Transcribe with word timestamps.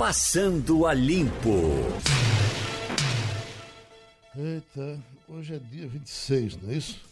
Passando 0.00 0.86
a 0.86 0.94
Limpo. 0.94 1.60
Eita, 4.34 4.98
hoje 5.28 5.56
é 5.56 5.58
dia 5.58 5.86
26, 5.86 6.56
não 6.62 6.70
é 6.70 6.76
isso? 6.76 7.02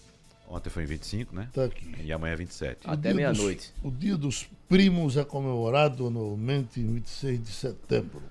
Ontem 0.48 0.70
foi 0.70 0.84
em 0.84 0.86
25, 0.86 1.36
né? 1.36 1.50
Tá 1.52 1.64
aqui. 1.64 1.94
E 2.02 2.10
amanhã 2.10 2.32
é 2.32 2.36
27. 2.36 2.88
O 2.88 2.90
Até 2.90 3.12
meia-noite. 3.12 3.74
O 3.84 3.90
dia 3.90 4.16
dos 4.16 4.48
primos 4.66 5.18
é 5.18 5.22
comemorado 5.22 6.06
anualmente 6.06 6.80
em 6.80 6.94
26 6.94 7.42
de 7.42 7.50
setembro, 7.50 8.22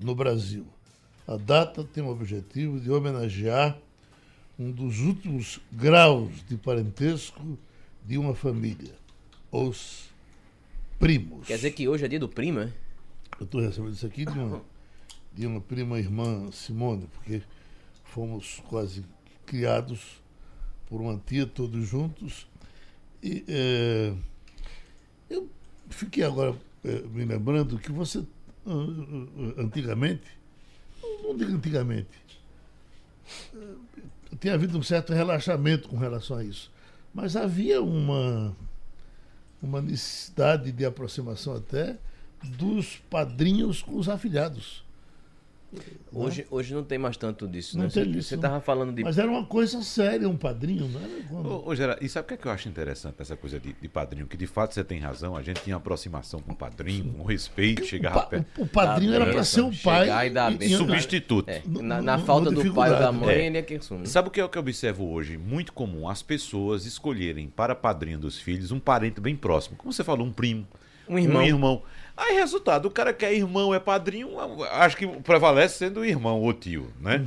no 0.00 0.14
Brasil. 0.14 0.64
A 1.26 1.36
data 1.36 1.84
tem 1.84 2.02
o 2.02 2.08
objetivo 2.08 2.80
de 2.80 2.90
homenagear 2.90 3.76
um 4.58 4.72
dos 4.72 5.00
últimos 5.00 5.60
graus 5.70 6.32
de 6.48 6.56
parentesco 6.56 7.58
de 8.02 8.16
uma 8.16 8.34
família, 8.34 8.94
os 9.52 10.08
primos. 10.98 11.46
Quer 11.46 11.56
dizer 11.56 11.72
que 11.72 11.86
hoje 11.86 12.06
é 12.06 12.08
dia 12.08 12.18
do 12.18 12.30
primo, 12.30 12.60
é? 12.60 12.72
Eu 13.38 13.44
estou 13.44 13.60
recebendo 13.60 13.92
isso 13.92 14.06
aqui 14.06 14.24
de 14.24 14.38
uma, 14.38 14.62
de 15.32 15.46
uma 15.46 15.60
prima 15.60 15.98
irmã 15.98 16.50
Simone, 16.50 17.06
porque 17.06 17.40
fomos 18.04 18.60
quase 18.68 19.04
criados 19.46 20.20
por 20.88 21.00
uma 21.00 21.20
tia 21.24 21.46
todos 21.46 21.86
juntos. 21.86 22.48
E 23.22 23.44
eh, 23.46 24.14
eu 25.30 25.48
fiquei 25.88 26.24
agora 26.24 26.54
eh, 26.84 27.02
me 27.12 27.24
lembrando 27.24 27.78
que 27.78 27.92
você, 27.92 28.24
ah, 28.66 29.62
antigamente, 29.62 30.26
não 31.22 31.36
digo 31.36 31.52
antigamente, 31.52 32.08
eh, 33.54 33.74
tem 34.40 34.50
havido 34.50 34.76
um 34.76 34.82
certo 34.82 35.12
relaxamento 35.12 35.88
com 35.88 35.96
relação 35.96 36.38
a 36.38 36.44
isso. 36.44 36.72
Mas 37.14 37.36
havia 37.36 37.80
uma, 37.80 38.56
uma 39.62 39.80
necessidade 39.80 40.72
de 40.72 40.84
aproximação 40.84 41.54
até 41.54 41.98
dos 42.44 42.96
padrinhos 43.10 43.82
com 43.82 43.96
os 43.96 44.08
afilhados. 44.08 44.86
Hoje, 46.10 46.46
hoje 46.50 46.72
não 46.72 46.82
tem 46.82 46.96
mais 46.96 47.14
tanto 47.18 47.46
disso, 47.46 47.76
Não 47.76 47.84
né? 47.84 47.90
tem 47.92 48.04
Você- 48.04 48.18
isso, 48.20 48.28
Você 48.30 48.36
não. 48.36 48.42
tava 48.42 48.60
falando 48.62 48.90
de. 48.90 49.04
Mas 49.04 49.18
era 49.18 49.30
uma 49.30 49.44
coisa 49.44 49.82
séria, 49.82 50.26
um 50.26 50.34
padrinho, 50.36 50.88
não 50.88 50.98
era? 50.98 51.22
Quando- 51.28 51.46
Ô, 51.50 51.68
ô, 51.68 51.74
Gerard, 51.74 52.02
e 52.02 52.08
sabe 52.08 52.24
o 52.24 52.28
que, 52.28 52.34
é 52.34 52.36
que 52.38 52.46
eu 52.46 52.52
acho 52.52 52.70
interessante 52.70 53.16
nessa 53.18 53.36
coisa 53.36 53.60
de, 53.60 53.74
de 53.74 53.86
padrinho? 53.88 54.26
Que 54.26 54.34
de 54.38 54.46
fato 54.46 54.72
você 54.72 54.82
tem 54.82 54.98
razão, 54.98 55.36
a 55.36 55.42
gente 55.42 55.60
tinha 55.62 55.76
aproximação 55.76 56.40
com 56.40 56.52
o 56.52 56.56
padrinho, 56.56 57.12
com 57.12 57.22
respeito, 57.22 57.82
o, 57.82 57.84
chegava 57.86 58.20
pa- 58.20 58.26
perto. 58.28 58.46
o 58.62 58.66
padrinho 58.66 59.10
Dá 59.10 59.16
era 59.16 59.24
para 59.26 59.34
bênção, 59.34 59.70
ser 59.70 59.78
o 59.78 59.82
pai. 59.82 60.00
chegar 60.06 60.26
e 60.26 60.30
dar 60.30 60.50
bênção. 60.56 60.78
Substituto. 60.78 61.50
É, 61.50 61.62
na, 61.66 62.00
na 62.00 62.18
falta 62.18 62.50
do 62.50 62.56
pai 62.72 62.88
ou 62.88 62.96
da 62.96 63.10
dificuldade. 63.10 63.16
mãe, 63.18 63.34
É. 63.34 63.46
ele 63.46 63.58
é 63.58 63.62
quem 63.62 63.76
assume. 63.76 64.06
Sabe 64.06 64.28
o 64.28 64.30
que 64.30 64.40
é 64.40 64.44
o 64.46 64.48
que 64.48 64.56
eu 64.56 64.62
observo 64.62 65.04
hoje? 65.10 65.36
Muito 65.36 65.74
comum 65.74 66.08
as 66.08 66.22
pessoas 66.22 66.86
escolherem 66.86 67.46
para 67.46 67.74
padrinho 67.74 68.18
dos 68.18 68.38
filhos 68.40 68.70
um 68.72 68.80
parente 68.80 69.20
bem 69.20 69.36
próximo. 69.36 69.76
Como 69.76 69.92
você 69.92 70.02
falou, 70.02 70.26
um 70.26 70.32
primo. 70.32 70.66
Um 71.06 71.18
irmão. 71.18 71.42
Um 71.42 71.46
irmão. 71.46 71.82
Aí, 72.20 72.34
resultado, 72.34 72.86
o 72.86 72.90
cara 72.90 73.12
que 73.12 73.24
é 73.24 73.32
irmão, 73.34 73.72
é 73.72 73.78
padrinho, 73.78 74.30
acho 74.72 74.96
que 74.96 75.06
prevalece 75.06 75.78
sendo 75.78 76.00
o 76.00 76.04
irmão 76.04 76.40
ou 76.42 76.52
tio, 76.52 76.90
né? 77.00 77.24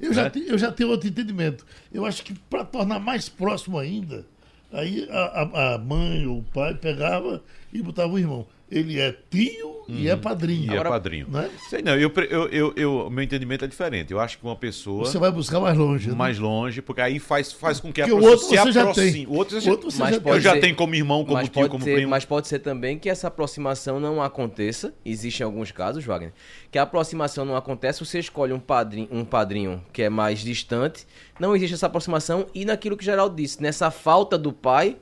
Eu 0.00 0.12
já, 0.12 0.22
É. 0.22 0.30
te- 0.30 0.44
eu 0.48 0.58
já 0.58 0.72
tenho 0.72 0.90
outro 0.90 1.08
entendimento. 1.08 1.64
Eu 1.92 2.04
acho 2.04 2.24
que 2.24 2.34
para 2.50 2.64
tornar 2.64 2.98
mais 2.98 3.28
próximo 3.28 3.78
ainda, 3.78 4.26
aí 4.72 5.06
a, 5.10 5.42
a- 5.42 5.74
a 5.74 5.78
mãe 5.78 6.26
ou 6.26 6.38
o 6.38 6.42
pai 6.42 6.74
pegava 6.74 7.40
e 7.72 7.80
botava 7.80 8.12
o 8.12 8.18
irmão. 8.18 8.44
Ele 8.74 8.98
é 8.98 9.14
tio 9.30 9.82
e 9.86 10.08
é 10.08 10.16
padrinho. 10.16 10.60
Uhum. 10.62 10.66
E 10.66 10.70
Agora- 10.70 10.88
é 10.88 10.92
padrinho. 10.92 11.26
Né? 11.28 11.50
Sei 11.68 11.82
não, 11.82 11.94
eu, 11.94 12.10
eu, 12.30 12.48
eu, 12.48 12.72
eu- 12.74 13.10
meu 13.10 13.22
entendimento 13.22 13.64
é 13.64 13.68
diferente. 13.68 14.10
Eu 14.12 14.18
acho 14.18 14.38
que 14.38 14.44
uma 14.44 14.56
pessoa 14.56 15.04
Você 15.04 15.18
vai 15.18 15.30
buscar 15.30 15.60
mais 15.60 15.76
longe. 15.76 16.08
né? 16.08 16.14
mais 16.14 16.38
longe, 16.38 16.80
porque 16.80 17.02
aí 17.02 17.18
faz, 17.18 17.52
faz 17.52 17.78
com 17.80 17.92
que 17.92 18.00
a 18.00 18.06
pessoa 18.06 18.38
se 18.38 18.56
você 18.56 18.72
já 18.72 18.80
aproxime. 18.82 19.12
tem. 19.12 19.26
O 19.26 19.32
outro, 19.34 19.60
você 19.60 19.68
O 19.68 19.72
outro 19.72 19.90
você 19.90 19.98
Mas 19.98 20.10
já 20.10 20.16
eu 20.16 20.20
pode 20.22 20.40
já 20.42 20.52
ser- 20.54 20.60
tenho 20.60 20.74
como 20.76 20.94
irmão, 20.94 21.22
como 21.22 21.34
mas 21.34 21.44
tio, 21.48 21.52
pode 21.54 21.68
como 21.68 21.84
ser, 21.84 21.94
primo. 21.96 22.10
Mas 22.10 22.24
pode 22.24 22.48
ser 22.48 22.60
também 22.60 22.98
que 22.98 23.10
essa 23.10 23.28
aproximação 23.28 24.00
não 24.00 24.22
aconteça. 24.22 24.94
Existem 25.04 25.44
alguns 25.44 25.70
casos, 25.70 26.02
Wagner, 26.04 26.32
que 26.70 26.78
a 26.78 26.82
aproximação 26.82 27.44
não 27.44 27.56
acontece, 27.56 28.02
você 28.04 28.18
escolhe 28.18 28.52
um 28.54 28.60
padrinho, 28.60 29.08
um 29.10 29.24
padrinho 29.24 29.84
que 29.92 30.00
é 30.02 30.08
mais 30.08 30.38
distante, 30.40 31.06
não 31.38 31.54
existe 31.54 31.74
essa 31.74 31.86
aproximação, 31.86 32.46
e 32.54 32.64
naquilo 32.64 32.96
que 32.96 33.02
o 33.02 33.04
Geraldo 33.04 33.36
disse, 33.36 33.60
nessa 33.60 33.90
falta 33.90 34.38
do 34.38 34.52
pai, 34.52 34.96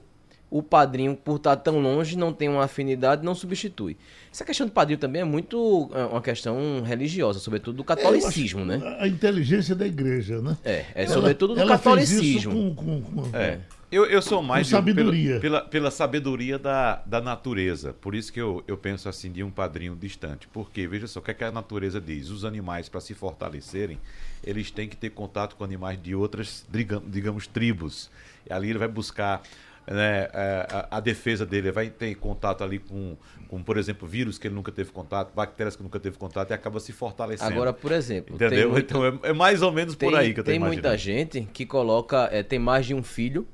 o 0.50 0.62
padrinho, 0.62 1.14
por 1.16 1.36
estar 1.36 1.54
tão 1.56 1.78
longe, 1.80 2.18
não 2.18 2.32
tem 2.32 2.48
uma 2.48 2.64
afinidade, 2.64 3.24
não 3.24 3.34
substitui. 3.34 3.96
Essa 4.32 4.44
questão 4.44 4.66
do 4.66 4.72
padrinho 4.72 4.98
também 4.98 5.22
é 5.22 5.24
muito 5.24 5.88
é, 5.94 6.04
uma 6.06 6.20
questão 6.20 6.82
religiosa, 6.84 7.38
sobretudo 7.38 7.76
do 7.76 7.82
É, 7.82 7.86
catolicismo, 7.86 8.64
né? 8.64 8.80
A 8.98 9.06
inteligência 9.06 9.74
da 9.76 9.86
igreja, 9.86 10.40
né? 10.42 10.56
É, 10.64 10.84
é 10.94 11.04
Ela- 11.04 11.14
sobretudo 11.14 11.54
do 11.54 11.60
ela 11.60 11.78
fez 11.78 12.10
isso 12.10 12.20
catolicismo. 12.48 12.74
com, 12.74 13.02
com, 13.02 13.22
com- 13.30 13.36
É. 13.36 13.60
Eu, 13.92 14.04
eu 14.06 14.22
sou 14.22 14.40
mais 14.40 14.68
Com 14.70 14.70
de- 14.70 14.70
sabedoria. 14.92 15.40
Pela, 15.40 15.58
pela, 15.58 15.68
pela 15.68 15.90
sabedoria 15.90 16.56
da, 16.60 17.02
da 17.04 17.20
natureza. 17.20 17.92
Por 17.92 18.14
isso 18.14 18.32
que 18.32 18.40
eu, 18.40 18.62
eu 18.68 18.76
penso 18.76 19.08
assim 19.08 19.32
de 19.32 19.42
um 19.42 19.50
padrinho 19.50 19.96
distante. 19.96 20.46
Porque, 20.52 20.86
veja 20.86 21.08
só, 21.08 21.18
o 21.18 21.22
que, 21.22 21.32
é 21.32 21.34
que 21.34 21.42
a 21.42 21.50
natureza 21.50 22.00
diz? 22.00 22.28
Os 22.30 22.44
animais, 22.44 22.88
para 22.88 23.00
se 23.00 23.14
fortalecerem, 23.14 23.98
eles 24.44 24.70
têm 24.70 24.88
que 24.88 24.96
ter 24.96 25.10
contato 25.10 25.56
com 25.56 25.64
animais 25.64 26.00
de 26.00 26.14
outras, 26.14 26.64
digam- 26.70 27.02
digamos, 27.04 27.48
tribos. 27.48 28.08
E 28.48 28.52
ali 28.52 28.70
ele 28.70 28.78
vai 28.78 28.86
buscar 28.86 29.42
né, 29.86 30.28
é, 30.32 30.66
a, 30.70 30.96
a 30.98 31.00
defesa 31.00 31.44
dele, 31.44 31.68
ele 31.68 31.72
vai 31.72 31.90
ter 31.90 32.14
contato 32.14 32.62
ali 32.62 32.78
com, 32.78 33.16
com, 33.48 33.62
por 33.62 33.76
exemplo, 33.76 34.06
vírus 34.06 34.38
que 34.38 34.46
ele 34.46 34.54
nunca 34.54 34.70
teve 34.70 34.90
contato, 34.92 35.34
bactérias 35.34 35.74
que 35.76 35.82
nunca 35.82 35.98
teve 35.98 36.16
contato 36.16 36.50
e 36.50 36.54
acaba 36.54 36.78
se 36.80 36.92
fortalecendo. 36.92 37.50
Agora, 37.52 37.72
por 37.72 37.90
exemplo, 37.92 38.34
Entendeu? 38.36 38.70
muito- 38.70 38.84
Então 38.84 39.04
é, 39.04 39.30
é 39.30 39.32
mais 39.32 39.62
ou 39.62 39.72
menos 39.72 39.94
por 39.94 40.10
tem, 40.12 40.18
aí 40.18 40.32
que 40.34 40.40
eu 40.40 40.44
tô 40.44 40.50
tem 40.50 40.56
imaginando. 40.56 40.86
muita 40.88 40.96
gente 40.98 41.42
que 41.52 41.66
coloca, 41.66 42.28
é, 42.30 42.42
tem 42.42 42.58
mais 42.58 42.86
de 42.86 42.94
um 42.94 43.02
filho 43.02 43.46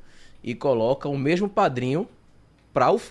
e 0.44 0.54
coloca 0.54 1.08
o 1.08 1.16
mesmo 1.16 1.48
padrinho 1.48 2.06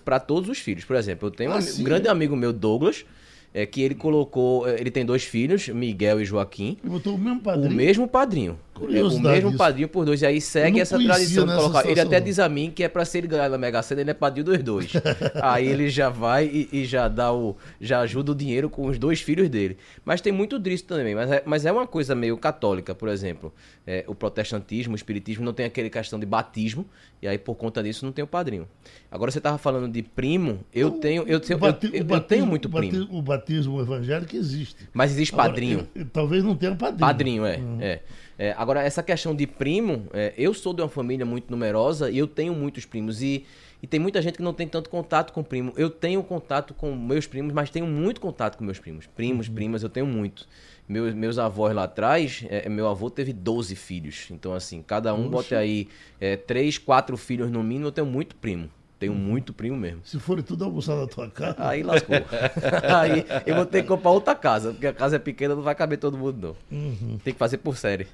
para 0.04 0.20
todos 0.20 0.48
os 0.50 0.60
filhos. 0.60 0.86
Por 0.86 0.96
exemplo, 0.96 1.28
eu 1.28 1.32
tenho 1.32 1.50
um, 1.52 1.54
Ah, 1.54 1.58
ami- 1.58 1.68
sim. 1.68 1.82
um 1.82 1.84
grande 1.84 2.08
amigo 2.08 2.36
meu, 2.36 2.54
Douglas, 2.54 3.06
é, 3.54 3.66
que 3.66 3.82
ele 3.82 3.96
colocou, 3.96 4.68
é, 4.68 4.80
ele 4.80 4.92
tem 4.92 5.04
dois 5.06 5.24
filhos, 5.24 5.68
Miguel 5.70 6.22
e 6.22 6.26
Joaquim, 6.26 6.78
E 6.84 6.88
botou 6.88 7.16
o 7.16 7.18
mesmo 7.18 7.40
o 7.40 7.44
padrinho. 7.44 7.76
mesmo 7.76 8.08
padrinho. 8.08 8.60
É, 8.82 9.04
o 9.04 9.20
mesmo 9.20 9.50
isso. 9.50 9.58
padrinho 9.58 9.88
por 9.88 10.06
dois. 10.06 10.22
E 10.22 10.26
aí 10.26 10.36
Eu 10.36 10.42
segue 10.42 10.80
essa 10.80 10.98
tradição 11.00 11.46
de 11.46 11.56
colocar. 11.56 11.88
Ele 11.90 12.00
até 12.00 12.20
não. 12.20 12.26
diz 12.26 12.40
a 12.40 12.50
mim 12.50 12.72
que 12.76 12.84
é 12.84 12.90
pra 12.90 13.06
se 13.06 13.18
ele 13.18 13.28
ganhar 13.28 13.50
na 13.50 13.58
Mega 13.58 13.82
Sena, 13.82 14.02
ele 14.02 14.12
é 14.12 14.14
padrinho 14.14 14.46
dos 14.46 14.62
dois. 14.64 14.92
aí 15.42 15.68
ele 15.68 15.90
já 15.90 16.10
vai 16.10 16.46
e, 16.46 16.70
e 16.72 16.86
já 16.86 17.08
dá 17.08 17.32
o. 17.34 17.56
já 17.80 18.00
ajuda 18.02 18.32
o 18.32 18.36
dinheiro 18.36 18.70
com 18.70 18.88
os 18.88 18.98
dois 19.00 19.22
filhos 19.22 19.48
dele. 19.50 19.78
Mas 20.04 20.20
tem 20.22 20.32
muito 20.34 20.60
disso 20.60 20.84
também. 20.86 21.16
Mas 21.16 21.32
é, 21.32 21.44
mas 21.46 21.66
é 21.66 21.72
uma 21.72 21.88
coisa 21.88 22.14
meio 22.16 22.38
católica, 22.38 22.94
por 22.94 23.08
exemplo. 23.10 23.54
É, 23.88 24.04
o 24.08 24.16
protestantismo, 24.16 24.94
o 24.94 24.96
espiritismo 24.96 25.46
não 25.46 25.54
tem 25.54 25.66
aquele 25.66 25.90
questão 25.90 26.20
de 26.20 26.26
batismo. 26.26 26.86
E 27.22 27.28
aí, 27.28 27.38
por 27.38 27.56
conta 27.56 27.82
disso, 27.82 28.06
não 28.06 28.12
tem 28.12 28.24
o 28.24 28.28
padrinho. 28.28 28.68
Agora 29.10 29.32
você 29.32 29.40
tava 29.40 29.58
falando 29.58 29.88
de 29.92 30.04
primo, 30.04 30.60
eu 30.74 30.92
tenho. 30.92 31.24
Eu, 31.28 31.40
bati- 31.58 31.88
eu- 31.88 31.94
eu 31.94 32.04
batismo- 32.04 32.28
tenho 32.28 32.46
muito 32.46 32.70
primo. 32.70 33.08
O 33.10 33.22
batismo 33.22 33.80
evangélico 33.82 34.36
existe. 34.36 34.88
Mas 34.94 35.12
existe 35.12 35.34
Agora, 35.34 35.50
padrinho. 35.50 35.88
eu- 35.96 36.02
eu- 36.02 36.08
talvez 36.12 36.44
não 36.44 36.56
tenha 36.56 36.76
padrinho. 36.76 37.00
Padrinho, 37.00 37.46
é. 37.46 37.60
é. 37.80 38.02
É, 38.38 38.54
agora, 38.58 38.84
essa 38.84 39.02
questão 39.02 39.34
de 39.34 39.48
primo, 39.48 40.08
é, 40.14 40.34
eu 40.38 40.54
sou 40.54 40.74
de 40.74 40.82
uma 40.82 40.90
família 40.90 41.26
muito 41.26 41.50
numerosa 41.50 42.10
e 42.10 42.18
eu 42.18 42.28
tenho 42.28 42.54
muitos 42.54 42.86
primos. 42.86 43.22
E, 43.22 43.46
e 43.82 43.88
tem 43.88 44.00
muita 44.00 44.22
gente 44.22 44.36
que 44.36 44.44
não 44.44 44.54
tem 44.54 44.68
tanto 44.68 44.90
contato 44.90 45.32
com 45.32 45.44
primo. 45.44 45.74
Eu 45.78 45.90
tenho 45.90 46.22
contato 46.24 46.74
com 46.74 46.94
meus 46.96 47.26
primos, 47.26 47.54
mas 47.54 47.70
tenho 47.70 47.88
muito 47.88 48.20
contato 48.20 48.58
com 48.58 48.64
meus 48.64 48.80
primos. 48.80 49.08
Primos, 49.08 49.48
primas, 49.48 49.84
eu 49.84 49.90
tenho 49.90 50.06
muito. 50.06 50.48
Meus, 50.88 51.14
meus 51.14 51.40
avós 51.40 51.74
lá 51.74 51.86
atrás, 51.86 52.46
é, 52.50 52.68
meu 52.70 52.88
avô 52.88 53.10
teve 53.10 53.34
12 53.34 53.76
filhos. 53.76 54.28
Então, 54.30 54.54
assim, 54.54 54.82
cada 54.82 55.14
um 55.14 55.30
bota 55.30 55.58
aí 55.58 55.88
é, 56.20 56.36
3, 56.36 56.78
4 56.78 57.18
filhos 57.18 57.50
no 57.50 57.64
mínimo. 57.64 57.88
Eu 57.88 57.92
tenho 57.92 58.08
muito 58.08 58.36
primo. 58.36 58.70
Tenho 59.00 59.14
muito 59.14 59.54
primo 59.54 59.76
mesmo. 59.76 60.02
Se 60.04 60.20
forem 60.20 60.44
tudo 60.44 60.64
almoçar 60.64 60.96
na 60.96 61.06
tua 61.06 61.30
casa. 61.30 61.56
Aí 61.60 61.84
lascou. 61.84 62.16
aí 62.96 63.26
eu 63.46 63.56
vou 63.56 63.66
ter 63.66 63.82
que 63.82 63.88
comprar 63.88 64.12
outra 64.12 64.34
casa, 64.34 64.72
porque 64.72 64.88
a 64.88 64.94
casa 64.94 65.18
é 65.18 65.20
pequena, 65.20 65.54
não 65.54 65.62
vai 65.62 65.76
caber 65.76 65.98
todo 65.98 66.18
mundo, 66.18 66.56
não. 66.72 67.18
Tem 67.20 67.34
que 67.34 67.40
fazer 67.40 67.58
por 67.58 67.76
série. 67.76 68.08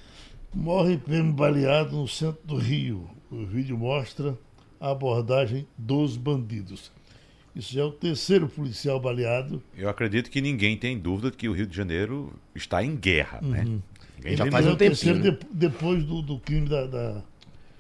Morre 0.54 0.98
PM 0.98 1.32
baleado 1.32 1.96
no 1.96 2.08
centro 2.08 2.42
do 2.44 2.58
Rio. 2.58 3.10
O 3.32 3.46
vídeo 3.46 3.78
mostra 3.78 4.38
a 4.80 4.92
abordagem 4.92 5.66
dos 5.78 6.18
bandidos. 6.18 6.92
Isso 7.56 7.74
já 7.74 7.82
é 7.82 7.86
o 7.86 7.92
terceiro 7.92 8.48
policial 8.48 9.00
baleado. 9.00 9.62
Eu 9.78 9.90
acredito 9.90 10.30
que 10.30 10.42
ninguém 10.42 10.78
tem 10.78 10.98
dúvida 10.98 11.32
de 11.32 11.38
que 11.38 11.48
o 11.50 11.54
Rio 11.54 11.68
de 11.68 11.76
Janeiro 11.76 12.34
está 12.56 12.84
em 12.84 12.96
guerra, 12.96 13.40
né? 13.42 13.64
Ninguém 13.64 13.82
Ele 14.24 14.36
Já 14.38 14.44
tem 14.44 14.52
faz 14.52 14.66
é 14.66 14.70
um 14.70 14.74
o 14.74 14.78
terceiro 14.78 15.22
tempinho, 15.22 15.40
de- 15.40 15.48
depois 15.58 16.04
do, 16.04 16.22
do 16.22 16.40
crime 16.40 16.68
da, 16.68 16.86
da, 16.86 17.22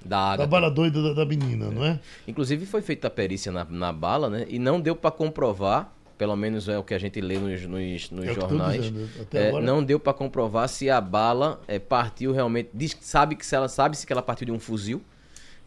Da 0.06 0.36
da 0.38 0.48
bala 0.48 0.70
doida 0.72 1.02
da, 1.02 1.14
da 1.14 1.26
menina, 1.26 1.70
não 1.70 1.86
é? 1.86 2.00
Inclusive 2.28 2.66
foi 2.66 2.82
feita 2.82 3.08
a 3.08 3.12
perícia 3.12 3.52
na, 3.52 3.64
na 3.66 3.94
bala, 3.94 4.30
né? 4.30 4.46
E 4.50 4.58
não 4.60 4.80
deu 4.82 4.96
pra 4.96 5.12
comprovar, 5.12 5.94
pelo 6.22 6.36
menos 6.36 6.70
é 6.70 6.78
o 6.78 6.84
que 6.84 6.94
a 6.94 7.00
gente 7.00 7.20
lê 7.20 7.40
nos, 7.40 7.66
nos, 7.66 8.12
nos 8.12 8.26
É 8.28 8.34
jornais. 8.36 8.94
é, 9.34 9.48
agora- 9.48 9.66
Não 9.66 9.84
deu 9.84 10.00
pra 10.00 10.14
comprovar 10.14 10.70
se 10.70 10.88
a 10.88 11.02
bala 11.02 11.60
é, 11.68 11.80
partiu 11.80 12.32
realmente. 12.32 12.70
Diz, 12.72 12.96
sabe 13.02 13.36
que 13.36 13.44
se 13.44 13.56
ela 13.56 13.68
sabe 13.68 13.98
se 13.98 14.06
que 14.06 14.14
ela 14.14 14.22
partiu 14.22 14.46
de 14.46 14.52
um 14.52 14.60
fuzil, 14.60 15.02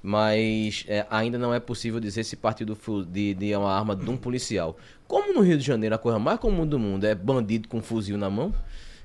mas 0.00 0.84
é, 0.86 1.04
ainda 1.10 1.36
não 1.38 1.52
é 1.52 1.58
possível 1.58 1.98
dizer 1.98 2.22
se 2.22 2.36
partiu 2.36 2.64
do 2.64 2.78
de, 3.04 3.34
de 3.34 3.56
uma 3.56 3.72
arma 3.76 3.96
de 3.96 4.08
um 4.08 4.16
policial. 4.16 4.76
Como 5.08 5.34
no 5.34 5.40
Rio 5.40 5.58
de 5.58 5.64
Janeiro 5.64 5.96
a 5.96 5.98
coisa 5.98 6.20
mais 6.20 6.38
comum 6.38 6.64
do 6.64 6.78
mundo 6.78 7.04
é 7.04 7.16
bandido 7.16 7.66
com 7.68 7.82
fuzil 7.82 8.16
na 8.16 8.30
mão, 8.30 8.54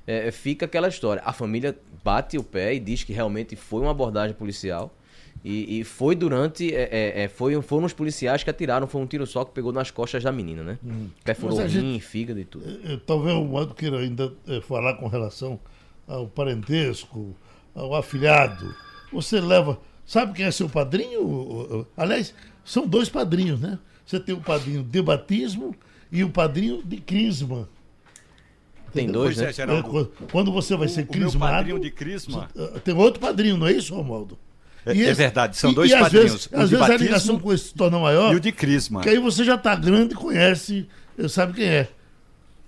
é, 0.06 0.30
fica 0.30 0.66
aquela 0.66 0.86
história. 0.86 1.20
A 1.24 1.32
família 1.32 1.76
bate 2.04 2.38
o 2.38 2.44
pé 2.44 2.74
e 2.74 2.78
diz 2.78 3.02
que 3.02 3.12
realmente 3.12 3.56
foi 3.56 3.80
uma 3.82 3.90
abordagem 3.90 4.36
policial 4.36 4.94
E, 5.44 5.80
e 5.80 5.84
foi 5.84 6.14
durante. 6.14 6.74
É, 6.74 6.88
é, 6.90 7.22
é, 7.22 7.28
foi, 7.28 7.60
foram 7.62 7.86
os 7.86 7.92
policiais 7.92 8.42
que 8.42 8.50
atiraram, 8.50 8.86
foi 8.86 9.00
um 9.00 9.06
tiro 9.06 9.26
só 9.26 9.44
que 9.44 9.52
pegou 9.52 9.72
nas 9.72 9.90
costas 9.90 10.22
da 10.22 10.30
menina, 10.30 10.62
né? 10.62 10.78
Hum. 10.84 11.08
Perfurou 11.24 11.58
rim, 11.60 11.68
gente, 11.68 12.00
fígado 12.00 12.38
e 12.40 12.44
tudo. 12.44 12.64
É, 12.68 12.92
é, 12.92 12.96
talvez 13.06 13.34
o 13.34 13.44
modo 13.44 13.74
queira 13.74 13.98
ainda 13.98 14.32
falar 14.62 14.94
com 14.94 15.08
relação 15.08 15.58
ao 16.06 16.26
parentesco, 16.26 17.34
ao 17.74 17.94
afilhado. 17.94 18.74
Você 19.12 19.40
leva. 19.40 19.80
Sabe 20.04 20.32
quem 20.34 20.44
é 20.44 20.50
seu 20.50 20.68
padrinho? 20.68 21.86
Aliás, 21.96 22.34
são 22.64 22.86
dois 22.86 23.08
padrinhos, 23.08 23.60
né? 23.60 23.78
Você 24.04 24.18
tem 24.18 24.34
o 24.34 24.40
padrinho 24.40 24.82
de 24.82 25.00
batismo 25.00 25.74
e 26.10 26.24
o 26.24 26.30
padrinho 26.30 26.82
de 26.82 26.96
crisma. 26.96 27.68
Tem 28.92 29.06
dois, 29.06 29.36
pois 29.36 29.56
né? 29.56 29.64
É, 29.64 30.26
quando 30.32 30.50
você 30.50 30.76
vai 30.76 30.88
ser 30.88 31.06
crismado. 31.06 31.36
O 31.36 31.38
meu 31.38 31.56
padrinho 31.56 31.80
de 31.80 31.90
crisma. 31.92 32.50
Tem 32.84 32.92
outro 32.92 33.20
padrinho, 33.20 33.56
não 33.56 33.68
é 33.68 33.72
isso, 33.72 33.94
Romualdo? 33.94 34.36
É, 34.86 34.98
é, 34.98 35.14
verdade, 35.14 35.56
são 35.56 35.72
e, 35.72 35.74
dois 35.74 35.90
e 35.90 35.98
padrinhos. 35.98 36.32
Vezes, 36.32 36.48
às 36.52 36.70
vezes 36.70 36.90
a 36.90 36.96
ligação 36.96 37.38
com 37.38 37.52
esse 37.52 37.74
torna 37.74 37.98
maior. 37.98 38.32
E 38.32 38.36
o 38.36 38.40
de 38.40 38.52
Crisma. 38.52 39.00
Que 39.00 39.10
aí 39.10 39.18
você 39.18 39.44
já 39.44 39.54
está 39.54 39.74
grande 39.74 40.14
e 40.14 40.16
conhece, 40.16 40.88
sabe 41.28 41.54
quem 41.54 41.66
é. 41.66 41.88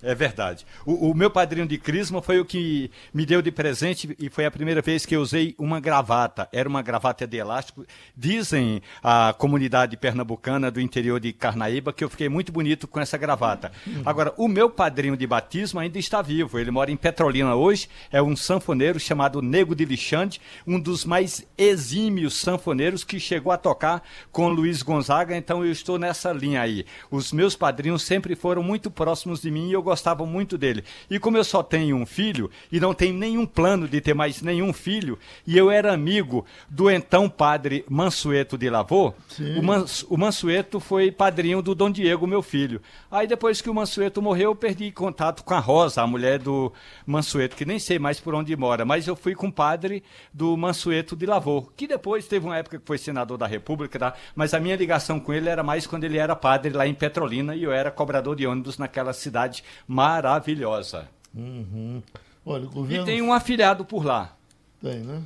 É 0.02 0.14
verdade. 0.16 0.66
O, 0.84 1.10
o, 1.10 1.14
meu 1.14 1.30
padrinho 1.30 1.66
de 1.66 1.78
crisma 1.78 2.20
foi 2.20 2.40
o 2.40 2.44
que 2.44 2.90
me 3.14 3.24
deu 3.24 3.40
de 3.40 3.52
presente 3.52 4.16
e 4.18 4.28
foi 4.28 4.44
a 4.44 4.50
primeira 4.50 4.82
vez 4.82 5.06
que 5.06 5.14
eu 5.14 5.20
usei 5.20 5.54
uma 5.56 5.78
gravata. 5.78 6.48
Era 6.52 6.68
uma 6.68 6.82
gravata 6.82 7.24
de 7.24 7.36
elástico. 7.36 7.86
Dizem 8.16 8.82
a 9.00 9.32
comunidade 9.38 9.96
pernambucana 9.96 10.72
do 10.72 10.80
interior 10.80 11.20
de 11.20 11.32
Carnaíba 11.32 11.92
que 11.92 12.02
eu 12.02 12.10
fiquei 12.10 12.28
muito 12.28 12.50
bonito 12.50 12.88
com 12.88 12.98
essa 12.98 13.16
gravata. 13.16 13.70
Agora, 14.04 14.34
o 14.36 14.48
meu 14.48 14.68
padrinho 14.68 15.16
de 15.16 15.24
batismo 15.24 15.78
ainda 15.78 15.98
está 15.98 16.20
vivo. 16.20 16.58
Ele 16.58 16.72
mora 16.72 16.90
em 16.90 16.96
Petrolina 16.96 17.54
hoje. 17.54 17.88
É 18.10 18.20
um 18.20 18.34
sanfoneiro 18.34 18.98
chamado 18.98 19.40
Nego 19.40 19.74
de 19.74 19.84
Lixande, 19.84 20.40
um 20.66 20.80
dos 20.80 21.04
mais 21.04 21.46
exímios 21.56 22.34
sanfoneiros 22.34 23.04
que 23.04 23.20
chegou 23.20 23.52
a 23.52 23.56
tocar 23.56 24.02
com 24.32 24.48
Luiz 24.48 24.82
Gonzaga. 24.82 25.36
Então 25.36 25.64
eu 25.64 25.70
estou 25.70 25.96
nessa 25.96 26.32
linha 26.32 26.60
aí. 26.60 26.84
Os 27.08 27.32
meus 27.32 27.54
padrinhos 27.54 28.02
sempre 28.02 28.34
foram 28.34 28.64
muito 28.64 28.90
próximos 28.90 29.40
de 29.40 29.50
mim 29.50 29.68
e 29.68 29.72
eu 29.72 29.82
gostavam 29.92 30.26
muito 30.26 30.56
dele. 30.56 30.82
E 31.10 31.18
como 31.18 31.36
eu 31.36 31.44
só 31.44 31.62
tenho 31.62 31.96
um 31.96 32.06
filho 32.06 32.50
e 32.70 32.80
não 32.80 32.94
tenho 32.94 33.14
nenhum 33.14 33.44
plano 33.44 33.86
de 33.86 34.00
ter 34.00 34.14
mais 34.14 34.40
nenhum 34.40 34.72
filho, 34.72 35.18
e 35.46 35.56
eu 35.58 35.70
era 35.70 35.92
amigo 35.92 36.46
do 36.68 36.90
então 36.90 37.28
padre 37.28 37.84
Mansueto 37.88 38.56
de 38.56 38.70
Lavô, 38.70 39.12
o, 39.58 39.62
Mans, 39.62 40.04
o 40.08 40.16
Mansueto 40.16 40.80
foi 40.80 41.12
padrinho 41.12 41.60
do 41.60 41.74
Dom 41.74 41.90
Diego, 41.90 42.26
meu 42.26 42.42
filho. 42.42 42.80
Aí 43.10 43.26
depois 43.26 43.60
que 43.60 43.68
o 43.68 43.74
Mansueto 43.74 44.22
morreu, 44.22 44.50
eu 44.50 44.56
perdi 44.56 44.90
contato 44.90 45.44
com 45.44 45.52
a 45.52 45.58
Rosa, 45.58 46.00
a 46.00 46.06
mulher 46.06 46.38
do 46.38 46.72
Mansueto, 47.06 47.54
que 47.54 47.66
nem 47.66 47.78
sei 47.78 47.98
mais 47.98 48.18
por 48.18 48.34
onde 48.34 48.56
mora, 48.56 48.84
mas 48.84 49.06
eu 49.06 49.14
fui 49.14 49.34
com 49.34 49.48
o 49.48 49.52
padre 49.52 50.02
do 50.32 50.56
Mansueto 50.56 51.14
de 51.14 51.26
Lavô, 51.26 51.70
que 51.76 51.86
depois 51.86 52.26
teve 52.26 52.46
uma 52.46 52.56
época 52.56 52.78
que 52.78 52.86
foi 52.86 52.96
senador 52.96 53.36
da 53.36 53.46
República, 53.46 53.98
tá? 53.98 54.14
mas 54.34 54.54
a 54.54 54.60
minha 54.60 54.74
ligação 54.74 55.20
com 55.20 55.34
ele 55.34 55.50
era 55.50 55.62
mais 55.62 55.86
quando 55.86 56.04
ele 56.04 56.16
era 56.16 56.34
padre 56.34 56.72
lá 56.72 56.86
em 56.86 56.94
Petrolina 56.94 57.54
e 57.54 57.62
eu 57.62 57.72
era 57.72 57.90
cobrador 57.90 58.34
de 58.34 58.46
ônibus 58.46 58.78
naquela 58.78 59.12
cidade 59.12 59.62
maravilhosa. 59.86 61.08
Uhum. 61.34 62.02
Olha, 62.44 62.66
governo... 62.66 63.02
E 63.02 63.06
tem 63.06 63.22
um 63.22 63.32
afilhado 63.32 63.84
por 63.84 64.04
lá. 64.04 64.34
Tem, 64.80 65.00
né? 65.00 65.22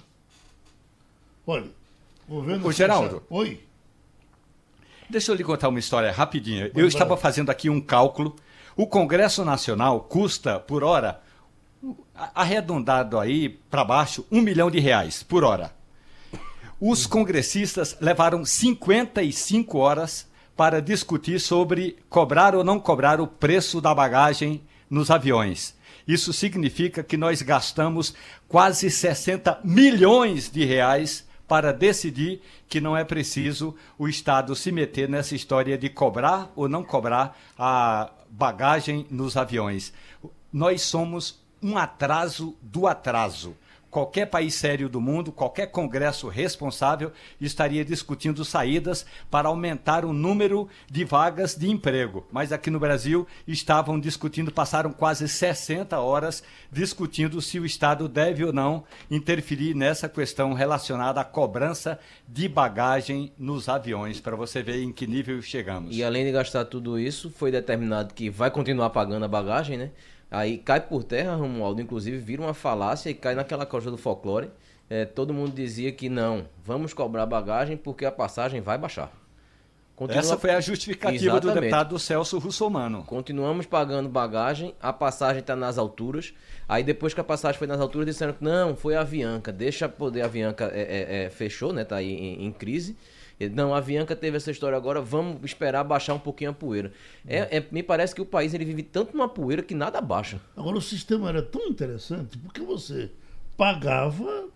Olha, 1.47 1.67
o 2.29 2.35
governo. 2.35 2.67
Ô, 2.67 2.73
Geraldo. 2.73 3.23
Oi. 3.31 3.61
Deixa 5.09 5.31
eu 5.31 5.37
lhe 5.37 5.45
contar 5.45 5.69
uma 5.69 5.79
história 5.79 6.11
rapidinha. 6.11 6.71
eu 6.75 6.87
estava 6.87 7.17
fazendo 7.17 7.51
aqui 7.51 7.71
um 7.71 7.81
cálculo. 7.81 8.35
O 8.77 8.87
Congresso 8.87 9.45
Nacional 9.45 10.01
custa, 10.01 10.59
por 10.59 10.83
hora, 10.83 11.21
arredondado 12.35 13.19
aí 13.19 13.49
para 13.49 13.85
baixo, 13.85 14.27
um 14.31 14.41
milhão 14.41 14.71
de 14.71 14.81
reais 14.81 15.23
por 15.23 15.45
hora. 15.45 15.71
Os 16.81 17.07
congressistas 17.07 17.97
levaram 18.01 18.45
55 18.45 19.79
horas 19.79 20.29
para 20.57 20.81
discutir 20.81 21.39
sobre 21.39 21.97
cobrar 22.09 22.55
ou 22.55 22.65
não 22.65 22.81
cobrar 22.81 23.21
o 23.21 23.27
preço 23.27 23.81
da 23.81 23.95
bagagem 23.95 24.63
nos 24.89 25.11
aviões. 25.11 25.77
Isso 26.09 26.33
significa 26.33 27.03
que 27.03 27.17
nós 27.17 27.43
gastamos 27.43 28.15
quase 28.49 28.91
60 28.91 29.61
milhões 29.65 30.51
de 30.51 30.65
reais 30.65 31.27
para 31.47 31.73
decidir 31.73 32.41
que 32.69 32.81
não 32.81 32.97
é 32.97 33.05
preciso 33.05 33.75
o 33.99 34.09
Estado 34.09 34.55
se 34.55 34.73
meter 34.73 35.09
nessa 35.09 35.35
história 35.35 35.77
de 35.77 35.89
cobrar 35.89 36.51
ou 36.57 36.69
não 36.69 36.83
cobrar 36.83 37.37
a 37.59 38.11
bagagem 38.31 39.07
nos 39.11 39.37
aviões. 39.37 39.93
Nós 40.53 40.83
somos 40.83 41.41
um 41.63 41.77
atraso 41.77 42.57
do 42.63 42.87
atraso 42.87 43.57
qualquer 43.97 44.27
país 44.27 44.55
sério 44.55 44.91
do 44.91 45.01
mundo, 45.01 45.33
qualquer 45.33 45.69
congresso 45.69 46.29
responsável 46.29 47.11
estaria 47.41 47.83
discutindo 47.83 48.45
saídas 48.45 49.07
para 49.31 49.49
aumentar 49.49 50.05
o 50.05 50.13
número 50.13 50.69
de 50.87 51.03
vagas 51.03 51.55
de 51.55 51.71
emprego. 51.71 52.27
Mas 52.31 52.53
aqui 52.53 52.69
no 52.69 52.79
Brasil 52.79 53.27
estavam 53.49 53.99
discutindo, 53.99 54.53
passaram 54.53 54.93
quase 54.93 55.27
60 55.27 55.99
horas 55.99 56.43
discutindo 56.71 57.41
se 57.41 57.59
o 57.59 57.65
Estado 57.65 58.07
deve 58.07 58.45
ou 58.45 58.53
não 58.53 58.85
interferir 59.11 59.75
nessa 59.75 60.11
questão 60.11 60.53
relacionada 60.53 61.19
à 61.19 61.25
cobrança 61.25 61.99
de 62.29 62.51
bagagem 62.51 63.33
nos 63.39 63.67
aviões, 63.67 64.21
para 64.21 64.37
você 64.37 64.63
ver 64.63 64.83
em 64.83 64.93
que 64.93 65.07
nível 65.07 65.41
chegamos. 65.41 65.97
E 65.97 66.05
além 66.05 66.27
de 66.27 66.33
gastar 66.33 66.67
tudo 66.67 66.99
isso, 66.99 67.31
foi 67.31 67.51
determinado 67.51 68.13
que 68.13 68.29
vai 68.29 68.51
continuar 68.51 68.91
pagando 68.91 69.25
a 69.25 69.29
bagagem, 69.29 69.79
né? 69.79 69.91
Aí 70.31 70.59
cai 70.59 70.81
por 70.81 71.05
terra, 71.05 71.35
Romualdo, 71.35 71.81
inclusive 71.81 72.19
vira 72.19 72.43
uma 72.43 72.55
falácia 72.55 73.11
e 73.11 73.15
cai 73.15 73.35
naquela 73.35 73.65
coisa 73.65 73.91
do 73.91 73.97
folclore. 73.97 74.51
É, 74.89 75.05
todo 75.05 75.35
mundo 75.35 75.53
dizia 75.53 75.91
que 75.93 76.09
não, 76.09 76.47
vamos 76.65 76.95
cobrar 76.95 77.27
bagagem 77.27 77.77
porque 77.77 78.05
a 78.05 78.13
passagem 78.13 78.61
vai 78.61 78.79
baixar. 78.79 79.13
Continua... 79.97 80.21
Essa 80.21 80.37
foi 80.37 80.51
a 80.51 80.61
justificativa 80.61 81.25
Exatamente. 81.25 81.55
do 81.55 81.61
deputado 81.61 81.99
Celso 81.99 82.39
Russomano. 82.39 83.03
Continuamos 83.03 83.65
pagando 83.65 84.11
bagagem, 84.11 84.75
a 84.81 84.93
passagem 84.93 85.41
está 85.41 85.57
nas 85.57 85.79
alturas. 85.79 86.35
Aí 86.69 86.85
depois 86.85 87.15
que 87.15 87.21
a 87.21 87.25
passagem 87.25 87.59
foi 87.59 87.67
nas 87.67 87.81
alturas, 87.81 88.07
disseram 88.07 88.35
que 88.35 88.45
não, 88.45 88.77
foi 88.77 88.95
a 88.95 89.01
Avianca. 89.01 89.51
Deixa 89.51 89.89
poder, 89.89 90.21
a 90.21 90.27
Avianca 90.27 90.71
é, 90.75 90.81
é, 90.81 91.25
é, 91.25 91.31
fechou, 91.31 91.73
né? 91.73 91.83
Tá 91.83 91.97
aí 91.97 92.13
em, 92.13 92.45
em 92.45 92.53
crise. 92.53 92.95
Não, 93.53 93.75
a 93.75 93.79
Avianca 93.79 94.17
teve 94.17 94.37
essa 94.37 94.51
história 94.51 94.77
agora, 94.77 95.01
vamos 95.01 95.45
esperar 95.45 95.85
baixar 95.85 96.15
um 96.15 96.19
pouquinho 96.19 96.51
a 96.51 96.55
poeira. 96.55 96.93
É, 97.27 97.59
é, 97.59 97.67
me 97.71 97.83
parece 97.83 98.15
que 98.15 98.21
o 98.21 98.27
país 98.27 98.55
ele 98.55 98.65
vive 98.65 98.83
tanto 98.83 99.15
numa 99.15 99.29
poeira 99.29 99.63
que 99.63 99.75
nada 99.75 100.01
baixa. 100.01 100.41
Agora, 100.57 100.79
o 100.79 100.83
sistema 100.83 101.29
era 101.29 101.43
tão 101.43 101.67
interessante 101.67 102.39
porque 102.39 102.63
você 102.63 103.11
pagava, 103.57 104.49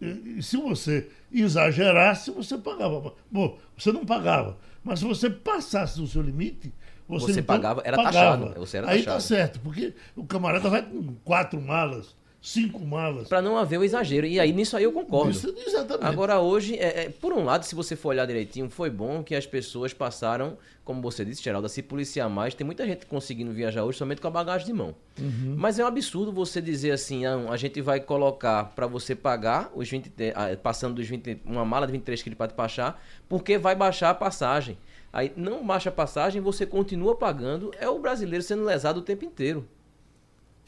e 0.00 0.42
se 0.42 0.56
você 0.56 1.08
exagerasse, 1.32 2.30
você 2.30 2.56
pagava. 2.58 3.14
Bom, 3.30 3.58
você 3.76 3.90
não 3.90 4.04
pagava, 4.04 4.58
mas 4.84 5.00
se 5.00 5.04
você 5.04 5.28
passasse 5.28 5.98
do 5.98 6.06
seu 6.06 6.22
limite, 6.22 6.72
você, 7.08 7.32
você 7.32 7.40
então 7.40 7.56
pagava, 7.56 7.82
era 7.84 7.96
pagava. 7.96 8.44
taxado. 8.44 8.60
Você 8.60 8.76
era 8.76 8.90
Aí 8.90 9.02
tá 9.02 9.18
certo, 9.18 9.58
porque 9.60 9.94
o 10.14 10.24
camarada 10.24 10.68
vai 10.68 10.82
com 10.82 11.14
quatro 11.24 11.60
malas, 11.60 12.14
cinco 12.48 12.84
malas. 12.84 13.28
Para 13.28 13.42
não 13.42 13.58
haver 13.58 13.78
o 13.78 13.84
exagero. 13.84 14.26
E 14.26 14.40
aí 14.40 14.52
nisso 14.52 14.76
aí 14.76 14.84
eu 14.84 14.92
concordo. 14.92 15.30
Isso, 15.30 15.54
exatamente. 15.66 16.06
Agora 16.06 16.40
hoje, 16.40 16.76
é, 16.76 17.04
é, 17.04 17.08
por 17.10 17.32
um 17.32 17.44
lado, 17.44 17.64
se 17.64 17.74
você 17.74 17.94
for 17.94 18.10
olhar 18.10 18.26
direitinho, 18.26 18.70
foi 18.70 18.88
bom 18.88 19.22
que 19.22 19.34
as 19.34 19.46
pessoas 19.46 19.92
passaram, 19.92 20.56
como 20.84 21.02
você 21.02 21.24
disse, 21.24 21.42
Geraldo, 21.42 21.66
a 21.66 21.68
se 21.68 21.82
policiar 21.82 22.28
mais. 22.30 22.54
Tem 22.54 22.64
muita 22.64 22.86
gente 22.86 23.06
conseguindo 23.06 23.52
viajar 23.52 23.84
hoje 23.84 23.98
somente 23.98 24.20
com 24.20 24.28
a 24.28 24.30
bagagem 24.30 24.66
de 24.66 24.72
mão. 24.72 24.94
Uhum. 25.20 25.54
Mas 25.56 25.78
é 25.78 25.84
um 25.84 25.86
absurdo 25.86 26.32
você 26.32 26.60
dizer 26.60 26.92
assim, 26.92 27.26
ah, 27.26 27.36
a 27.50 27.56
gente 27.56 27.80
vai 27.82 28.00
colocar 28.00 28.64
para 28.74 28.86
você 28.86 29.14
pagar 29.14 29.70
os 29.74 29.88
20, 29.88 30.10
ah, 30.34 30.56
passando 30.62 30.94
dos 30.94 31.06
20, 31.06 31.42
uma 31.44 31.64
mala 31.64 31.86
de 31.86 31.92
23 31.92 32.22
quilos 32.22 32.36
para 32.36 32.46
despachar, 32.46 32.98
porque 33.28 33.58
vai 33.58 33.74
baixar 33.74 34.10
a 34.10 34.14
passagem. 34.14 34.78
Aí 35.12 35.32
não 35.36 35.66
baixa 35.66 35.88
a 35.88 35.92
passagem, 35.92 36.40
você 36.40 36.66
continua 36.66 37.14
pagando, 37.14 37.72
é 37.78 37.88
o 37.88 37.98
brasileiro 37.98 38.44
sendo 38.44 38.64
lesado 38.64 39.00
o 39.00 39.02
tempo 39.02 39.24
inteiro 39.24 39.66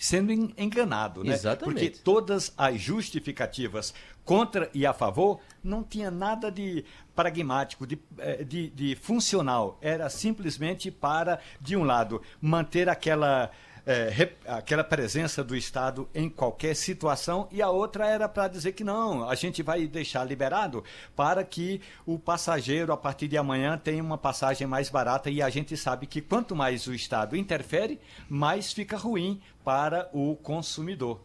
sendo 0.00 0.33
enganado, 0.33 1.23
né? 1.23 1.35
Exatamente. 1.35 1.90
Porque 1.90 2.02
todas 2.02 2.54
as 2.57 2.80
justificativas 2.80 3.92
contra 4.25 4.71
e 4.73 4.87
a 4.87 4.95
favor 4.95 5.40
não 5.62 5.85
tinha 5.85 6.11
nada 6.11 6.50
de 6.50 6.87
pragmático, 7.14 7.87
de, 7.87 8.00
eh, 8.16 8.42
de, 8.42 8.71
de 8.71 8.97
funcional. 8.97 9.78
Era 9.83 10.09
simplesmente 10.09 10.90
para, 10.90 11.38
de 11.61 11.76
um 11.76 11.85
lado, 11.85 12.23
manter 12.40 12.88
aquela 12.88 13.50
é, 13.87 14.32
aquela 14.46 14.84
presença 14.84 15.42
do 15.42 15.56
Estado 15.56 16.08
em 16.14 16.28
qualquer 16.28 16.75
situação, 16.75 17.49
e 17.50 17.62
a 17.62 17.70
outra 17.70 18.06
era 18.06 18.28
para 18.28 18.49
dizer 18.49 18.72
que 18.72 18.84
não, 18.84 19.28
a 19.28 19.34
gente 19.34 19.62
vai 19.62 19.87
deixar 19.87 20.25
liberado 20.25 20.84
para 21.16 21.44
que 21.44 21.80
o 22.06 22.18
passageiro, 22.18 22.92
a 22.92 22.96
partir 22.96 23.28
de 23.28 23.37
amanhã, 23.37 23.78
tenha 23.78 24.02
uma 24.02 24.18
passagem 24.18 24.66
mais 24.66 24.88
barata, 24.88 25.30
e 25.30 25.42
a 25.42 25.50
gente 25.50 25.76
sabe 25.76 26.06
que 26.06 26.20
quanto 26.20 26.54
mais 26.54 26.87
o 26.87 26.94
Estado 26.94 27.37
interfere, 27.37 28.00
mais 28.28 28.72
fica 28.72 28.96
ruim 28.96 29.40
para 29.64 30.08
o 30.12 30.37
consumidor. 30.37 31.20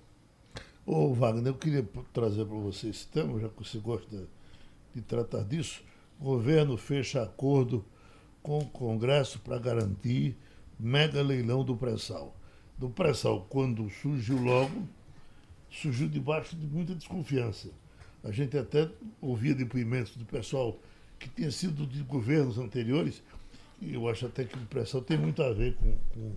Ô 0.85 1.13
Wagner, 1.13 1.47
eu 1.47 1.55
queria 1.55 1.88
trazer 2.13 2.45
para 2.45 2.57
você 2.57 2.89
esse 2.89 3.07
tema, 3.07 3.39
já 3.39 3.50
que 3.50 3.57
você 3.57 3.79
gosta 3.79 4.27
de 4.93 5.01
tratar 5.01 5.43
disso. 5.43 5.83
O 6.19 6.25
governo 6.25 6.77
fecha 6.77 7.24
acordo 7.24 7.83
com 8.41 8.59
o 8.59 8.69
Congresso 8.69 9.39
para 9.39 9.57
garantir 9.57 10.38
mega 10.79 11.21
leilão 11.21 11.63
do 11.63 11.75
pré-sal 11.75 12.35
do 12.77 12.89
pré-sal, 12.89 13.46
quando 13.50 13.89
surgiu 13.89 14.38
logo, 14.38 14.88
surgiu 15.72 16.08
debaixo 16.08 16.55
de 16.55 16.65
muita 16.65 16.94
desconfiança. 16.96 17.70
A 18.24 18.32
gente 18.32 18.58
até 18.58 18.89
ouvia 19.22 19.53
depoimentos 19.53 20.15
do 20.15 20.25
pessoal 20.25 20.77
que 21.20 21.29
tinha 21.29 21.51
sido 21.51 21.86
de 21.86 22.01
governos 22.03 22.58
anteriores, 22.58 23.22
e 23.82 23.94
eu 23.94 24.08
acho 24.10 24.25
até 24.25 24.44
que 24.44 24.58
o 24.58 24.62
pré-sal 24.67 25.01
tem 25.01 25.17
muito 25.17 25.41
a 25.44 25.51
ver 25.53 25.75
com, 25.75 25.94
com, 26.13 26.32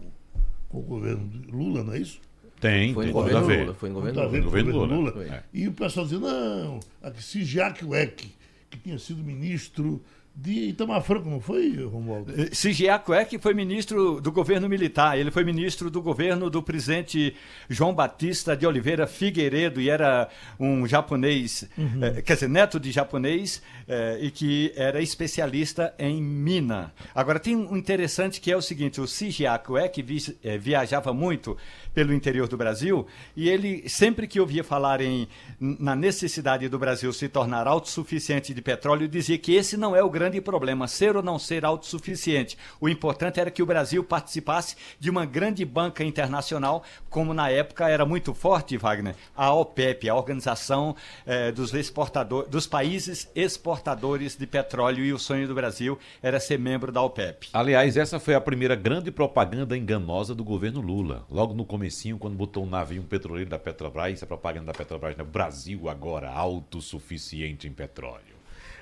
com 0.69 0.79
o 0.79 0.83
governo 0.83 1.29
de 1.29 1.51
Lula, 1.51 1.83
não 1.83 1.93
é 1.95 1.99
isso? 1.99 2.21
Tem, 2.61 2.93
Foi 2.93 3.07
tem 3.07 3.15
no 3.15 3.23
tudo 3.23 3.37
a 3.37 3.41
governo 3.41 3.47
ver. 3.47 3.61
Lula. 3.63 3.75
Foi 3.75 3.89
no 3.89 3.95
governo 3.95 4.21
Lula. 4.21 4.31
com 4.31 4.37
o 4.37 4.43
Governo 4.43 4.73
governo 4.73 4.97
Lula. 4.97 5.11
Lula. 5.13 5.35
É. 5.35 5.45
E 5.53 5.69
o 5.69 5.73
pessoal 5.73 6.07
dizia, 6.07 6.19
não, 6.19 6.81
se 7.19 7.45
Jacques 7.45 7.87
Weck, 7.89 8.35
que 8.69 8.79
tinha 8.79 8.99
sido 8.99 9.23
ministro 9.23 10.03
de 10.41 10.69
Itamar 10.69 11.03
Franco, 11.03 11.29
não 11.29 11.41
foi, 11.41 11.75
Romualdo? 11.85 12.33
Sigiaco 12.55 13.13
é 13.13 13.25
que 13.25 13.41
foi 13.41 13.55
ministro 13.55 14.21
do 14.21 14.31
governo 14.31 14.69
militar, 14.69 15.19
ele 15.19 15.33
foi 15.33 15.43
ministro 15.43 15.91
do 15.91 16.01
governo 16.01 16.49
do 16.49 16.63
presidente 16.63 17.35
João 17.69 17.93
Batista 17.93 18.57
de 18.57 18.65
Oliveira 18.65 19.05
Figueiredo 19.09 19.81
e 19.81 19.91
era 19.91 20.29
um 20.61 20.87
japonês, 20.87 21.69
eh, 21.77 22.23
quer 22.23 22.35
dizer, 22.35 22.49
neto 22.49 22.79
de 22.79 22.93
japonês 22.93 23.61
eh, 23.89 24.19
e 24.23 24.31
que 24.31 24.73
era 24.77 25.03
especialista 25.03 25.93
em 25.99 26.23
mina. 26.23 26.93
Agora 27.13 27.41
tem 27.41 27.57
um 27.57 27.77
interessante 27.77 28.41
que 28.41 28.53
é 28.53 28.57
o 28.57 28.63
seguinte, 28.63 29.01
o 29.01 29.09
Sigiaco 29.09 29.77
é 29.77 29.89
que 29.89 30.03
vi- 30.05 30.37
eh, 30.45 30.57
viajava 30.57 31.13
muito 31.13 31.57
pelo 31.93 32.13
interior 32.15 32.47
do 32.47 32.57
Brasil 32.57 33.05
e 33.37 33.49
ele 33.49 33.89
sempre 33.89 34.29
que 34.29 34.39
ouvia 34.39 34.63
falar 34.63 35.01
em 35.01 35.27
na 35.59 35.97
necessidade 35.97 36.69
do 36.69 36.79
Brasil 36.79 37.13
se 37.13 37.29
tornar 37.29 37.67
autossuficiente 37.67 38.55
de 38.55 38.63
petróleo 38.63 39.09
dizia 39.09 39.37
que 39.37 39.55
esse 39.55 39.77
não 39.77 39.97
é 39.97 40.03
o 40.03 40.09
grande 40.09 40.28
problema, 40.43 40.87
ser 40.87 41.17
ou 41.17 41.23
não 41.23 41.39
ser 41.39 41.65
autossuficiente. 41.65 42.59
O 42.81 42.89
importante 42.89 43.41
era 43.41 43.51
que 43.51 43.63
o 43.63 43.67
Brasil 43.67 44.05
participasse 44.05 44.77
de 45.01 45.09
uma 45.09 45.25
grande 45.25 45.65
banca 45.65 46.05
internacional, 46.05 46.83
como 47.09 47.33
na 47.33 47.51
época 47.51 47.89
era 47.89 48.05
muito 48.05 48.35
forte, 48.35 48.77
Wagner, 48.77 49.15
a 49.35 49.53
OPEP, 49.53 50.09
a 50.09 50.15
Organização 50.15 50.95
eh, 51.27 51.51
dos, 51.53 51.73
exportador, 51.73 52.49
dos 52.49 52.67
Países 52.67 53.31
Exportadores 53.35 54.37
de 54.37 54.47
Petróleo, 54.47 55.05
e 55.05 55.13
o 55.13 55.19
sonho 55.19 55.49
do 55.49 55.55
Brasil 55.55 55.99
era 56.23 56.39
ser 56.39 56.59
membro 56.59 56.93
da 56.93 57.03
OPEP. 57.03 57.49
Aliás, 57.53 57.97
essa 57.97 58.21
foi 58.21 58.35
a 58.35 58.41
primeira 58.41 58.75
grande 58.75 59.11
propaganda 59.11 59.77
enganosa 59.77 60.35
do 60.35 60.45
governo 60.45 60.81
Lula. 60.81 61.25
Logo 61.31 61.55
no 61.55 61.65
comecinho, 61.65 62.19
quando 62.19 62.37
botou 62.37 62.65
um 62.65 62.69
navio, 62.69 63.03
um 63.03 63.07
petroleiro 63.07 63.49
da 63.49 63.59
Petrobras, 63.59 64.23
a 64.23 64.27
propaganda 64.27 64.67
da 64.67 64.73
Petrobras, 64.73 65.17
né? 65.17 65.25
Brasil 65.25 65.89
agora 65.89 66.31
autossuficiente 66.31 67.69
em 67.69 67.73
petróleo. 67.73 68.38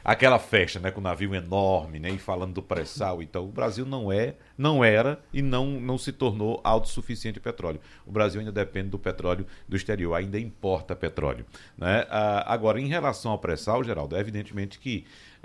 Aquela 0.08 0.38
festa, 0.38 0.78
né, 0.78 0.92
com 0.92 1.00
o 1.00 1.02
navio 1.02 1.34
enorme, 1.34 1.98
né, 1.98 2.10
e 2.10 2.16
falando 2.16 2.54
do 2.54 2.62
pré-sal 2.62 3.20
e 3.20 3.26
tal. 3.26 3.42
O 3.42 3.50
Brasil 3.50 3.84
não 3.84 4.12
é, 4.12 4.36
não 4.56 4.84
era 4.84 5.20
e 5.32 5.42
não, 5.42 5.66
não 5.80 5.98
se 5.98 6.12
tornou 6.12 6.60
autossuficiente 6.62 7.40
em 7.40 7.42
petróleo. 7.42 7.80
O 8.06 8.12
Brasil 8.12 8.38
ainda 8.38 8.52
depende 8.52 8.90
do 8.90 9.00
petróleo 9.00 9.44
do 9.66 9.76
exterior, 9.76 10.14
ainda 10.14 10.38
importa 10.38 10.94
petróleo, 10.94 11.44
né? 11.76 12.06
Ah, 12.08 12.54
agora, 12.54 12.80
em 12.80 12.86
relação 12.86 13.32
ao 13.32 13.38
pré-sal, 13.40 13.82
Geraldo, 13.82 14.14
é 14.14 14.20
evidentemente 14.20 14.78
que 14.78 15.04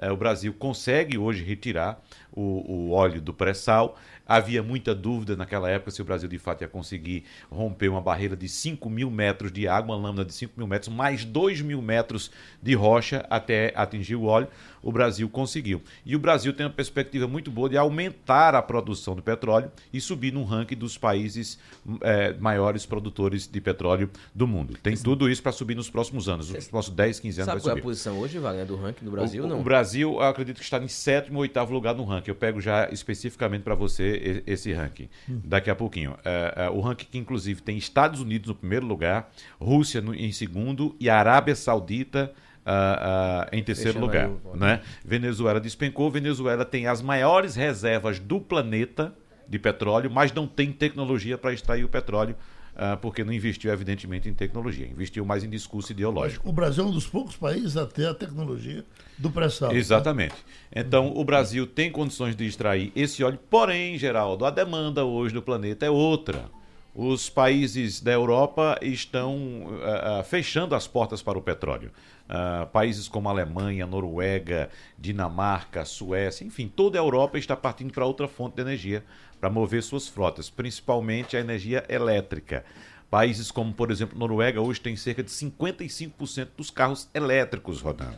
o 0.09 0.17
Brasil 0.17 0.53
consegue 0.53 1.17
hoje 1.17 1.43
retirar 1.43 2.01
o, 2.31 2.41
o 2.41 2.91
óleo 2.91 3.21
do 3.21 3.33
pré-sal. 3.33 3.97
Havia 4.25 4.63
muita 4.63 4.95
dúvida 4.95 5.35
naquela 5.35 5.69
época 5.69 5.91
se 5.91 6.01
o 6.01 6.05
Brasil 6.05 6.29
de 6.29 6.39
fato 6.39 6.61
ia 6.61 6.67
conseguir 6.67 7.25
romper 7.51 7.89
uma 7.89 8.01
barreira 8.01 8.35
de 8.35 8.47
5 8.47 8.89
mil 8.89 9.11
metros 9.11 9.51
de 9.51 9.67
água, 9.67 9.95
uma 9.95 10.07
lâmina 10.07 10.23
de 10.25 10.33
5 10.33 10.53
mil 10.57 10.67
metros, 10.67 10.93
mais 10.93 11.25
2 11.25 11.61
mil 11.61 11.81
metros 11.81 12.31
de 12.61 12.73
rocha 12.73 13.25
até 13.29 13.73
atingir 13.75 14.15
o 14.15 14.23
óleo. 14.23 14.47
O 14.83 14.91
Brasil 14.91 15.29
conseguiu. 15.29 15.81
E 16.05 16.15
o 16.15 16.19
Brasil 16.19 16.53
tem 16.53 16.65
uma 16.65 16.71
perspectiva 16.71 17.27
muito 17.27 17.51
boa 17.51 17.69
de 17.69 17.77
aumentar 17.77 18.55
a 18.55 18.61
produção 18.61 19.15
do 19.15 19.21
petróleo 19.21 19.71
e 19.93 20.01
subir 20.01 20.33
no 20.33 20.43
ranking 20.43 20.75
dos 20.75 20.97
países 20.97 21.59
eh, 22.01 22.33
maiores 22.39 22.85
produtores 22.85 23.47
de 23.47 23.61
petróleo 23.61 24.09
do 24.33 24.47
mundo. 24.47 24.77
Tem 24.81 24.95
tudo 24.95 25.29
isso 25.29 25.41
para 25.43 25.51
subir 25.51 25.75
nos 25.75 25.89
próximos 25.89 26.27
anos. 26.27 26.49
Nos 26.49 26.67
próximos 26.67 26.95
10, 26.95 27.19
15 27.19 27.41
anos 27.41 27.45
Sabe 27.51 27.61
qual 27.61 27.75
é 27.75 27.79
a 27.79 27.81
posição 27.83 28.19
hoje, 28.19 28.39
Wagner, 28.39 28.65
do 28.65 28.75
ranking 28.75 29.05
do 29.05 29.11
Brasil? 29.11 29.43
o, 29.43 29.47
não. 29.47 29.59
o 29.59 29.63
Brasil, 29.63 30.13
eu 30.13 30.21
acredito 30.21 30.57
que 30.57 30.63
está 30.63 30.79
em 30.79 30.87
sétimo 30.87 31.37
ou 31.37 31.41
oitavo 31.41 31.73
lugar 31.73 31.93
no 31.95 32.03
ranking. 32.03 32.31
Eu 32.31 32.35
pego 32.35 32.59
já 32.59 32.89
especificamente 32.91 33.61
para 33.63 33.75
você 33.75 34.43
esse 34.47 34.71
ranking 34.73 35.09
daqui 35.27 35.69
a 35.69 35.75
pouquinho. 35.75 36.15
É, 36.23 36.53
é, 36.65 36.69
o 36.69 36.79
ranking 36.81 37.05
que, 37.09 37.17
inclusive, 37.17 37.61
tem 37.61 37.77
Estados 37.77 38.19
Unidos 38.19 38.47
no 38.49 38.55
primeiro 38.55 38.85
lugar, 38.85 39.31
Rússia 39.59 40.01
no- 40.01 40.13
em 40.15 40.31
segundo 40.31 40.95
e 40.99 41.09
Arábia 41.09 41.55
Saudita. 41.55 42.31
Ah, 42.65 43.47
ah, 43.51 43.55
em 43.55 43.63
terceiro 43.63 43.99
lugar, 43.99 44.29
o 44.29 44.55
né? 44.55 44.81
Venezuela 45.03 45.59
despencou. 45.59 46.09
Venezuela 46.11 46.63
tem 46.63 46.87
as 46.87 47.01
maiores 47.01 47.55
reservas 47.55 48.19
do 48.19 48.39
planeta 48.39 49.13
de 49.47 49.59
petróleo, 49.59 50.09
mas 50.09 50.31
não 50.31 50.47
tem 50.47 50.71
tecnologia 50.71 51.37
para 51.37 51.53
extrair 51.53 51.83
o 51.83 51.89
petróleo, 51.89 52.35
ah, 52.75 52.95
porque 52.95 53.23
não 53.23 53.33
investiu, 53.33 53.71
evidentemente, 53.71 54.29
em 54.29 54.33
tecnologia. 54.33 54.87
Investiu 54.87 55.25
mais 55.25 55.43
em 55.43 55.49
discurso 55.49 55.91
ideológico. 55.91 56.47
O 56.47 56.53
Brasil 56.53 56.83
é 56.83 56.87
um 56.87 56.91
dos 56.91 57.07
poucos 57.07 57.35
países 57.35 57.75
a 57.75 57.85
ter 57.85 58.07
a 58.07 58.13
tecnologia 58.13 58.85
do 59.17 59.29
pré-sal. 59.29 59.73
Exatamente. 59.73 60.35
Então, 60.73 61.11
o 61.15 61.25
Brasil 61.25 61.65
tem 61.65 61.91
condições 61.91 62.35
de 62.35 62.45
extrair 62.45 62.91
esse 62.95 63.23
óleo, 63.23 63.39
porém, 63.49 63.97
Geraldo, 63.97 64.45
a 64.45 64.51
demanda 64.51 65.03
hoje 65.03 65.33
do 65.33 65.41
planeta 65.41 65.85
é 65.85 65.89
outra. 65.89 66.45
Os 66.93 67.29
países 67.29 68.01
da 68.01 68.11
Europa 68.11 68.77
estão 68.81 69.79
ah, 69.83 70.23
fechando 70.23 70.75
as 70.75 70.87
portas 70.87 71.21
para 71.21 71.37
o 71.37 71.41
petróleo. 71.41 71.91
Ah, 72.33 72.65
países 72.71 73.09
como 73.09 73.27
Alemanha, 73.27 73.85
Noruega, 73.85 74.69
Dinamarca, 74.97 75.83
Suécia, 75.83 76.45
enfim, 76.45 76.71
toda 76.73 76.97
a 76.97 77.03
Europa 77.03 77.37
está 77.37 77.57
partindo 77.57 77.91
para 77.91 78.05
outra 78.05 78.25
fonte 78.25 78.55
de 78.55 78.61
energia 78.61 79.03
para 79.37 79.49
mover 79.49 79.83
suas 79.83 80.07
frotas, 80.07 80.49
principalmente 80.49 81.35
a 81.35 81.41
energia 81.41 81.83
elétrica. 81.89 82.63
Países 83.09 83.51
como, 83.51 83.73
por 83.73 83.91
exemplo, 83.91 84.17
Noruega 84.17 84.61
hoje 84.61 84.79
tem 84.79 84.95
cerca 84.95 85.21
de 85.21 85.29
55% 85.29 86.47
dos 86.55 86.71
carros 86.71 87.09
elétricos 87.13 87.81
rodando. 87.81 88.15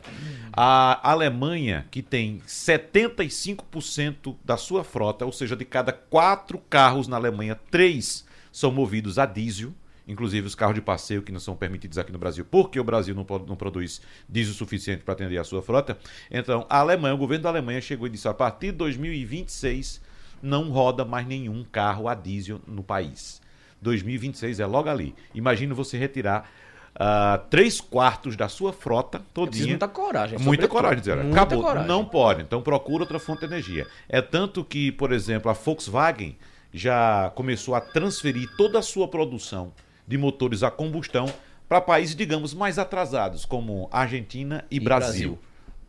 A 0.55 1.10
Alemanha, 1.10 1.88
que 1.89 2.03
tem 2.03 2.38
75% 2.48 4.36
da 4.46 4.58
sua 4.58 4.84
frota, 4.84 5.25
ou 5.25 5.32
seja, 5.32 5.55
de 5.55 5.65
cada 5.65 5.91
quatro 5.91 6.60
carros 6.70 7.08
na 7.08 7.17
Alemanha, 7.17 7.60
três 7.72 8.27
são 8.51 8.72
movidos 8.72 9.17
a 9.17 9.25
diesel. 9.25 9.74
Inclusive 10.07 10.45
os 10.48 10.55
carros 10.55 10.75
de 10.75 10.81
passeio 10.81 11.22
que 11.22 11.31
não 11.31 11.39
são 11.39 11.55
permitidos 11.55 11.98
aqui 11.98 12.12
no 12.12 12.19
Brasil, 12.19 12.45
porque 12.50 12.79
o 12.79 12.83
Brasil 12.83 13.15
não, 13.15 13.25
não 13.48 13.55
produz 13.55 14.01
diesel 14.27 14.53
suficiente 14.53 15.03
para 15.03 15.13
atender 15.13 15.38
a 15.38 15.43
sua 15.43 15.62
frota. 15.62 15.98
Então, 16.29 16.65
a 16.69 16.79
Alemanha, 16.79 17.15
o 17.15 17.17
governo 17.17 17.43
da 17.43 17.50
Alemanha 17.50 17.79
chegou 17.79 18.07
e 18.07 18.10
disse: 18.10 18.27
a 18.27 18.33
partir 18.33 18.67
de 18.67 18.77
2026 18.79 20.01
não 20.41 20.69
roda 20.69 21.05
mais 21.05 21.25
nenhum 21.25 21.63
carro 21.63 22.10
a 22.10 22.13
diesel 22.13 22.60
no 22.67 22.83
país. 22.83 23.41
2026 23.81 24.60
é 24.60 24.65
logo 24.65 24.89
ali. 24.89 25.15
Imagina 25.33 25.74
você 25.74 25.98
retirar 25.98 26.50
ah, 26.95 27.41
três 27.50 27.81
quartos 27.81 28.36
da 28.36 28.48
sua 28.48 28.72
frota 28.72 29.22
todinha. 29.33 29.67
muita 29.67 29.88
coragem. 29.88 30.39
Muita 30.39 30.67
coragem, 30.67 31.00
dizer, 31.00 31.17
Muita 31.17 31.41
acabou, 31.41 31.63
coragem. 31.63 31.88
não 31.88 32.05
pode, 32.05 32.41
então 32.41 32.62
procura 32.62 33.03
outra 33.03 33.19
fonte 33.19 33.39
de 33.39 33.45
energia. 33.45 33.88
É 34.07 34.22
tanto 34.22 34.63
que, 34.63 34.91
por 34.91 35.12
exemplo, 35.12 35.50
a 35.50 35.53
Volkswagen 35.53 36.38
já 36.74 37.31
começou 37.36 37.75
a 37.75 37.81
transferir 37.81 38.50
toda 38.57 38.79
a 38.79 38.81
sua 38.81 39.07
produção 39.07 39.72
de 40.07 40.17
motores 40.17 40.63
a 40.63 40.72
combustão 40.72 41.27
para 41.67 41.81
países, 41.81 42.15
digamos, 42.15 42.53
mais 42.53 42.77
atrasados, 42.77 43.45
como 43.45 43.89
Argentina 43.91 44.65
e, 44.69 44.77
E 44.77 44.79
Brasil. 44.79 45.31
Brasil. 45.31 45.39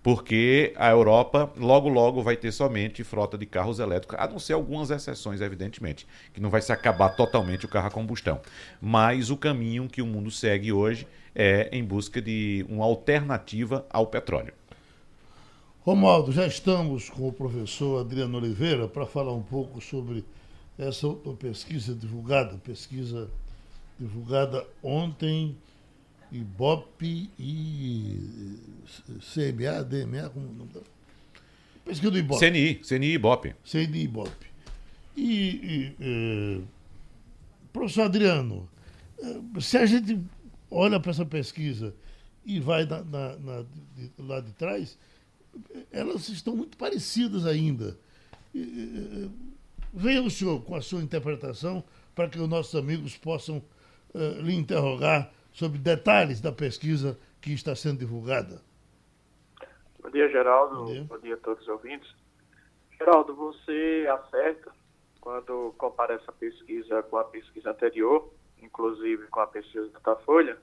Porque 0.03 0.75
a 0.77 0.91
Europa 0.91 1.51
logo 1.57 1.89
logo 1.89 2.23
vai 2.23 2.37
ter 2.37 2.53
somente 2.53 3.03
frota 3.03 3.39
de 3.39 3.47
carros 3.47 3.79
elétricos, 3.79 4.19
a 4.19 4.29
não 4.29 4.39
ser 4.39 4.53
algumas 4.53 4.91
exceções, 4.91 5.41
evidentemente, 5.41 6.07
que 6.33 6.43
não 6.43 6.51
vai 6.51 6.61
se 6.61 6.71
acabar 6.73 7.09
totalmente 7.17 7.65
o 7.65 7.69
carro 7.69 7.87
a 7.87 7.91
combustão. 7.91 8.39
Mas 8.81 9.31
o 9.31 9.37
caminho 9.37 9.89
que 9.89 10.03
o 10.03 10.07
mundo 10.07 10.31
segue 10.31 10.73
hoje 10.73 11.07
é 11.35 11.71
em 11.73 11.83
busca 11.83 12.21
de 12.21 12.67
uma 12.69 12.85
alternativa 12.85 13.87
ao 13.89 14.07
petróleo. 14.07 14.53
Romualdo, 15.81 16.33
já 16.33 16.47
estamos 16.47 17.11
com 17.11 17.29
o 17.29 17.33
professor 17.33 18.01
Adriano 18.01 18.39
Oliveira 18.39 18.87
para 18.87 19.07
falar 19.07 19.33
um 19.33 19.43
pouco 19.43 19.81
sobre 19.81 20.25
essa 20.79 21.07
outra 21.07 21.33
pesquisa 21.33 21.95
divulgada, 21.95 22.57
pesquisa 22.59 23.31
divulgada 24.09 24.67
ontem, 24.83 25.57
Ibope 26.31 27.31
e 27.39 28.59
CMA, 29.21 29.83
DMA, 29.85 30.29
como 30.31 30.47
é 30.47 30.49
o 30.51 30.53
nome 30.53 30.71
da- 30.73 30.81
Pesquisa 31.85 32.11
do 32.11 32.19
Ibope. 32.19 32.41
CNI, 32.41 32.75
CNI 32.83 33.07
e 33.07 33.13
Ibope. 33.15 33.55
CNI 33.65 34.03
Ibope. 34.05 34.47
E, 35.17 35.33
e, 35.33 35.97
eh, 36.01 36.61
professor 37.73 38.03
Adriano, 38.03 38.69
eh, 39.23 39.61
se 39.61 39.77
a 39.79 39.87
gente 39.87 40.19
olha 40.71 40.99
para 40.99 41.11
essa 41.13 41.25
pesquisa 41.27 41.95
e 42.45 42.59
vai 42.59 42.85
na, 42.85 43.03
na- 43.05 43.37
na- 43.37 43.63
de- 43.95 44.11
lá 44.19 44.41
de 44.41 44.51
trás, 44.53 44.99
eh, 45.75 45.85
elas 45.93 46.29
estão 46.29 46.57
muito 46.57 46.77
parecidas 46.77 47.47
ainda. 47.47 47.97
E, 48.55 48.61
eh, 48.61 49.29
venha 49.93 50.23
o 50.23 50.31
senhor 50.31 50.63
com 50.63 50.75
a 50.75 50.81
sua 50.83 51.03
interpretação 51.03 51.85
para 52.15 52.29
que 52.29 52.39
os 52.41 52.49
nossos 52.49 52.75
amigos 52.75 53.17
possam 53.17 53.63
eh, 54.15 54.41
lhe 54.41 54.55
interrogar 54.55 55.31
sobre 55.53 55.79
detalhes 55.79 56.41
da 56.41 56.53
pesquisa 56.53 57.19
que 57.41 57.53
está 57.53 57.75
sendo 57.75 57.99
divulgada. 57.99 58.61
Bom 60.01 60.11
dia, 60.11 60.29
Geraldo. 60.29 60.77
Bom 60.77 60.85
dia. 60.87 61.05
Bom 61.05 61.19
dia 61.19 61.35
a 61.35 61.39
todos 61.39 61.63
os 61.63 61.69
ouvintes. 61.69 62.15
Geraldo, 62.99 63.35
você 63.35 64.07
acerta 64.11 64.73
quando 65.21 65.75
compara 65.79 66.15
essa 66.15 66.31
pesquisa 66.33 67.03
com 67.05 67.17
a 67.17 67.25
pesquisa 67.25 67.71
anterior, 67.71 68.31
inclusive 68.63 69.27
com 69.29 69.41
a 69.41 69.47
pesquisa 69.47 69.89
da 69.89 69.99
Datafolha, 69.99 70.59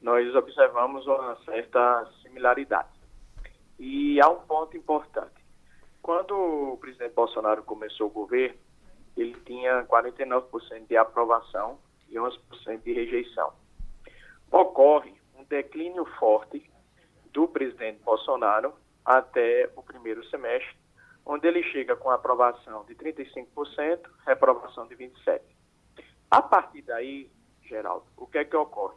nós 0.00 0.34
observamos 0.34 1.06
uma 1.06 1.36
certa 1.44 2.08
similaridade. 2.22 2.88
E 3.78 4.20
há 4.20 4.28
um 4.28 4.40
ponto 4.40 4.76
importante. 4.76 5.44
Quando 6.00 6.32
o 6.32 6.78
presidente 6.78 7.12
Bolsonaro 7.12 7.62
começou 7.64 8.06
o 8.06 8.10
governo, 8.10 8.56
ele 9.16 9.36
tinha 9.44 9.84
49% 9.84 10.86
de 10.86 10.96
aprovação 10.96 11.78
e 12.08 12.14
11% 12.14 12.82
de 12.82 12.92
rejeição. 12.92 13.52
Ocorre 14.50 15.14
um 15.36 15.44
declínio 15.44 16.04
forte 16.18 16.70
do 17.32 17.46
presidente 17.46 18.02
Bolsonaro 18.02 18.74
até 19.04 19.70
o 19.76 19.82
primeiro 19.82 20.24
semestre, 20.28 20.76
onde 21.24 21.46
ele 21.46 21.62
chega 21.64 21.94
com 21.96 22.10
aprovação 22.10 22.84
de 22.84 22.94
35%, 22.94 24.00
reprovação 24.26 24.86
de 24.86 24.96
27%. 24.96 25.40
A 26.30 26.42
partir 26.42 26.82
daí, 26.82 27.30
Geraldo, 27.62 28.06
o 28.16 28.26
que 28.26 28.38
é 28.38 28.44
que 28.44 28.56
ocorre? 28.56 28.96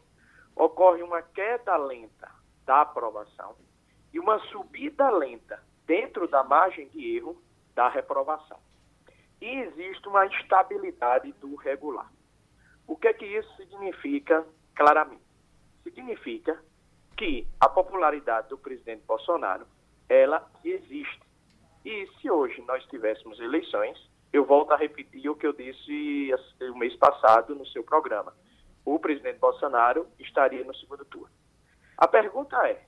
Ocorre 0.56 1.02
uma 1.02 1.22
queda 1.22 1.78
lenta 1.78 2.30
da 2.66 2.82
aprovação 2.82 3.56
e 4.14 4.20
uma 4.20 4.40
subida 4.48 5.10
lenta 5.10 5.62
dentro 5.86 6.28
da 6.28 6.44
margem 6.44 6.88
de 6.90 7.18
erro 7.18 7.42
da 7.74 7.90
reprovação. 7.90 8.60
E 9.40 9.48
existe 9.48 10.08
uma 10.08 10.26
instabilidade 10.26 11.32
do 11.34 11.56
regular. 11.56 12.12
O 12.92 12.98
que 12.98 13.08
é 13.08 13.14
que 13.14 13.26
isso 13.26 13.50
significa 13.56 14.46
claramente? 14.76 15.24
Significa 15.82 16.62
que 17.16 17.48
a 17.58 17.70
popularidade 17.70 18.50
do 18.50 18.58
presidente 18.58 19.06
Bolsonaro, 19.08 19.66
ela 20.10 20.46
existe. 20.62 21.22
E 21.86 22.06
se 22.20 22.30
hoje 22.30 22.62
nós 22.64 22.84
tivéssemos 22.88 23.40
eleições, 23.40 23.98
eu 24.34 24.44
volto 24.44 24.74
a 24.74 24.76
repetir 24.76 25.30
o 25.30 25.38
que 25.38 25.48
eu 25.48 25.54
disse 25.54 26.32
o 26.70 26.78
mês 26.78 26.94
passado 26.98 27.56
no 27.56 27.66
seu 27.68 27.82
programa. 27.82 28.36
O 28.84 29.00
presidente 29.00 29.40
Bolsonaro 29.40 30.06
estaria 30.20 30.66
no 30.66 30.76
segundo 30.76 31.06
turno. 31.06 31.34
A 31.98 32.10
pergunta 32.10 32.58
é: 32.68 32.86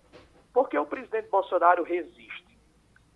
por 0.52 0.68
que 0.68 0.78
o 0.78 0.86
presidente 0.86 1.30
Bolsonaro 1.30 1.82
resiste 1.82 2.60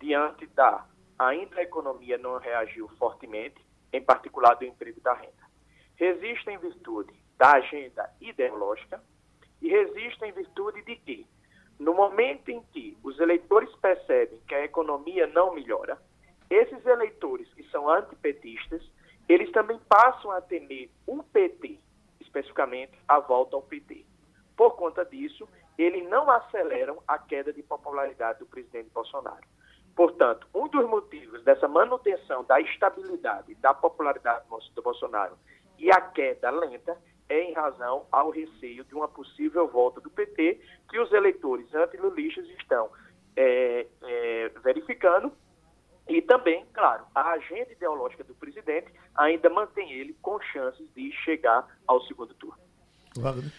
diante 0.00 0.46
da 0.46 0.86
ainda 1.18 1.60
a 1.60 1.62
economia 1.62 2.16
não 2.16 2.38
reagiu 2.38 2.88
fortemente, 2.98 3.62
em 3.92 4.02
particular 4.02 4.54
do 4.54 4.64
emprego 4.64 5.02
da 5.02 5.12
renda? 5.12 5.37
Resiste 5.98 6.48
em 6.48 6.58
virtude 6.58 7.12
da 7.36 7.56
agenda 7.56 8.08
ideológica 8.20 9.02
e 9.60 9.68
resiste 9.68 10.24
em 10.24 10.30
virtude 10.30 10.80
de 10.82 10.94
que, 10.94 11.26
no 11.76 11.92
momento 11.92 12.50
em 12.50 12.62
que 12.72 12.96
os 13.02 13.18
eleitores 13.18 13.74
percebem 13.76 14.40
que 14.46 14.54
a 14.54 14.64
economia 14.64 15.26
não 15.26 15.54
melhora, 15.54 16.00
esses 16.48 16.86
eleitores 16.86 17.52
que 17.52 17.64
são 17.70 17.90
antipetistas, 17.90 18.80
eles 19.28 19.50
também 19.50 19.76
passam 19.88 20.30
a 20.30 20.40
temer 20.40 20.88
o 21.04 21.20
PT, 21.20 21.80
especificamente 22.20 22.92
a 23.08 23.18
volta 23.18 23.56
ao 23.56 23.62
PT. 23.62 24.06
Por 24.56 24.76
conta 24.76 25.04
disso, 25.04 25.48
eles 25.76 26.08
não 26.08 26.30
aceleram 26.30 27.02
a 27.08 27.18
queda 27.18 27.52
de 27.52 27.62
popularidade 27.64 28.38
do 28.38 28.46
presidente 28.46 28.88
Bolsonaro. 28.90 29.44
Portanto, 29.96 30.46
um 30.54 30.68
dos 30.68 30.88
motivos 30.88 31.42
dessa 31.42 31.66
manutenção 31.66 32.44
da 32.44 32.60
estabilidade 32.60 33.56
da 33.56 33.74
popularidade 33.74 34.44
do 34.72 34.80
Bolsonaro 34.80 35.36
e 35.78 35.90
a 35.90 36.00
queda 36.00 36.50
lenta 36.50 36.96
é 37.28 37.42
em 37.42 37.52
razão 37.52 38.06
ao 38.10 38.30
receio 38.30 38.84
de 38.84 38.94
uma 38.94 39.08
possível 39.08 39.68
volta 39.68 40.00
do 40.00 40.10
PT, 40.10 40.60
que 40.88 40.98
os 40.98 41.12
eleitores 41.12 41.72
antilulistas 41.74 42.46
estão 42.50 42.90
é, 43.36 43.86
é, 44.02 44.48
verificando 44.62 45.32
e 46.08 46.22
também, 46.22 46.64
claro, 46.72 47.04
a 47.14 47.32
agenda 47.32 47.70
ideológica 47.70 48.24
do 48.24 48.34
presidente 48.34 48.90
ainda 49.14 49.50
mantém 49.50 49.92
ele 49.92 50.16
com 50.22 50.40
chances 50.40 50.88
de 50.94 51.12
chegar 51.12 51.66
ao 51.86 52.00
segundo 52.04 52.32
turno. 52.34 52.67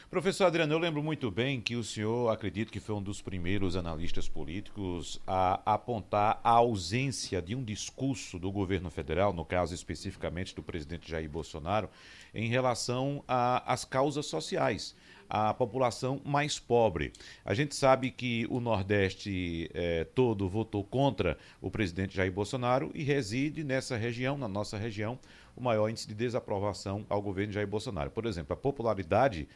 Professor 0.09 0.45
Adriano, 0.45 0.73
eu 0.73 0.79
lembro 0.79 1.03
muito 1.03 1.29
bem 1.29 1.59
que 1.59 1.75
o 1.75 1.83
senhor, 1.83 2.29
acredito 2.29 2.71
que 2.71 2.79
foi 2.79 2.95
um 2.95 3.01
dos 3.01 3.21
primeiros 3.21 3.75
analistas 3.75 4.27
políticos 4.27 5.19
a 5.25 5.61
apontar 5.65 6.39
a 6.43 6.51
ausência 6.51 7.41
de 7.41 7.55
um 7.55 7.63
discurso 7.63 8.39
do 8.39 8.51
governo 8.51 8.89
federal, 8.89 9.33
no 9.33 9.45
caso 9.45 9.73
especificamente 9.73 10.55
do 10.55 10.63
presidente 10.63 11.09
Jair 11.09 11.29
Bolsonaro, 11.29 11.89
em 12.33 12.47
relação 12.47 13.23
às 13.27 13.85
causas 13.85 14.25
sociais 14.25 14.95
a 15.29 15.53
população 15.53 16.19
mais 16.25 16.57
pobre. 16.57 17.13
A 17.45 17.53
gente 17.53 17.75
sabe 17.75 18.10
que 18.10 18.47
o 18.49 18.60
Nordeste 18.60 19.69
é, 19.75 20.03
todo 20.03 20.49
votou 20.49 20.84
contra 20.84 21.38
o 21.62 21.69
presidente 21.69 22.15
Jair 22.15 22.31
Bolsonaro 22.31 22.91
e 22.95 23.03
reside 23.03 23.63
nessa 23.63 23.95
região, 23.95 24.38
na 24.38 24.47
nossa 24.47 24.75
região, 24.75 25.19
o 25.60 25.63
maior 25.63 25.89
índice 25.89 26.08
de 26.08 26.15
desaprovação 26.15 27.06
ao 27.10 27.22
governo 27.22 27.54
Jair 27.54 27.67
Bolsonaro. 27.67 28.10
Por 28.10 28.26
exemplo, 28.26 28.54
a 28.54 28.58
popularidade 28.58 29.48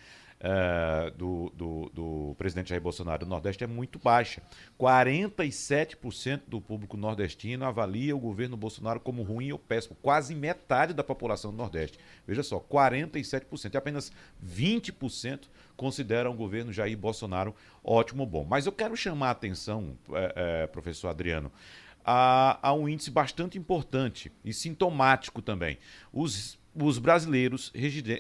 uh, 0.44 1.12
do, 1.12 1.52
do, 1.56 1.92
do, 1.94 2.36
presidente 2.38 2.70
Jair 2.70 2.82
Bolsonaro 2.82 3.26
no 3.26 3.30
Nordeste 3.30 3.64
é 3.64 3.68
muito 3.68 3.98
baixa. 3.98 4.42
47% 4.80 6.42
do 6.48 6.60
público 6.60 6.98
nordestino 6.98 7.66
avalia 7.66 8.16
o 8.16 8.20
governo 8.20 8.58
Bolsonaro 8.58 9.00
como 9.00 9.24
ruim 9.24 9.52
ou 9.52 9.60
péssimo. 9.60 9.96
Quase 10.02 10.36
metade 10.36 10.94
da 10.94 11.04
população 11.04 11.52
do 11.52 11.58
Nordeste. 11.58 11.98
Veja 12.28 12.44
só, 12.44 12.60
47%. 12.60 13.74
E 13.74 13.78
apenas 13.78 14.12
20% 14.46 15.48
consideram 15.76 16.32
o 16.32 16.36
governo 16.36 16.74
Jair 16.74 16.98
Bolsonaro 16.98 17.56
ótimo 17.84 18.24
ou 18.24 18.30
bom. 18.30 18.46
Mas 18.48 18.66
eu 18.66 18.72
quero 18.72 18.96
chamar 18.96 19.30
a 19.30 19.32
atenção, 19.32 19.98
é, 20.12 20.34
é, 20.64 20.68
professor 20.68 21.08
Adriano, 21.08 21.52
a, 22.04 22.60
a 22.62 22.74
um 22.74 22.88
índice 22.88 23.12
bastante 23.12 23.58
importante 23.58 24.32
e 24.44 24.54
sintomático 24.54 25.42
também. 25.42 25.78
Os 26.12 26.62
os 26.76 26.98
brasileiros 26.98 27.72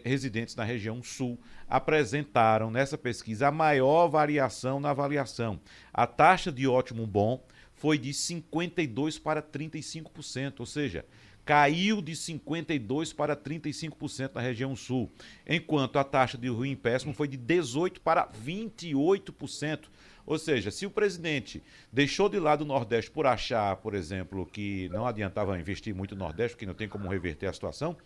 residentes 0.04 0.56
na 0.56 0.63
região 0.63 1.02
sul 1.02 1.39
apresentaram 1.67 2.69
nessa 2.69 2.98
pesquisa 2.98 3.48
a 3.48 3.52
maior 3.52 4.08
variação 4.08 4.80
na 4.80 4.91
avaliação. 4.91 5.60
A 5.91 6.06
taxa 6.06 6.52
de 6.52 6.67
ótimo 6.67 7.08
bom 7.08 7.43
foi 7.74 7.98
de 7.98 8.13
52 8.13 9.17
para 9.17 9.41
35%, 9.41 10.60
ou 10.60 10.65
seja, 10.65 11.04
caiu 11.43 12.02
de 12.02 12.15
52 12.15 13.12
para 13.12 13.36
35% 13.36 14.36
na 14.36 14.41
região 14.41 14.76
sul, 14.76 15.12
enquanto 15.48 15.98
a 15.98 16.04
taxa 16.04 16.38
de 16.38 16.48
ruim 16.48 16.76
péssimo 16.76 17.13
foi 17.13 17.28
de 17.28 17.38
18 17.38 18.02
para 18.02 18.28
28%. 18.28 19.80
Ou 20.25 20.38
seja, 20.38 20.71
se 20.71 20.86
o 20.86 20.91
presidente 20.91 21.62
deixou 21.91 22.29
de 22.29 22.39
lado 22.39 22.62
o 22.62 22.65
Nordeste 22.65 23.12
por 23.12 23.25
achar, 23.25 23.75
por 23.77 23.93
exemplo, 23.93 24.45
que 24.45 24.88
não 24.89 25.05
adiantava 25.05 25.57
investir 25.59 25.93
muito 25.93 26.15
no 26.15 26.23
Nordeste, 26.23 26.55
porque 26.55 26.65
não 26.65 26.73
tem 26.73 26.88
como 26.88 27.09
reverter 27.09 27.47
a 27.47 27.53
situação, 27.53 27.97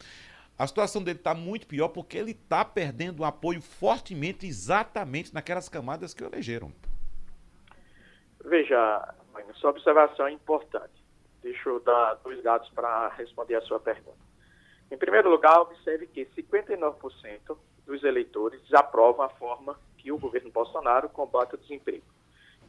a 0.58 0.66
situação 0.66 1.04
dele 1.04 1.20
está 1.20 1.36
muito 1.36 1.68
pior 1.68 1.90
porque 1.90 2.18
ele 2.18 2.32
está 2.32 2.66
perdendo 2.66 3.20
o 3.20 3.26
apoio 3.26 3.62
fortemente 3.62 4.48
exatamente 4.48 5.32
naquelas 5.32 5.70
camadas 5.70 6.16
que 6.16 6.24
o 6.24 6.28
elegeram. 6.28 6.72
Veja, 8.44 9.14
sua 9.56 9.70
observação 9.70 10.28
é 10.28 10.32
importante. 10.32 11.06
Deixa 11.44 11.70
eu 11.70 11.80
dar 11.80 12.16
dois 12.16 12.42
dados 12.42 12.70
para 12.70 13.10
responder 13.10 13.56
a 13.56 13.62
sua 13.62 13.80
pergunta. 13.80 14.18
Em 14.90 14.98
primeiro 14.98 15.30
lugar, 15.30 15.60
observe 15.60 16.08
que 16.08 16.26
59% 16.26 17.58
dos 17.86 18.04
eleitores 18.04 18.62
desaprovam 18.64 19.26
a 19.26 19.30
forma 19.30 19.80
que 20.08 20.12
o 20.14 20.18
governo 20.18 20.50
Bolsonaro 20.50 21.10
combate 21.10 21.56
o 21.56 21.58
desemprego. 21.58 22.06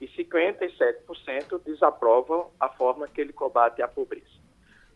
E 0.01 0.09
57% 0.09 1.62
desaprovam 1.64 2.51
a 2.59 2.68
forma 2.68 3.07
que 3.07 3.20
ele 3.20 3.33
combate 3.33 3.81
a 3.81 3.87
pobreza. 3.87 4.27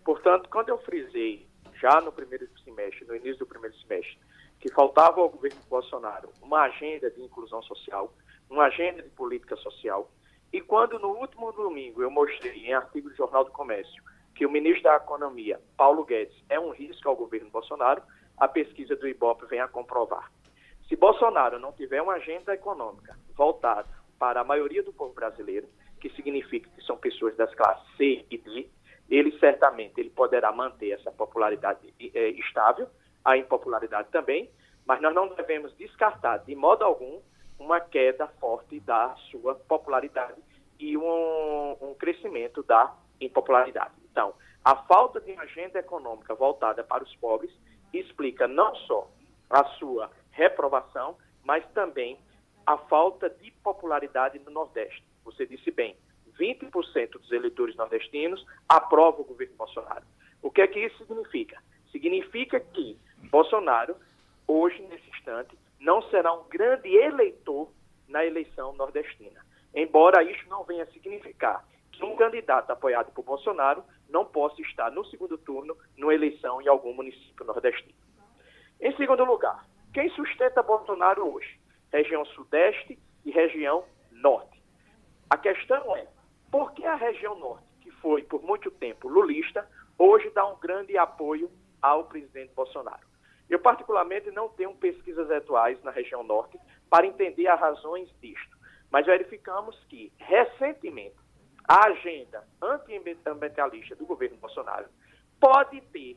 Portanto, 0.04 0.48
quando 0.50 0.70
eu 0.70 0.78
frisei 0.78 1.46
já 1.80 2.00
no 2.00 2.10
primeiro 2.10 2.48
semestre, 2.64 3.04
no 3.04 3.14
início 3.14 3.38
do 3.38 3.46
primeiro 3.46 3.76
semestre, 3.76 4.18
que 4.58 4.72
faltava 4.72 5.20
ao 5.20 5.28
governo 5.28 5.60
Bolsonaro 5.70 6.30
uma 6.42 6.62
agenda 6.62 7.08
de 7.12 7.22
inclusão 7.22 7.62
social, 7.62 8.12
uma 8.50 8.64
agenda 8.64 9.02
de 9.02 9.10
política 9.10 9.54
social. 9.56 10.10
E 10.52 10.60
quando 10.60 10.98
no 10.98 11.10
último 11.10 11.52
domingo 11.52 12.02
eu 12.02 12.10
mostrei 12.10 12.66
em 12.66 12.74
artigo 12.74 13.08
do 13.08 13.14
Jornal 13.14 13.44
do 13.44 13.52
Comércio 13.52 14.02
que 14.34 14.44
o 14.44 14.50
ministro 14.50 14.82
da 14.82 14.96
Economia, 14.96 15.60
Paulo 15.76 16.04
Guedes, 16.04 16.36
é 16.48 16.58
um 16.58 16.70
risco 16.70 17.08
ao 17.08 17.14
governo 17.14 17.50
Bolsonaro, 17.50 18.02
a 18.36 18.48
pesquisa 18.48 18.96
do 18.96 19.06
IBOP 19.06 19.46
vem 19.46 19.60
a 19.60 19.68
comprovar. 19.68 20.28
Se 20.88 20.96
Bolsonaro 20.96 21.58
não 21.58 21.72
tiver 21.72 22.02
uma 22.02 22.14
agenda 22.14 22.54
econômica 22.54 23.16
voltada 23.34 23.88
para 24.18 24.40
a 24.40 24.44
maioria 24.44 24.82
do 24.82 24.92
povo 24.92 25.14
brasileiro, 25.14 25.66
que 26.00 26.10
significa 26.10 26.68
que 26.70 26.82
são 26.84 26.96
pessoas 26.96 27.36
das 27.36 27.54
classes 27.54 27.84
C 27.96 28.24
e 28.30 28.38
D, 28.38 28.68
ele 29.08 29.36
certamente 29.38 30.00
ele 30.00 30.10
poderá 30.10 30.52
manter 30.52 30.90
essa 30.90 31.10
popularidade 31.10 31.92
é, 32.00 32.28
estável, 32.30 32.88
a 33.24 33.36
impopularidade 33.36 34.08
também, 34.10 34.50
mas 34.86 35.00
nós 35.00 35.14
não 35.14 35.28
devemos 35.28 35.76
descartar 35.76 36.38
de 36.38 36.54
modo 36.54 36.84
algum 36.84 37.20
uma 37.58 37.80
queda 37.80 38.26
forte 38.40 38.80
da 38.80 39.14
sua 39.30 39.54
popularidade 39.54 40.40
e 40.78 40.96
um, 40.96 41.76
um 41.80 41.94
crescimento 41.94 42.62
da 42.62 42.92
impopularidade. 43.20 43.94
Então, 44.10 44.34
a 44.64 44.76
falta 44.76 45.20
de 45.20 45.32
agenda 45.32 45.78
econômica 45.78 46.34
voltada 46.34 46.82
para 46.82 47.04
os 47.04 47.14
pobres 47.16 47.52
explica 47.92 48.48
não 48.48 48.74
só 48.74 49.08
a 49.48 49.64
sua 49.76 50.10
reprovação, 50.32 51.16
mas 51.44 51.64
também 51.72 52.18
a 52.66 52.76
falta 52.76 53.30
de 53.30 53.50
popularidade 53.62 54.38
no 54.40 54.50
Nordeste. 54.50 55.04
Você 55.24 55.46
disse 55.46 55.70
bem, 55.70 55.96
20% 56.38 57.12
dos 57.12 57.30
eleitores 57.30 57.76
nordestinos 57.76 58.44
aprovam 58.68 59.20
o 59.20 59.24
governo 59.24 59.54
Bolsonaro. 59.56 60.04
O 60.40 60.50
que 60.50 60.62
é 60.62 60.66
que 60.66 60.80
isso 60.80 60.98
significa? 60.98 61.62
Significa 61.90 62.58
que 62.58 62.98
Bolsonaro, 63.30 63.96
hoje, 64.46 64.82
nesse 64.82 65.08
instante, 65.10 65.56
não 65.78 66.02
será 66.10 66.32
um 66.32 66.48
grande 66.48 66.88
eleitor 66.88 67.68
na 68.08 68.24
eleição 68.24 68.72
nordestina. 68.74 69.44
Embora 69.74 70.22
isso 70.22 70.48
não 70.48 70.64
venha 70.64 70.86
significar 70.86 71.64
que 71.90 72.04
um 72.04 72.16
candidato 72.16 72.70
apoiado 72.70 73.12
por 73.12 73.24
Bolsonaro 73.24 73.84
não 74.08 74.24
possa 74.24 74.60
estar 74.62 74.90
no 74.90 75.04
segundo 75.06 75.38
turno 75.38 75.76
numa 75.96 76.14
eleição 76.14 76.60
em 76.60 76.68
algum 76.68 76.92
município 76.92 77.44
nordestino. 77.44 77.94
Em 78.80 78.94
segundo 78.96 79.24
lugar, 79.24 79.66
quem 79.92 80.08
sustenta 80.10 80.62
Bolsonaro 80.62 81.34
hoje? 81.34 81.60
Região 81.92 82.24
Sudeste 82.26 82.98
e 83.24 83.30
região 83.30 83.84
Norte. 84.10 84.62
A 85.28 85.36
questão 85.36 85.96
é, 85.96 86.06
por 86.50 86.72
que 86.72 86.84
a 86.84 86.94
região 86.94 87.38
Norte, 87.38 87.66
que 87.80 87.90
foi 87.90 88.22
por 88.22 88.42
muito 88.42 88.70
tempo 88.70 89.08
lulista, 89.08 89.68
hoje 89.98 90.30
dá 90.30 90.46
um 90.46 90.58
grande 90.58 90.96
apoio 90.96 91.50
ao 91.80 92.04
presidente 92.04 92.52
Bolsonaro? 92.54 93.06
Eu, 93.48 93.58
particularmente, 93.58 94.30
não 94.30 94.48
tenho 94.48 94.74
pesquisas 94.74 95.30
atuais 95.30 95.82
na 95.82 95.90
região 95.90 96.22
Norte 96.22 96.58
para 96.88 97.06
entender 97.06 97.46
as 97.48 97.60
razões 97.60 98.08
disto, 98.20 98.56
mas 98.90 99.04
verificamos 99.04 99.78
que, 99.90 100.12
recentemente, 100.16 101.16
a 101.68 101.86
agenda 101.88 102.46
antiambientalista 102.62 103.94
do 103.94 104.06
governo 104.06 104.36
Bolsonaro 104.38 104.86
pode 105.38 105.80
ter 105.92 106.16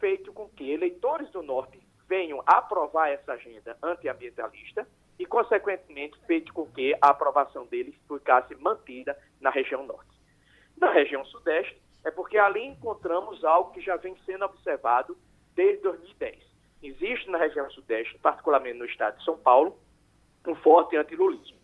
feito 0.00 0.32
com 0.32 0.48
que 0.48 0.70
eleitores 0.70 1.30
do 1.30 1.42
Norte 1.42 1.81
venham 2.08 2.42
aprovar 2.46 3.10
essa 3.10 3.32
agenda 3.32 3.76
antiambientalista 3.82 4.86
e, 5.18 5.26
consequentemente, 5.26 6.18
feito 6.26 6.52
com 6.52 6.66
que 6.66 6.94
a 7.00 7.10
aprovação 7.10 7.66
deles 7.66 7.94
ficasse 8.08 8.54
mantida 8.56 9.16
na 9.40 9.50
região 9.50 9.86
Norte. 9.86 10.10
Na 10.76 10.90
região 10.90 11.24
Sudeste, 11.26 11.80
é 12.04 12.10
porque 12.10 12.38
ali 12.38 12.64
encontramos 12.64 13.44
algo 13.44 13.72
que 13.72 13.80
já 13.80 13.96
vem 13.96 14.16
sendo 14.26 14.44
observado 14.44 15.16
desde 15.54 15.82
2010. 15.82 16.42
Existe 16.82 17.30
na 17.30 17.38
região 17.38 17.70
Sudeste, 17.70 18.18
particularmente 18.18 18.78
no 18.78 18.84
estado 18.84 19.18
de 19.18 19.24
São 19.24 19.38
Paulo, 19.38 19.78
um 20.46 20.54
forte 20.56 20.96
antilulismo. 20.96 21.56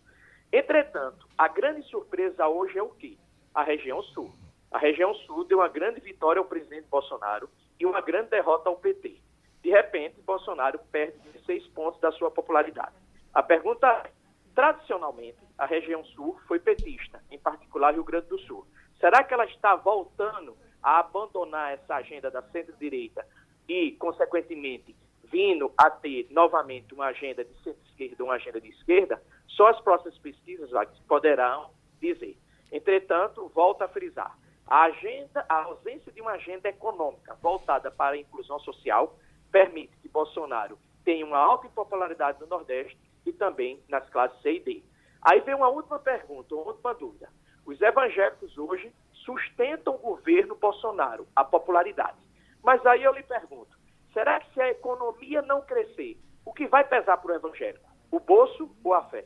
Entretanto, 0.51 1.27
a 1.37 1.47
grande 1.47 1.83
surpresa 1.89 2.47
hoje 2.47 2.77
é 2.77 2.83
o 2.83 2.89
quê? 2.89 3.17
A 3.53 3.63
região 3.63 4.01
sul. 4.01 4.33
A 4.71 4.77
região 4.77 5.13
sul 5.13 5.43
deu 5.43 5.59
uma 5.59 5.67
grande 5.67 5.99
vitória 5.99 6.39
ao 6.39 6.45
presidente 6.45 6.87
Bolsonaro 6.89 7.49
e 7.79 7.85
uma 7.85 8.01
grande 8.01 8.29
derrota 8.29 8.69
ao 8.69 8.77
PT. 8.77 9.19
De 9.61 9.69
repente, 9.69 10.21
Bolsonaro 10.21 10.79
perde 10.91 11.17
16 11.33 11.67
pontos 11.67 11.99
da 11.99 12.11
sua 12.13 12.31
popularidade. 12.31 12.95
A 13.33 13.43
pergunta 13.43 13.87
é: 13.87 14.11
tradicionalmente, 14.55 15.37
a 15.57 15.65
região 15.65 16.03
sul 16.03 16.39
foi 16.47 16.59
petista, 16.59 17.21
em 17.29 17.37
particular 17.37 17.93
Rio 17.93 18.03
Grande 18.03 18.27
do 18.27 18.39
Sul. 18.39 18.65
Será 18.99 19.23
que 19.23 19.33
ela 19.33 19.45
está 19.45 19.75
voltando 19.75 20.57
a 20.81 20.99
abandonar 20.99 21.73
essa 21.73 21.95
agenda 21.95 22.31
da 22.31 22.41
centro-direita 22.41 23.25
e, 23.67 23.91
consequentemente, 23.93 24.95
vindo 25.23 25.71
a 25.77 25.89
ter 25.89 26.27
novamente 26.31 26.93
uma 26.93 27.07
agenda 27.07 27.43
de 27.43 27.53
centro-esquerda, 27.63 28.23
uma 28.23 28.33
agenda 28.35 28.59
de 28.59 28.69
esquerda? 28.69 29.21
Só 29.47 29.67
as 29.67 29.79
próximas 29.81 30.17
pesquisas 30.17 30.69
poderão 31.07 31.69
dizer. 31.99 32.37
Entretanto, 32.71 33.49
volto 33.53 33.81
a 33.81 33.87
frisar, 33.87 34.37
a 34.67 34.83
agenda, 34.83 35.45
a 35.49 35.63
ausência 35.63 36.11
de 36.11 36.21
uma 36.21 36.31
agenda 36.31 36.69
econômica 36.69 37.35
voltada 37.41 37.89
para 37.89 38.15
a 38.15 38.19
inclusão 38.19 38.59
social 38.59 39.17
permite 39.51 39.95
que 39.97 40.09
Bolsonaro 40.09 40.77
tenha 41.03 41.25
uma 41.25 41.37
alta 41.37 41.67
popularidade 41.69 42.39
no 42.39 42.47
Nordeste 42.47 42.97
e 43.25 43.33
também 43.33 43.79
nas 43.87 44.07
classes 44.09 44.41
C 44.41 44.53
e 44.53 44.59
D. 44.59 44.83
Aí 45.21 45.41
vem 45.41 45.55
uma 45.55 45.69
última 45.69 45.99
pergunta, 45.99 46.55
uma 46.55 46.67
última 46.67 46.93
dúvida. 46.93 47.29
Os 47.65 47.79
evangélicos 47.81 48.57
hoje 48.57 48.91
sustentam 49.13 49.95
o 49.95 49.97
governo 49.97 50.55
Bolsonaro, 50.55 51.27
a 51.35 51.43
popularidade. 51.43 52.17
Mas 52.63 52.85
aí 52.85 53.03
eu 53.03 53.13
lhe 53.13 53.23
pergunto, 53.23 53.77
será 54.13 54.39
que 54.39 54.53
se 54.53 54.61
a 54.61 54.71
economia 54.71 55.41
não 55.41 55.61
crescer, 55.61 56.17
o 56.45 56.53
que 56.53 56.67
vai 56.67 56.83
pesar 56.83 57.17
para 57.17 57.31
o 57.31 57.35
evangélico? 57.35 57.89
O 58.11 58.19
bolso 58.19 58.69
ou 58.83 58.93
a 58.93 59.03
fé? 59.03 59.25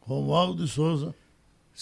Romualdo 0.00 0.56
de 0.56 0.68
Souza. 0.68 1.14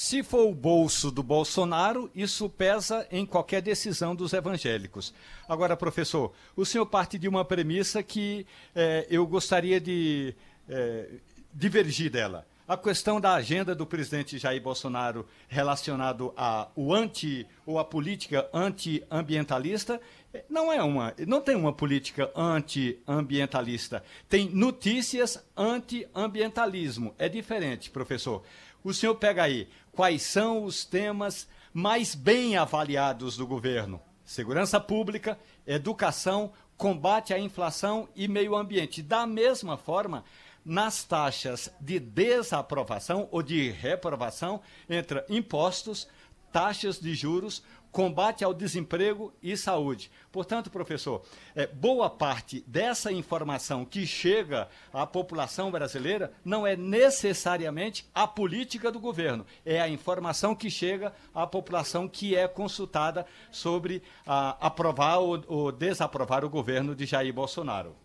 Se 0.00 0.22
for 0.22 0.46
o 0.46 0.54
bolso 0.54 1.10
do 1.10 1.24
Bolsonaro, 1.24 2.08
isso 2.14 2.48
pesa 2.48 3.04
em 3.10 3.26
qualquer 3.26 3.60
decisão 3.60 4.14
dos 4.14 4.32
evangélicos. 4.32 5.12
Agora, 5.48 5.76
professor, 5.76 6.32
o 6.54 6.64
senhor 6.64 6.86
parte 6.86 7.18
de 7.18 7.26
uma 7.26 7.44
premissa 7.44 8.00
que 8.00 8.46
é, 8.76 9.08
eu 9.10 9.26
gostaria 9.26 9.80
de 9.80 10.36
é, 10.68 11.08
divergir 11.52 12.12
dela. 12.12 12.46
A 12.68 12.76
questão 12.76 13.20
da 13.20 13.34
agenda 13.34 13.74
do 13.74 13.84
presidente 13.84 14.38
Jair 14.38 14.62
Bolsonaro 14.62 15.26
relacionado 15.48 16.32
a 16.36 16.68
o 16.76 16.94
anti 16.94 17.44
ou 17.66 17.80
a 17.80 17.84
política 17.84 18.48
anti-ambientalista 18.54 20.00
não 20.48 20.72
é 20.72 20.82
uma, 20.82 21.14
não 21.26 21.40
tem 21.40 21.56
uma 21.56 21.72
política 21.72 22.30
anti-ambientalista. 22.36 24.04
Tem 24.28 24.48
notícias 24.50 25.42
anti-ambientalismo. 25.56 27.14
É 27.18 27.28
diferente, 27.28 27.90
professor. 27.90 28.44
O 28.82 28.94
senhor 28.94 29.14
pega 29.16 29.42
aí, 29.42 29.68
quais 29.92 30.22
são 30.22 30.64
os 30.64 30.84
temas 30.84 31.48
mais 31.72 32.14
bem 32.14 32.56
avaliados 32.56 33.36
do 33.36 33.46
governo? 33.46 34.00
Segurança 34.24 34.78
pública, 34.78 35.38
educação, 35.66 36.52
combate 36.76 37.34
à 37.34 37.38
inflação 37.38 38.08
e 38.14 38.28
meio 38.28 38.54
ambiente. 38.54 39.02
Da 39.02 39.26
mesma 39.26 39.76
forma, 39.76 40.24
nas 40.64 41.02
taxas 41.02 41.70
de 41.80 41.98
desaprovação 41.98 43.28
ou 43.32 43.42
de 43.42 43.70
reprovação, 43.70 44.60
entra 44.88 45.24
impostos, 45.28 46.06
taxas 46.52 47.00
de 47.00 47.14
juros, 47.14 47.62
combate 47.90 48.44
ao 48.44 48.54
desemprego 48.54 49.32
e 49.42 49.56
saúde. 49.56 50.10
Portanto, 50.30 50.70
professor, 50.70 51.22
é, 51.54 51.66
boa 51.66 52.08
parte 52.08 52.60
dessa 52.66 53.10
informação 53.12 53.84
que 53.84 54.06
chega 54.06 54.68
à 54.92 55.06
população 55.06 55.70
brasileira 55.70 56.32
não 56.44 56.66
é 56.66 56.76
necessariamente 56.76 58.08
a 58.14 58.26
política 58.26 58.90
do 58.90 59.00
governo, 59.00 59.46
é 59.64 59.80
a 59.80 59.88
informação 59.88 60.54
que 60.54 60.70
chega 60.70 61.12
à 61.34 61.46
população 61.46 62.08
que 62.08 62.36
é 62.36 62.46
consultada 62.46 63.26
sobre 63.50 64.02
aprovar 64.26 65.18
ou, 65.18 65.42
ou 65.46 65.72
desaprovar 65.72 66.44
o 66.44 66.50
governo 66.50 66.94
de 66.94 67.06
Jair 67.06 67.32
Bolsonaro. 67.32 67.96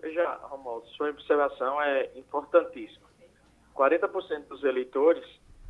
Veja, 0.00 0.38
Romualdo, 0.42 0.86
sua 0.90 1.10
observação 1.10 1.80
é 1.82 2.10
importantíssima. 2.16 3.06
40% 3.74 4.46
dos 4.48 4.62
eleitores 4.64 5.24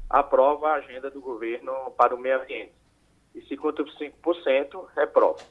aprova 0.08 0.68
a 0.68 0.74
agenda 0.74 1.10
do 1.10 1.20
governo 1.20 1.72
para 1.96 2.14
o 2.14 2.18
meio 2.18 2.40
ambiente 2.40 2.72
e 3.36 3.42
55% 3.42 4.86
reprova. 4.96 5.42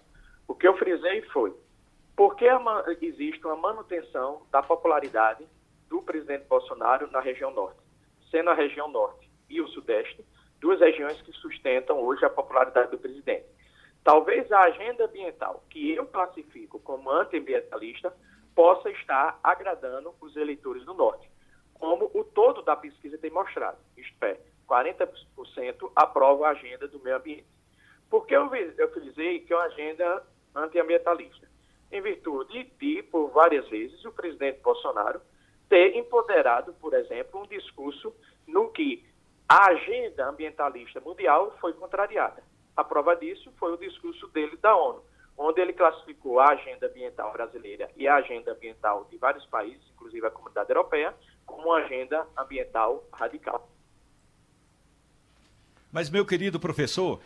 O 0.47 0.55
que 0.55 0.67
eu 0.67 0.75
frisei 0.77 1.21
foi 1.23 1.55
por 2.15 2.35
que 2.35 2.47
existe 3.01 3.45
uma 3.45 3.55
manutenção 3.55 4.41
da 4.51 4.63
popularidade 4.63 5.45
do 5.87 6.01
presidente 6.01 6.45
Bolsonaro 6.47 7.09
na 7.11 7.19
região 7.19 7.51
norte, 7.51 7.79
sendo 8.31 8.49
a 8.49 8.53
região 8.53 8.89
norte 8.89 9.29
e 9.49 9.61
o 9.61 9.67
sudeste 9.67 10.25
duas 10.59 10.79
regiões 10.79 11.21
que 11.21 11.31
sustentam 11.33 12.01
hoje 12.01 12.25
a 12.25 12.29
popularidade 12.29 12.89
do 12.89 12.97
presidente. 12.97 13.45
Talvez 14.03 14.51
a 14.51 14.61
agenda 14.61 15.05
ambiental, 15.05 15.63
que 15.69 15.91
eu 15.91 16.07
classifico 16.07 16.79
como 16.79 17.11
antiambientalista, 17.11 18.11
possa 18.55 18.89
estar 18.89 19.39
agradando 19.43 20.15
os 20.21 20.35
eleitores 20.35 20.83
do 20.85 20.93
norte, 20.93 21.29
como 21.73 22.09
o 22.13 22.23
todo 22.23 22.61
da 22.61 22.75
pesquisa 22.75 23.17
tem 23.17 23.29
mostrado, 23.29 23.77
isto 23.97 24.23
é, 24.23 24.39
40% 24.67 25.91
aprova 25.95 26.47
a 26.47 26.51
agenda 26.51 26.87
do 26.87 26.99
meio 26.99 27.17
ambiente. 27.17 27.45
Por 28.09 28.25
que 28.25 28.35
eu, 28.35 28.49
eu 28.53 28.91
frisei 28.91 29.39
que 29.39 29.53
é 29.53 29.55
uma 29.55 29.65
agenda 29.65 30.23
antiambientalista? 30.55 31.47
Em 31.91 32.01
virtude 32.01 32.63
de, 32.79 33.03
por 33.03 33.29
várias 33.29 33.67
vezes, 33.69 34.03
o 34.05 34.11
presidente 34.11 34.59
Bolsonaro 34.61 35.21
ter 35.69 35.95
empoderado, 35.95 36.73
por 36.73 36.93
exemplo, 36.93 37.41
um 37.41 37.47
discurso 37.47 38.13
no 38.47 38.69
que 38.69 39.05
a 39.47 39.69
agenda 39.71 40.27
ambientalista 40.27 40.99
mundial 40.99 41.55
foi 41.59 41.73
contrariada. 41.73 42.43
A 42.75 42.83
prova 42.83 43.15
disso 43.15 43.51
foi 43.57 43.73
o 43.73 43.77
discurso 43.77 44.27
dele 44.27 44.57
da 44.57 44.75
ONU, 44.75 45.03
onde 45.37 45.61
ele 45.61 45.73
classificou 45.73 46.39
a 46.39 46.49
agenda 46.49 46.87
ambiental 46.87 47.31
brasileira 47.31 47.89
e 47.95 48.07
a 48.07 48.15
agenda 48.15 48.51
ambiental 48.51 49.05
de 49.09 49.17
vários 49.17 49.45
países, 49.45 49.81
inclusive 49.93 50.25
a 50.25 50.31
comunidade 50.31 50.69
europeia, 50.69 51.13
como 51.45 51.67
uma 51.67 51.77
agenda 51.77 52.27
ambiental 52.37 53.03
radical. 53.13 53.69
Mas, 55.91 56.09
meu 56.09 56.25
querido 56.25 56.59
professor, 56.59 57.21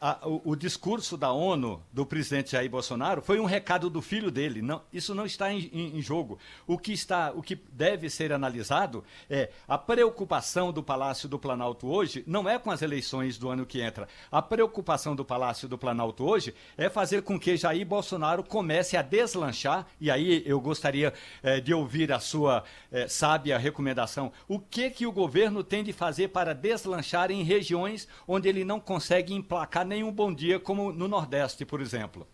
a, 0.00 0.28
o, 0.28 0.50
o, 0.50 0.56
discurso 0.56 1.16
da 1.16 1.32
ONU 1.32 1.82
do 1.92 2.06
presidente 2.06 2.52
Jair 2.52 2.70
Bolsonaro 2.70 3.20
foi 3.20 3.40
um 3.40 3.44
recado 3.44 3.90
do 3.90 4.00
filho 4.00 4.30
dele. 4.30 4.62
Não, 4.62 4.80
isso 4.92 5.12
não 5.12 5.26
está 5.26 5.52
em, 5.52 5.68
em, 5.72 5.98
em, 5.98 6.02
jogo. 6.02 6.38
O 6.68 6.78
que 6.78 6.92
está, 6.92 7.32
o 7.32 7.42
que 7.42 7.56
deve 7.72 8.08
ser 8.08 8.32
analisado 8.32 9.02
é 9.28 9.50
a 9.66 9.76
preocupação 9.76 10.72
do 10.72 10.84
Palácio 10.84 11.28
do 11.28 11.36
Planalto 11.36 11.88
hoje 11.88 12.22
não 12.28 12.48
é 12.48 12.60
com 12.60 12.70
as 12.70 12.80
eleições 12.80 13.36
do 13.36 13.48
ano 13.48 13.66
que 13.66 13.80
entra. 13.80 14.06
A 14.30 14.40
preocupação 14.40 15.16
do 15.16 15.24
Palácio 15.24 15.68
do 15.68 15.76
Planalto 15.76 16.24
hoje 16.24 16.54
é 16.76 16.88
fazer 16.88 17.22
com 17.22 17.38
que 17.38 17.56
Jair 17.56 17.84
Bolsonaro 17.84 18.44
comece 18.44 18.96
a 18.96 19.02
deslanchar. 19.02 19.86
E 20.00 20.12
aí 20.12 20.44
eu 20.46 20.60
gostaria 20.60 21.12
é, 21.42 21.60
de 21.60 21.74
ouvir 21.74 22.12
a 22.12 22.20
sua 22.20 22.62
é, 22.92 23.08
sábia 23.08 23.58
recomendação. 23.58 24.30
O 24.46 24.60
que 24.60 24.90
que 24.90 25.06
o 25.08 25.12
governo 25.12 25.64
tem 25.64 25.82
de 25.82 25.92
fazer 25.92 26.28
para 26.28 26.54
deslanchar 26.54 27.32
em 27.32 27.42
regiões 27.42 28.06
onde 28.28 28.48
ele 28.48 28.64
não 28.64 28.78
consegue 28.78 29.34
emplacar 29.34 29.71
nenhum 29.84 30.12
bom 30.12 30.32
dia, 30.32 30.60
como 30.60 30.92
no 30.92 31.08
Nordeste, 31.08 31.64
por 31.64 31.80
exemplo? 31.80 32.26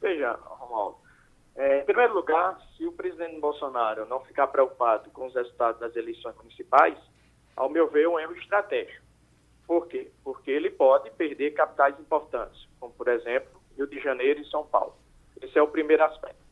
Veja, 0.00 0.32
Romualdo, 0.32 0.98
É, 1.54 1.80
em 1.80 1.84
primeiro 1.84 2.12
lugar, 2.12 2.60
se 2.76 2.84
o 2.84 2.92
presidente 2.92 3.40
Bolsonaro 3.40 4.04
não 4.06 4.20
ficar 4.20 4.48
preocupado 4.48 5.08
com 5.10 5.26
os 5.26 5.34
resultados 5.34 5.80
das 5.80 5.94
eleições 5.96 6.36
municipais, 6.36 6.98
ao 7.56 7.70
meu 7.70 7.88
ver, 7.88 8.02
é 8.04 8.08
um 8.08 8.18
erro 8.18 8.36
estratégico. 8.36 9.04
Por 9.66 9.86
quê? 9.86 10.10
Porque 10.22 10.50
ele 10.50 10.70
pode 10.70 11.10
perder 11.12 11.52
capitais 11.52 11.98
importantes, 11.98 12.68
como, 12.78 12.92
por 12.92 13.08
exemplo, 13.08 13.60
Rio 13.76 13.86
de 13.86 14.00
Janeiro 14.00 14.40
e 14.40 14.50
São 14.50 14.66
Paulo. 14.66 14.94
Esse 15.40 15.58
é 15.58 15.62
o 15.62 15.68
primeiro 15.68 16.04
aspecto. 16.04 16.44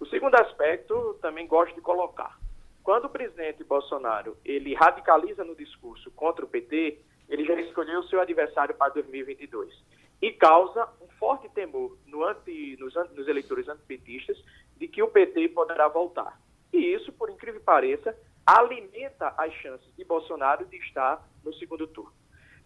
O 0.00 0.06
segundo 0.06 0.34
aspecto, 0.36 1.18
também 1.20 1.46
gosto 1.46 1.74
de 1.74 1.80
colocar. 1.80 2.38
Quando 2.82 3.04
o 3.04 3.10
presidente 3.10 3.62
Bolsonaro 3.64 4.36
ele 4.44 4.74
radicaliza 4.74 5.44
no 5.44 5.54
discurso 5.54 6.10
contra 6.12 6.44
o 6.44 6.48
PT, 6.48 6.98
ele 7.28 7.44
já 7.44 7.54
escolheu 7.60 8.02
seu 8.04 8.20
adversário 8.20 8.74
para 8.74 8.92
2022 8.94 9.72
e 10.20 10.32
causa 10.32 10.88
um 11.00 11.08
forte 11.18 11.48
temor 11.50 11.96
no 12.06 12.24
anti, 12.24 12.76
nos, 12.78 12.94
nos 13.14 13.28
eleitores 13.28 13.68
antipetistas 13.68 14.42
de 14.76 14.88
que 14.88 15.02
o 15.02 15.08
PT 15.08 15.50
poderá 15.50 15.88
voltar. 15.88 16.40
E 16.72 16.78
isso, 16.78 17.12
por 17.12 17.30
incrível 17.30 17.60
que 17.60 17.66
pareça, 17.66 18.16
alimenta 18.46 19.34
as 19.36 19.52
chances 19.54 19.94
de 19.96 20.04
Bolsonaro 20.04 20.64
de 20.66 20.76
estar 20.76 21.26
no 21.44 21.52
segundo 21.54 21.86
turno. 21.86 22.12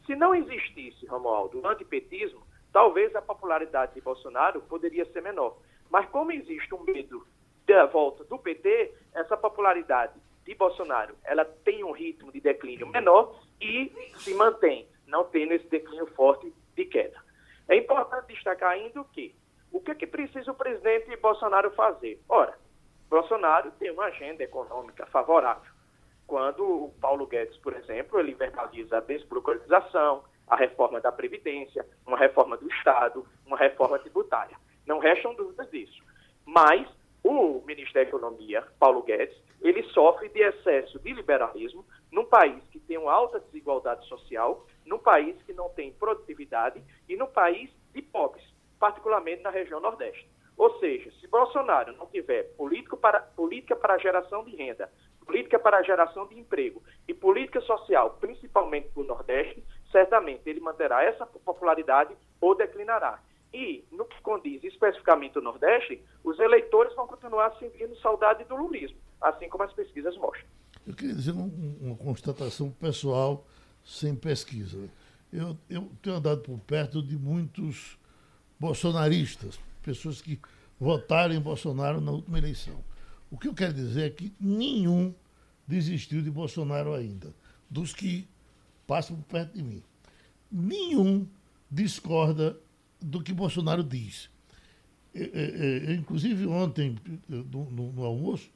Se 0.06 0.14
não 0.14 0.34
existisse, 0.34 1.06
Romualdo, 1.06 1.60
o 1.60 1.66
antipetismo, 1.66 2.42
talvez 2.72 3.14
a 3.14 3.22
popularidade 3.22 3.94
de 3.94 4.00
Bolsonaro 4.00 4.60
poderia 4.62 5.04
ser 5.06 5.22
menor. 5.22 5.58
Mas 5.90 6.08
como 6.08 6.32
existe 6.32 6.74
um 6.74 6.82
medo 6.82 7.26
da 7.66 7.86
volta 7.86 8.24
do 8.24 8.38
PT, 8.38 8.94
essa 9.14 9.36
popularidade 9.36 10.14
de 10.44 10.54
Bolsonaro, 10.54 11.14
ela 11.22 11.44
tem 11.44 11.84
um 11.84 11.92
ritmo 11.92 12.32
de 12.32 12.40
declínio 12.40 12.88
menor 12.88 13.40
e 13.62 13.92
se 14.18 14.34
mantém, 14.34 14.88
não 15.06 15.24
tendo 15.24 15.52
esse 15.52 15.66
declínio 15.68 16.06
forte 16.08 16.52
de 16.74 16.84
queda. 16.84 17.18
É 17.68 17.76
importante 17.76 18.34
destacar 18.34 18.70
ainda 18.70 19.02
que 19.04 19.34
o 19.70 19.80
que, 19.80 19.92
é 19.92 19.94
que 19.94 20.06
precisa 20.06 20.50
o 20.50 20.54
presidente 20.54 21.16
Bolsonaro 21.16 21.70
fazer? 21.70 22.20
Ora, 22.28 22.54
Bolsonaro 23.08 23.70
tem 23.72 23.90
uma 23.90 24.04
agenda 24.04 24.42
econômica 24.42 25.06
favorável. 25.06 25.70
Quando 26.26 26.62
o 26.64 26.94
Paulo 27.00 27.26
Guedes, 27.26 27.56
por 27.58 27.74
exemplo, 27.74 28.18
ele 28.18 28.34
verbaliza 28.34 28.98
a 28.98 29.00
desburocratização, 29.00 30.24
a 30.46 30.56
reforma 30.56 31.00
da 31.00 31.12
Previdência, 31.12 31.86
uma 32.06 32.18
reforma 32.18 32.56
do 32.56 32.68
Estado, 32.70 33.26
uma 33.46 33.56
reforma 33.56 33.98
tributária. 33.98 34.56
Não 34.86 34.98
restam 34.98 35.34
dúvidas 35.34 35.70
disso. 35.70 36.02
Mas 36.44 36.86
o 37.22 37.62
ministro 37.64 37.94
da 37.94 38.02
Economia, 38.02 38.62
Paulo 38.78 39.02
Guedes, 39.02 39.36
ele 39.62 39.82
sofre 39.90 40.28
de 40.28 40.40
excesso 40.40 40.98
de 40.98 41.12
liberalismo 41.12 41.86
num 42.10 42.24
país 42.24 42.62
que 42.70 42.80
tem 42.80 42.98
uma 42.98 43.12
alta 43.12 43.40
desigualdade 43.40 44.06
social, 44.08 44.66
num 44.84 44.98
país 44.98 45.40
que 45.42 45.52
não 45.52 45.68
tem 45.70 45.92
produtividade 45.92 46.82
e 47.08 47.16
num 47.16 47.28
país 47.28 47.70
de 47.94 48.02
pobres, 48.02 48.44
particularmente 48.78 49.42
na 49.42 49.50
região 49.50 49.80
Nordeste. 49.80 50.28
Ou 50.56 50.78
seja, 50.78 51.10
se 51.20 51.26
Bolsonaro 51.28 51.96
não 51.96 52.06
tiver 52.06 52.52
para, 53.00 53.20
política 53.20 53.74
para 53.76 53.98
geração 53.98 54.44
de 54.44 54.54
renda, 54.54 54.90
política 55.24 55.58
para 55.58 55.82
geração 55.82 56.26
de 56.26 56.38
emprego 56.38 56.82
e 57.06 57.14
política 57.14 57.60
social, 57.60 58.18
principalmente 58.20 58.88
para 58.88 59.02
o 59.02 59.06
Nordeste, 59.06 59.64
certamente 59.90 60.42
ele 60.48 60.60
manterá 60.60 61.04
essa 61.04 61.24
popularidade 61.26 62.14
ou 62.40 62.54
declinará. 62.54 63.20
E, 63.52 63.84
no 63.92 64.04
que 64.06 64.20
condiz 64.22 64.64
especificamente 64.64 65.38
o 65.38 65.42
Nordeste, 65.42 66.02
os 66.24 66.38
eleitores 66.38 66.94
vão 66.94 67.06
continuar 67.06 67.54
sentindo 67.58 67.94
saudade 67.96 68.44
do 68.44 68.56
lulismo, 68.56 68.98
assim 69.22 69.48
como 69.48 69.64
as 69.64 69.72
pesquisas 69.72 70.16
mostram. 70.16 70.46
Eu 70.86 70.94
queria 70.94 71.14
dizer 71.14 71.32
um, 71.32 71.76
uma 71.80 71.96
constatação 71.96 72.70
pessoal 72.70 73.46
sem 73.84 74.14
pesquisa. 74.14 74.88
Eu, 75.32 75.56
eu 75.70 75.90
tenho 76.02 76.16
andado 76.16 76.40
por 76.40 76.58
perto 76.58 77.02
de 77.02 77.16
muitos 77.16 77.98
bolsonaristas, 78.58 79.58
pessoas 79.82 80.20
que 80.20 80.38
votaram 80.78 81.34
em 81.34 81.40
Bolsonaro 81.40 82.00
na 82.00 82.10
última 82.10 82.38
eleição. 82.38 82.82
O 83.30 83.38
que 83.38 83.48
eu 83.48 83.54
quero 83.54 83.72
dizer 83.72 84.06
é 84.06 84.10
que 84.10 84.32
nenhum 84.38 85.14
desistiu 85.66 86.20
de 86.20 86.30
Bolsonaro 86.30 86.92
ainda, 86.92 87.32
dos 87.70 87.94
que 87.94 88.28
passam 88.86 89.16
por 89.16 89.24
perto 89.24 89.54
de 89.54 89.62
mim. 89.62 89.82
Nenhum 90.50 91.26
discorda 91.70 92.58
do 93.00 93.22
que 93.22 93.32
Bolsonaro 93.32 93.82
diz. 93.82 94.28
Eu, 95.14 95.26
eu, 95.26 95.94
inclusive, 95.94 96.46
ontem, 96.46 96.96
no, 97.28 97.70
no, 97.70 97.92
no, 97.92 98.04
almoço, 98.04 98.50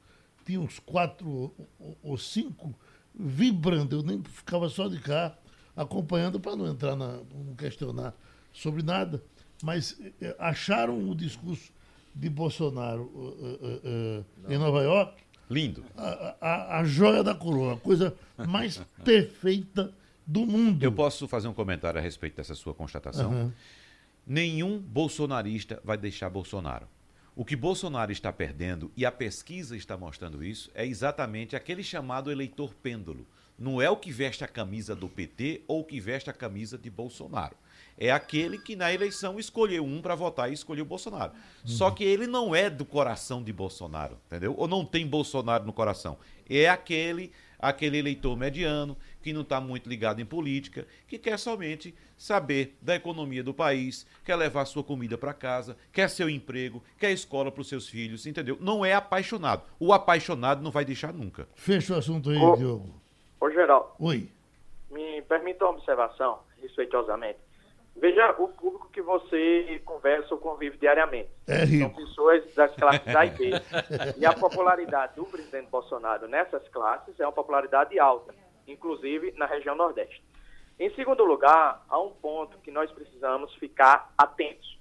tinha 0.47 0.61
uns 0.61 0.79
quatro 0.79 1.53
ou 2.01 2.17
cinco 2.17 2.73
vibrando. 3.13 3.97
Eu 3.97 4.03
nem 4.03 4.23
ficava 4.23 4.69
só 4.69 4.87
de 4.87 4.97
cá 4.99 5.37
acompanhando 5.75 6.39
para 6.39 6.55
não 6.55 6.67
entrar 6.67 6.95
na. 6.95 7.19
não 7.33 7.53
questionar 7.55 8.13
sobre 8.53 8.81
nada. 8.81 9.21
Mas 9.61 9.99
acharam 10.39 11.09
o 11.09 11.13
discurso 11.13 11.71
de 12.15 12.29
Bolsonaro 12.29 13.03
uh, 13.03 13.17
uh, 13.17 14.49
uh, 14.49 14.51
em 14.53 14.57
Nova 14.57 14.81
York. 14.81 15.21
Lindo. 15.49 15.83
A, 15.95 16.35
a, 16.41 16.79
a 16.79 16.83
joia 16.83 17.23
da 17.23 17.35
coroa, 17.35 17.73
a 17.73 17.77
coisa 17.77 18.15
mais 18.47 18.81
perfeita 19.03 19.93
do 20.25 20.45
mundo. 20.45 20.83
Eu 20.83 20.91
posso 20.91 21.27
fazer 21.27 21.47
um 21.47 21.53
comentário 21.53 21.99
a 21.99 22.01
respeito 22.01 22.37
dessa 22.37 22.55
sua 22.55 22.73
constatação? 22.73 23.31
Uhum 23.31 23.51
nenhum 24.27 24.77
bolsonarista 24.77 25.81
vai 25.83 25.97
deixar 25.97 26.29
Bolsonaro. 26.29 26.87
O 27.37 27.45
que 27.45 27.55
Bolsonaro 27.55 28.11
está 28.11 28.33
perdendo, 28.33 28.91
e 28.97 29.05
a 29.05 29.11
pesquisa 29.11 29.77
está 29.77 29.95
mostrando 29.95 30.43
isso, 30.43 30.71
é 30.73 30.83
exatamente 30.83 31.55
aquele 31.55 31.83
chamado 31.83 32.31
eleitor 32.31 32.73
pêndulo. 32.73 33.27
Não 33.59 33.79
é 33.79 33.87
o 33.87 33.95
que 33.95 34.11
veste 34.11 34.43
a 34.43 34.47
camisa 34.47 34.95
do 34.95 35.07
PT 35.07 35.61
ou 35.67 35.81
o 35.81 35.83
que 35.83 35.99
veste 35.99 36.31
a 36.31 36.33
camisa 36.33 36.79
de 36.79 36.89
Bolsonaro. 36.89 37.55
É 37.95 38.09
aquele 38.09 38.57
que 38.57 38.75
na 38.75 38.91
eleição 38.91 39.37
escolheu 39.37 39.85
um 39.85 40.01
para 40.01 40.15
votar 40.15 40.49
e 40.49 40.53
escolheu 40.55 40.83
Bolsonaro. 40.83 41.31
Uhum. 41.31 41.67
Só 41.67 41.91
que 41.91 42.03
ele 42.03 42.25
não 42.25 42.55
é 42.55 42.71
do 42.71 42.83
coração 42.83 43.43
de 43.43 43.53
Bolsonaro, 43.53 44.17
entendeu? 44.25 44.55
Ou 44.57 44.67
não 44.67 44.83
tem 44.83 45.05
Bolsonaro 45.05 45.63
no 45.63 45.73
coração. 45.73 46.17
É 46.49 46.67
aquele 46.67 47.31
aquele 47.59 47.97
eleitor 47.97 48.37
mediano 48.37 48.97
que 49.21 49.33
não 49.33 49.41
está 49.41 49.59
muito 49.59 49.89
ligado 49.89 50.21
em 50.21 50.25
política, 50.25 50.87
que 51.07 51.17
quer 51.17 51.37
somente 51.37 51.93
saber 52.17 52.77
da 52.81 52.95
economia 52.95 53.43
do 53.43 53.53
país, 53.53 54.07
quer 54.23 54.35
levar 54.35 54.65
sua 54.65 54.83
comida 54.83 55.17
para 55.17 55.33
casa, 55.33 55.77
quer 55.91 56.09
seu 56.09 56.29
emprego, 56.29 56.83
quer 56.97 57.11
escola 57.11 57.51
para 57.51 57.61
os 57.61 57.69
seus 57.69 57.87
filhos, 57.87 58.25
entendeu? 58.25 58.57
Não 58.59 58.85
é 58.85 58.93
apaixonado. 58.93 59.63
O 59.79 59.93
apaixonado 59.93 60.63
não 60.63 60.71
vai 60.71 60.85
deixar 60.85 61.13
nunca. 61.13 61.47
Fecha 61.55 61.93
o 61.93 61.97
assunto 61.97 62.29
aí, 62.29 62.37
ô, 62.37 62.55
Diogo. 62.55 63.01
Ô, 63.39 63.49
Geraldo. 63.51 63.89
Oi. 63.99 64.29
Me 64.89 65.21
permita 65.23 65.65
uma 65.65 65.73
observação, 65.73 66.39
respeitosamente. 66.61 67.39
Veja 67.99 68.29
o 68.37 68.47
público 68.47 68.89
que 68.91 69.01
você 69.01 69.81
conversa 69.83 70.35
ou 70.35 70.39
convive 70.39 70.77
diariamente. 70.77 71.29
É. 71.47 71.65
São 71.65 71.89
pessoas 71.89 72.53
das 72.53 72.73
classes 72.75 73.15
A 73.15 73.25
e 73.25 73.29
B. 73.31 73.51
e 74.17 74.25
a 74.25 74.33
popularidade 74.33 75.15
do 75.15 75.25
presidente 75.25 75.67
Bolsonaro 75.69 76.27
nessas 76.27 76.67
classes 76.69 77.19
é 77.19 77.25
uma 77.25 77.31
popularidade 77.31 77.97
alta, 77.99 78.35
inclusive 78.67 79.31
na 79.33 79.45
região 79.45 79.75
Nordeste. 79.75 80.23
Em 80.79 80.93
segundo 80.93 81.23
lugar, 81.23 81.83
há 81.89 81.99
um 81.99 82.11
ponto 82.11 82.59
que 82.59 82.69
nós 82.69 82.91
precisamos 82.91 83.53
ficar 83.55 84.13
atentos. 84.17 84.77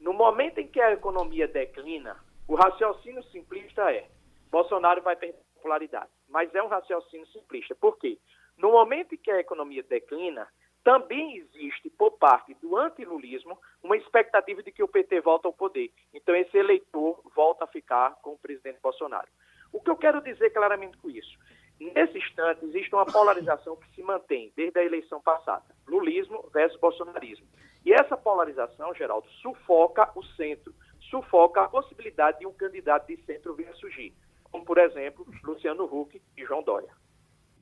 No 0.00 0.12
momento 0.12 0.58
em 0.58 0.66
que 0.66 0.80
a 0.80 0.92
economia 0.92 1.46
declina, 1.46 2.16
o 2.46 2.54
raciocínio 2.54 3.22
simplista 3.24 3.92
é: 3.92 4.08
Bolsonaro 4.50 5.02
vai 5.02 5.14
perder 5.14 5.38
popularidade. 5.58 6.10
Mas 6.28 6.54
é 6.54 6.62
um 6.62 6.68
raciocínio 6.68 7.26
simplista. 7.28 7.74
Por 7.74 7.98
quê? 7.98 8.18
No 8.56 8.72
momento 8.72 9.14
em 9.14 9.18
que 9.18 9.30
a 9.30 9.40
economia 9.40 9.82
declina, 9.82 10.48
também 10.82 11.36
existe, 11.36 11.90
por 11.90 12.12
parte 12.12 12.54
do 12.54 12.76
antilulismo, 12.76 13.58
uma 13.82 13.96
expectativa 13.96 14.62
de 14.62 14.72
que 14.72 14.82
o 14.82 14.88
PT 14.88 15.20
volta 15.20 15.48
ao 15.48 15.52
poder. 15.52 15.92
Então, 16.14 16.34
esse 16.34 16.56
eleitor 16.56 17.20
volta 17.34 17.64
a 17.64 17.68
ficar 17.68 18.14
com 18.22 18.32
o 18.32 18.38
presidente 18.38 18.80
Bolsonaro. 18.80 19.28
O 19.72 19.80
que 19.80 19.90
eu 19.90 19.96
quero 19.96 20.22
dizer 20.22 20.50
claramente 20.50 20.96
com 20.96 21.10
isso? 21.10 21.36
Nesse 21.80 22.18
instante, 22.18 22.64
existe 22.64 22.94
uma 22.94 23.06
polarização 23.06 23.76
que 23.76 23.94
se 23.94 24.02
mantém 24.02 24.52
desde 24.56 24.78
a 24.78 24.84
eleição 24.84 25.20
passada: 25.20 25.64
lulismo 25.86 26.48
versus 26.52 26.78
bolsonarismo. 26.80 27.46
E 27.84 27.92
essa 27.92 28.16
polarização, 28.16 28.92
Geraldo, 28.94 29.28
sufoca 29.40 30.10
o 30.14 30.22
centro, 30.22 30.74
sufoca 31.08 31.62
a 31.62 31.68
possibilidade 31.68 32.40
de 32.40 32.46
um 32.46 32.52
candidato 32.52 33.06
de 33.06 33.22
centro 33.24 33.54
vir 33.54 33.68
a 33.68 33.74
surgir, 33.74 34.12
como, 34.50 34.64
por 34.64 34.78
exemplo, 34.78 35.26
Luciano 35.44 35.84
Huck 35.84 36.20
e 36.36 36.44
João 36.44 36.62
Dória. 36.62 36.90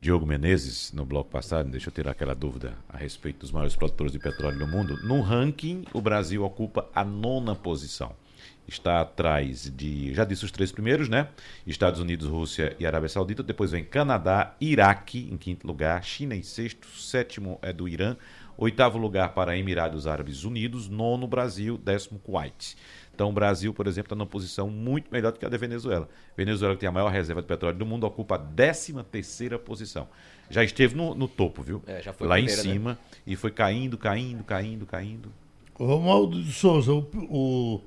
Diogo 0.01 0.27
Menezes, 0.27 0.93
no 0.93 1.05
bloco 1.05 1.31
passado, 1.31 1.71
deixa 1.71 1.89
eu 1.89 1.93
tirar 1.93 2.13
aquela 2.13 2.35
dúvida 2.35 2.77
a 2.89 2.97
respeito 2.97 3.41
dos 3.41 3.51
maiores 3.51 3.75
produtores 3.75 4.13
de 4.13 4.19
petróleo 4.19 4.59
no 4.59 4.67
mundo. 4.67 4.97
No 5.03 5.21
ranking, 5.21 5.85
o 5.93 6.01
Brasil 6.01 6.45
ocupa 6.45 6.89
a 6.95 7.05
nona 7.05 7.55
posição. 7.55 8.15
Está 8.67 9.01
atrás 9.01 9.71
de, 9.71 10.13
já 10.13 10.25
disse 10.25 10.45
os 10.45 10.51
três 10.51 10.73
primeiros, 10.73 11.09
né? 11.09 11.29
Estados 11.67 12.01
Unidos, 12.01 12.27
Rússia 12.27 12.75
e 12.79 12.87
Arábia 12.87 13.09
Saudita. 13.09 13.43
Depois 13.43 13.71
vem 13.71 13.85
Canadá, 13.85 14.55
Iraque 14.61 15.29
em 15.31 15.37
quinto 15.37 15.67
lugar, 15.67 16.03
China 16.03 16.35
em 16.35 16.43
sexto, 16.43 16.87
sétimo 16.89 17.59
é 17.63 17.73
do 17.73 17.89
Irã, 17.89 18.17
oitavo 18.57 18.99
lugar 18.99 19.35
para 19.35 19.57
Emirados 19.57 20.07
Árabes 20.07 20.45
Unidos, 20.45 20.89
nono 20.89 21.27
Brasil, 21.27 21.79
décimo 21.79 22.19
Kuwait. 22.19 22.77
Então 23.15 23.31
o 23.31 23.33
Brasil, 23.33 23.73
por 23.73 23.87
exemplo, 23.87 24.09
está 24.09 24.15
numa 24.15 24.27
posição 24.27 24.69
muito 24.69 25.11
melhor 25.11 25.33
do 25.33 25.39
que 25.39 25.47
a 25.47 25.49
da 25.49 25.57
Venezuela. 25.57 26.07
Venezuela, 26.37 26.75
que 26.75 26.81
tem 26.81 26.89
a 26.89 26.93
maior 26.93 27.09
reserva 27.09 27.41
de 27.41 27.49
petróleo 27.49 27.79
do 27.79 27.87
mundo, 27.87 28.05
ocupa 28.05 28.35
a 28.35 28.39
13 28.39 28.95
terceira 29.05 29.59
posição. 29.59 30.07
Já 30.51 30.63
esteve 30.63 30.95
no, 30.95 31.15
no 31.15 31.27
topo, 31.27 31.63
viu? 31.63 31.83
É, 31.87 32.03
já 32.03 32.13
foi 32.13 32.27
Lá 32.27 32.35
primeira, 32.35 32.61
em 32.61 32.65
né? 32.65 32.73
cima 32.73 32.91
né? 32.93 32.99
e 33.27 33.35
foi 33.35 33.51
caindo, 33.51 33.97
caindo, 33.97 34.45
caindo, 34.45 34.85
caindo. 34.85 35.33
Romualdo 35.75 36.43
de 36.43 36.53
Souza, 36.53 36.93
o, 36.93 37.07
o, 37.29 37.81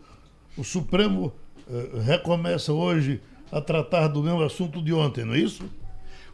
o 0.60 0.64
Supremo 0.64 1.34
eh, 1.70 2.02
recomeça 2.04 2.74
hoje 2.74 3.22
a 3.52 3.62
tratar 3.62 4.08
do 4.10 4.22
mesmo 4.22 4.44
assunto 4.44 4.82
de 4.82 4.94
ontem, 4.94 5.24
não 5.24 5.34
é 5.34 5.40
isso? 5.40 5.64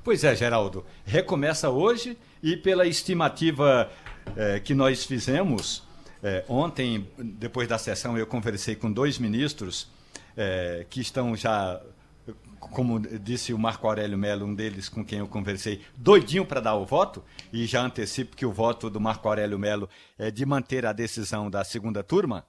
Pois 0.03 0.23
é, 0.23 0.35
Geraldo. 0.35 0.83
Recomeça 1.05 1.69
hoje 1.69 2.17
e 2.41 2.57
pela 2.57 2.85
estimativa 2.87 3.89
eh, 4.35 4.59
que 4.59 4.73
nós 4.73 5.05
fizemos, 5.05 5.83
eh, 6.23 6.43
ontem, 6.49 7.07
depois 7.17 7.67
da 7.67 7.77
sessão, 7.77 8.17
eu 8.17 8.25
conversei 8.25 8.75
com 8.75 8.91
dois 8.91 9.19
ministros 9.19 9.87
eh, 10.35 10.85
que 10.89 11.01
estão 11.01 11.35
já, 11.35 11.79
como 12.59 12.99
disse 12.99 13.53
o 13.53 13.59
Marco 13.59 13.87
Aurélio 13.87 14.17
Melo, 14.17 14.45
um 14.45 14.55
deles 14.55 14.89
com 14.89 15.05
quem 15.05 15.19
eu 15.19 15.27
conversei, 15.27 15.81
doidinho 15.95 16.45
para 16.45 16.59
dar 16.59 16.75
o 16.75 16.85
voto, 16.85 17.23
e 17.53 17.65
já 17.65 17.81
antecipo 17.81 18.35
que 18.35 18.45
o 18.45 18.51
voto 18.51 18.89
do 18.89 18.99
Marco 18.99 19.27
Aurélio 19.27 19.59
Melo 19.59 19.87
é 20.17 20.31
de 20.31 20.45
manter 20.45 20.85
a 20.85 20.93
decisão 20.93 21.49
da 21.49 21.63
segunda 21.63 22.03
turma. 22.03 22.45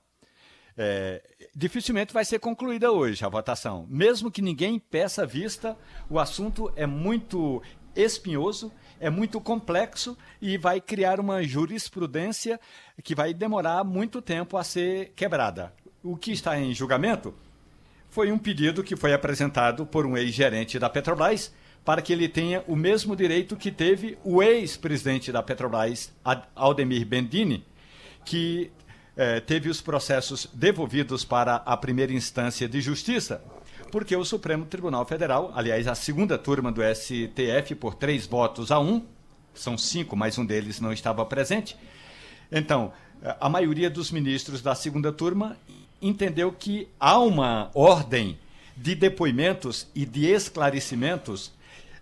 É, 0.79 1.23
dificilmente 1.55 2.13
vai 2.13 2.25
ser 2.25 2.39
concluída 2.39 2.93
hoje 2.93 3.25
a 3.25 3.29
votação. 3.29 3.87
Mesmo 3.89 4.31
que 4.31 4.43
ninguém 4.43 4.79
peça 4.79 5.25
vista, 5.25 5.77
o 6.11 6.19
assunto 6.19 6.71
é 6.77 6.87
muito 6.87 7.63
espinhoso, 7.95 8.71
é 9.01 9.09
muito 9.09 9.41
complexo 9.41 10.17
e 10.41 10.59
vai 10.59 10.81
criar 10.81 11.19
uma 11.19 11.43
jurisprudência 11.43 12.61
que 13.03 13.15
vai 13.15 13.33
demorar 13.33 13.85
muito 13.85 14.21
tempo 14.21 14.57
a 14.57 14.65
ser 14.65 15.13
quebrada. 15.17 15.73
O 16.03 16.17
que 16.17 16.33
está 16.33 16.59
em 16.59 16.75
julgamento 16.75 17.35
foi 18.11 18.31
um 18.31 18.39
pedido 18.39 18.85
que 18.85 18.97
foi 18.97 19.13
apresentado 19.13 19.87
por 19.87 20.07
um 20.07 20.17
ex-gerente 20.17 20.79
da 20.79 20.89
Petrobras 20.89 21.53
para 21.85 22.03
que 22.03 22.13
ele 22.13 22.29
tenha 22.29 22.65
o 22.67 22.75
mesmo 22.75 23.15
direito 23.15 23.57
que 23.57 23.71
teve 23.71 24.19
o 24.25 24.43
ex-presidente 24.43 25.31
da 25.31 25.43
Petrobras, 25.43 26.13
Aldemir 26.55 27.07
Bendini, 27.07 27.65
que 28.25 28.73
eh, 29.17 29.41
teve 29.41 29.69
os 29.69 29.81
processos 29.81 30.49
devolvidos 30.53 31.25
para 31.25 31.57
a 31.57 31.77
primeira 31.77 32.13
instância 32.13 32.69
de 32.69 32.81
justiça, 32.81 33.43
porque 33.91 34.15
o 34.15 34.25
Supremo 34.25 34.67
Tribunal 34.67 35.07
Federal, 35.07 35.53
aliás, 35.55 35.87
a 35.87 35.95
segunda 35.95 36.37
turma 36.37 36.71
do 36.71 36.83
STF, 36.83 37.75
por 37.77 37.95
três 37.95 38.27
votos 38.27 38.71
a 38.71 38.79
um, 38.79 39.05
são 39.55 39.79
cinco, 39.79 40.15
mas 40.17 40.37
um 40.39 40.45
deles 40.45 40.81
não 40.81 40.93
estava 40.93 41.25
presente. 41.25 41.77
Então, 42.53 42.93
a 43.41 43.49
maioria 43.49 43.89
dos 43.89 44.11
ministros 44.11 44.61
da 44.61 44.75
segunda 44.75 45.11
turma 45.11 45.57
entendeu 46.01 46.53
que 46.53 46.89
há 47.01 47.19
uma 47.19 47.71
ordem 47.75 48.39
de 48.77 48.95
depoimentos 48.95 49.87
e 49.95 50.05
de 50.05 50.27
esclarecimentos 50.27 51.53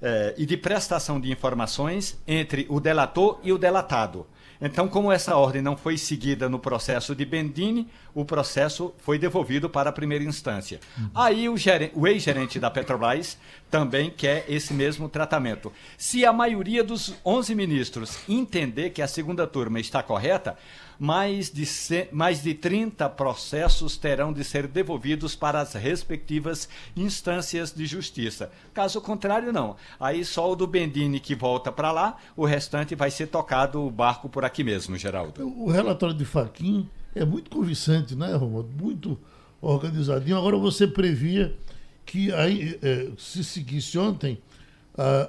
eh, 0.02 0.34
e 0.36 0.44
de 0.44 0.56
prestação 0.56 1.20
de 1.20 1.30
informações 1.30 2.20
entre 2.26 2.66
o 2.68 2.80
delator 2.80 3.38
e 3.44 3.52
o 3.52 3.58
delatado. 3.58 4.26
Então, 4.66 4.88
como 4.88 5.12
essa 5.12 5.36
ordem 5.36 5.60
não 5.60 5.76
foi 5.76 5.98
seguida 5.98 6.48
no 6.48 6.58
processo 6.58 7.14
de 7.14 7.22
Bendini, 7.26 7.86
o 8.14 8.24
processo 8.24 8.94
foi 8.98 9.18
devolvido 9.18 9.68
para 9.68 9.90
a 9.90 9.92
primeira 9.92 10.24
instância. 10.24 10.80
Uhum. 10.96 11.10
Aí 11.14 11.48
o, 11.50 11.54
o 11.94 12.06
ex-gerente 12.06 12.58
da 12.58 12.70
Petrobras 12.70 13.36
também 13.70 14.10
quer 14.10 14.46
esse 14.48 14.72
mesmo 14.72 15.06
tratamento. 15.06 15.70
Se 15.98 16.24
a 16.24 16.32
maioria 16.32 16.82
dos 16.82 17.14
11 17.26 17.54
ministros 17.54 18.18
entender 18.26 18.88
que 18.88 19.02
a 19.02 19.06
segunda 19.06 19.46
turma 19.46 19.78
está 19.80 20.02
correta, 20.02 20.56
mais 20.98 21.50
de, 21.50 21.64
mais 22.12 22.42
de 22.42 22.54
30 22.54 23.08
processos 23.10 23.96
terão 23.96 24.32
de 24.32 24.44
ser 24.44 24.66
devolvidos 24.66 25.34
para 25.34 25.60
as 25.60 25.74
respectivas 25.74 26.68
instâncias 26.96 27.72
de 27.72 27.86
justiça. 27.86 28.50
Caso 28.72 29.00
contrário, 29.00 29.52
não. 29.52 29.76
Aí 29.98 30.24
só 30.24 30.50
o 30.50 30.56
do 30.56 30.66
Bendini 30.66 31.20
que 31.20 31.34
volta 31.34 31.70
para 31.72 31.92
lá, 31.92 32.16
o 32.36 32.44
restante 32.44 32.94
vai 32.94 33.10
ser 33.10 33.26
tocado 33.26 33.82
o 33.82 33.90
barco 33.90 34.28
por 34.28 34.44
aqui 34.44 34.62
mesmo, 34.64 34.96
Geraldo. 34.96 35.46
O 35.46 35.70
relatório 35.70 36.14
de 36.14 36.24
Faquim 36.24 36.88
é 37.14 37.24
muito 37.24 37.50
convincente, 37.50 38.14
né, 38.14 38.34
Romualdo? 38.34 38.70
Muito 38.82 39.18
organizadinho. 39.60 40.36
Agora 40.36 40.56
você 40.56 40.86
previa 40.86 41.56
que 42.04 42.32
aí, 42.32 42.78
é, 42.82 43.08
se 43.16 43.42
seguisse 43.42 43.98
ontem, 43.98 44.38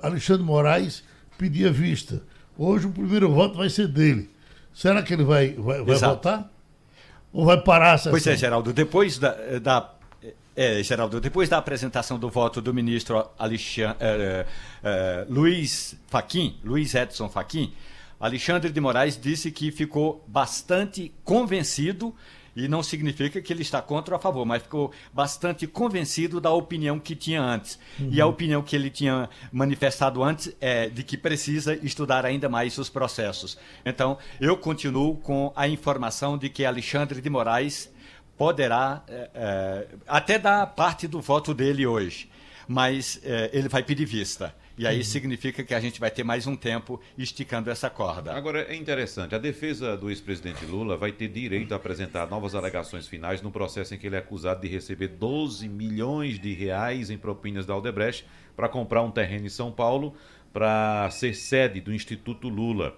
Alexandre 0.01 0.43
Moraes 0.43 1.03
pedia 1.37 1.71
vista. 1.71 2.21
Hoje 2.57 2.87
o 2.87 2.91
primeiro 2.91 3.31
voto 3.31 3.57
vai 3.57 3.69
ser 3.69 3.87
dele. 3.87 4.29
Será 4.75 5.01
que 5.01 5.13
ele 5.13 5.23
vai, 5.23 5.53
vai, 5.53 5.81
vai 5.81 5.95
votar? 5.95 6.51
Ou 7.31 7.45
vai 7.45 7.59
parar 7.61 7.95
essa 7.95 8.09
Pois 8.09 8.27
é, 8.27 8.35
Geraldo, 8.35 8.73
depois 8.73 9.17
da, 9.17 9.31
da 9.59 9.89
é, 10.53 10.83
Geraldo, 10.83 11.21
depois 11.21 11.47
da 11.47 11.57
apresentação 11.57 12.19
do 12.19 12.29
voto 12.29 12.61
do 12.61 12.73
ministro 12.73 13.25
Alexandre, 13.39 13.97
é, 14.01 14.45
é, 14.83 15.25
Luiz 15.29 15.95
Faquim, 16.07 16.59
Luiz 16.61 16.93
Edson 16.93 17.29
Faquim, 17.29 17.73
Alexandre 18.19 18.69
de 18.69 18.81
Moraes 18.81 19.19
disse 19.19 19.49
que 19.49 19.71
ficou 19.71 20.23
bastante 20.27 21.11
convencido 21.23 22.13
e 22.55 22.67
não 22.67 22.81
significa 22.81 23.41
que 23.41 23.51
ele 23.51 23.61
está 23.61 23.81
contra 23.81 24.15
ou 24.15 24.17
a 24.17 24.21
favor, 24.21 24.45
mas 24.45 24.63
ficou 24.63 24.91
bastante 25.13 25.67
convencido 25.67 26.39
da 26.39 26.51
opinião 26.51 26.99
que 26.99 27.15
tinha 27.15 27.41
antes. 27.41 27.77
Uhum. 27.99 28.09
E 28.11 28.21
a 28.21 28.25
opinião 28.25 28.61
que 28.61 28.75
ele 28.75 28.89
tinha 28.89 29.29
manifestado 29.51 30.23
antes 30.23 30.55
é 30.61 30.87
de 30.89 31.03
que 31.03 31.17
precisa 31.17 31.75
estudar 31.75 32.25
ainda 32.25 32.47
mais 32.47 32.77
os 32.77 32.89
processos. 32.89 33.57
Então, 33.85 34.17
eu 34.39 34.55
continuo 34.55 35.17
com 35.17 35.51
a 35.55 35.67
informação 35.67 36.37
de 36.37 36.49
que 36.49 36.63
Alexandre 36.63 37.19
de 37.21 37.29
Moraes 37.29 37.93
poderá 38.37 39.03
é, 39.07 39.29
é, 39.33 39.87
até 40.07 40.37
dar 40.39 40.65
parte 40.67 41.07
do 41.07 41.21
voto 41.21 41.53
dele 41.53 41.85
hoje, 41.85 42.29
mas 42.67 43.19
é, 43.23 43.49
ele 43.53 43.67
vai 43.67 43.83
pedir 43.83 44.05
vista. 44.05 44.53
E 44.77 44.85
aí 44.85 44.97
uhum. 44.97 45.03
significa 45.03 45.63
que 45.63 45.73
a 45.73 45.79
gente 45.79 45.99
vai 45.99 46.11
ter 46.11 46.23
mais 46.23 46.45
um 46.47 46.55
tempo 46.55 46.99
esticando 47.17 47.69
essa 47.69 47.89
corda. 47.89 48.33
Agora, 48.33 48.63
é 48.63 48.75
interessante, 48.75 49.33
a 49.33 49.37
defesa 49.37 49.95
do 49.95 50.09
ex-presidente 50.09 50.65
Lula 50.65 50.97
vai 50.97 51.13
ter 51.13 51.29
direito 51.29 51.71
a 51.71 51.77
apresentar 51.77 52.27
novas 52.27 52.55
alegações 52.55 53.07
finais 53.07 53.41
no 53.41 53.51
processo 53.51 53.95
em 53.95 53.97
que 53.97 54.07
ele 54.07 54.17
é 54.17 54.19
acusado 54.19 54.61
de 54.61 54.67
receber 54.67 55.07
12 55.07 55.69
milhões 55.69 56.39
de 56.39 56.53
reais 56.53 57.09
em 57.09 57.17
propinas 57.17 57.65
da 57.65 57.73
Aldebrecht 57.73 58.25
para 58.55 58.67
comprar 58.67 59.01
um 59.01 59.11
terreno 59.11 59.45
em 59.45 59.49
São 59.49 59.71
Paulo 59.71 60.13
para 60.51 61.09
ser 61.11 61.33
sede 61.33 61.79
do 61.79 61.93
Instituto 61.93 62.49
Lula. 62.49 62.97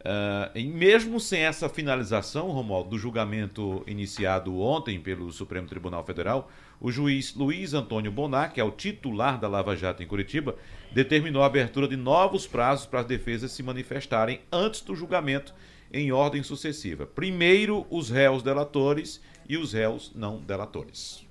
Uh, 0.00 0.58
e 0.58 0.66
mesmo 0.66 1.18
sem 1.18 1.40
essa 1.40 1.66
finalização, 1.66 2.50
Romualdo, 2.50 2.90
do 2.90 2.98
julgamento 2.98 3.82
iniciado 3.86 4.60
ontem 4.60 5.00
pelo 5.00 5.32
Supremo 5.32 5.66
Tribunal 5.66 6.04
Federal, 6.04 6.50
o 6.80 6.90
juiz 6.90 7.34
Luiz 7.34 7.74
Antônio 7.74 8.12
Bonar, 8.12 8.52
que 8.52 8.60
é 8.60 8.64
o 8.64 8.70
titular 8.70 9.38
da 9.38 9.48
Lava 9.48 9.76
Jato 9.76 10.02
em 10.02 10.06
Curitiba, 10.06 10.56
determinou 10.92 11.42
a 11.42 11.46
abertura 11.46 11.88
de 11.88 11.96
novos 11.96 12.46
prazos 12.46 12.86
para 12.86 13.00
as 13.00 13.06
defesas 13.06 13.52
se 13.52 13.62
manifestarem 13.62 14.40
antes 14.52 14.80
do 14.80 14.94
julgamento 14.94 15.54
em 15.92 16.12
ordem 16.12 16.42
sucessiva. 16.42 17.06
Primeiro, 17.06 17.86
os 17.88 18.10
réus 18.10 18.42
delatores 18.42 19.20
e 19.48 19.56
os 19.56 19.72
réus 19.72 20.12
não 20.14 20.38
delatores. 20.38 21.23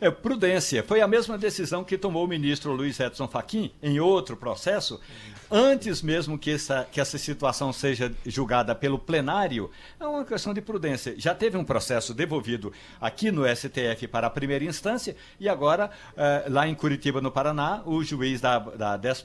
É, 0.00 0.10
prudência. 0.10 0.82
Foi 0.82 1.02
a 1.02 1.06
mesma 1.06 1.36
decisão 1.36 1.84
que 1.84 1.98
tomou 1.98 2.24
o 2.24 2.28
ministro 2.28 2.72
Luiz 2.72 2.98
Edson 2.98 3.28
Fachin 3.28 3.70
em 3.82 4.00
outro 4.00 4.34
processo, 4.34 4.98
antes 5.50 6.00
mesmo 6.00 6.38
que 6.38 6.52
essa, 6.52 6.88
que 6.90 6.98
essa 6.98 7.18
situação 7.18 7.70
seja 7.70 8.10
julgada 8.24 8.74
pelo 8.74 8.98
plenário. 8.98 9.70
É 10.00 10.06
uma 10.06 10.24
questão 10.24 10.54
de 10.54 10.62
prudência. 10.62 11.14
Já 11.18 11.34
teve 11.34 11.58
um 11.58 11.64
processo 11.64 12.14
devolvido 12.14 12.72
aqui 12.98 13.30
no 13.30 13.44
STF 13.44 14.08
para 14.08 14.28
a 14.28 14.30
primeira 14.30 14.64
instância 14.64 15.14
e 15.38 15.50
agora, 15.50 15.90
eh, 16.16 16.46
lá 16.48 16.66
em 16.66 16.74
Curitiba, 16.74 17.20
no 17.20 17.30
Paraná, 17.30 17.82
o 17.84 18.02
juiz 18.02 18.40
da, 18.40 18.58
da 18.58 18.98
13 18.98 19.24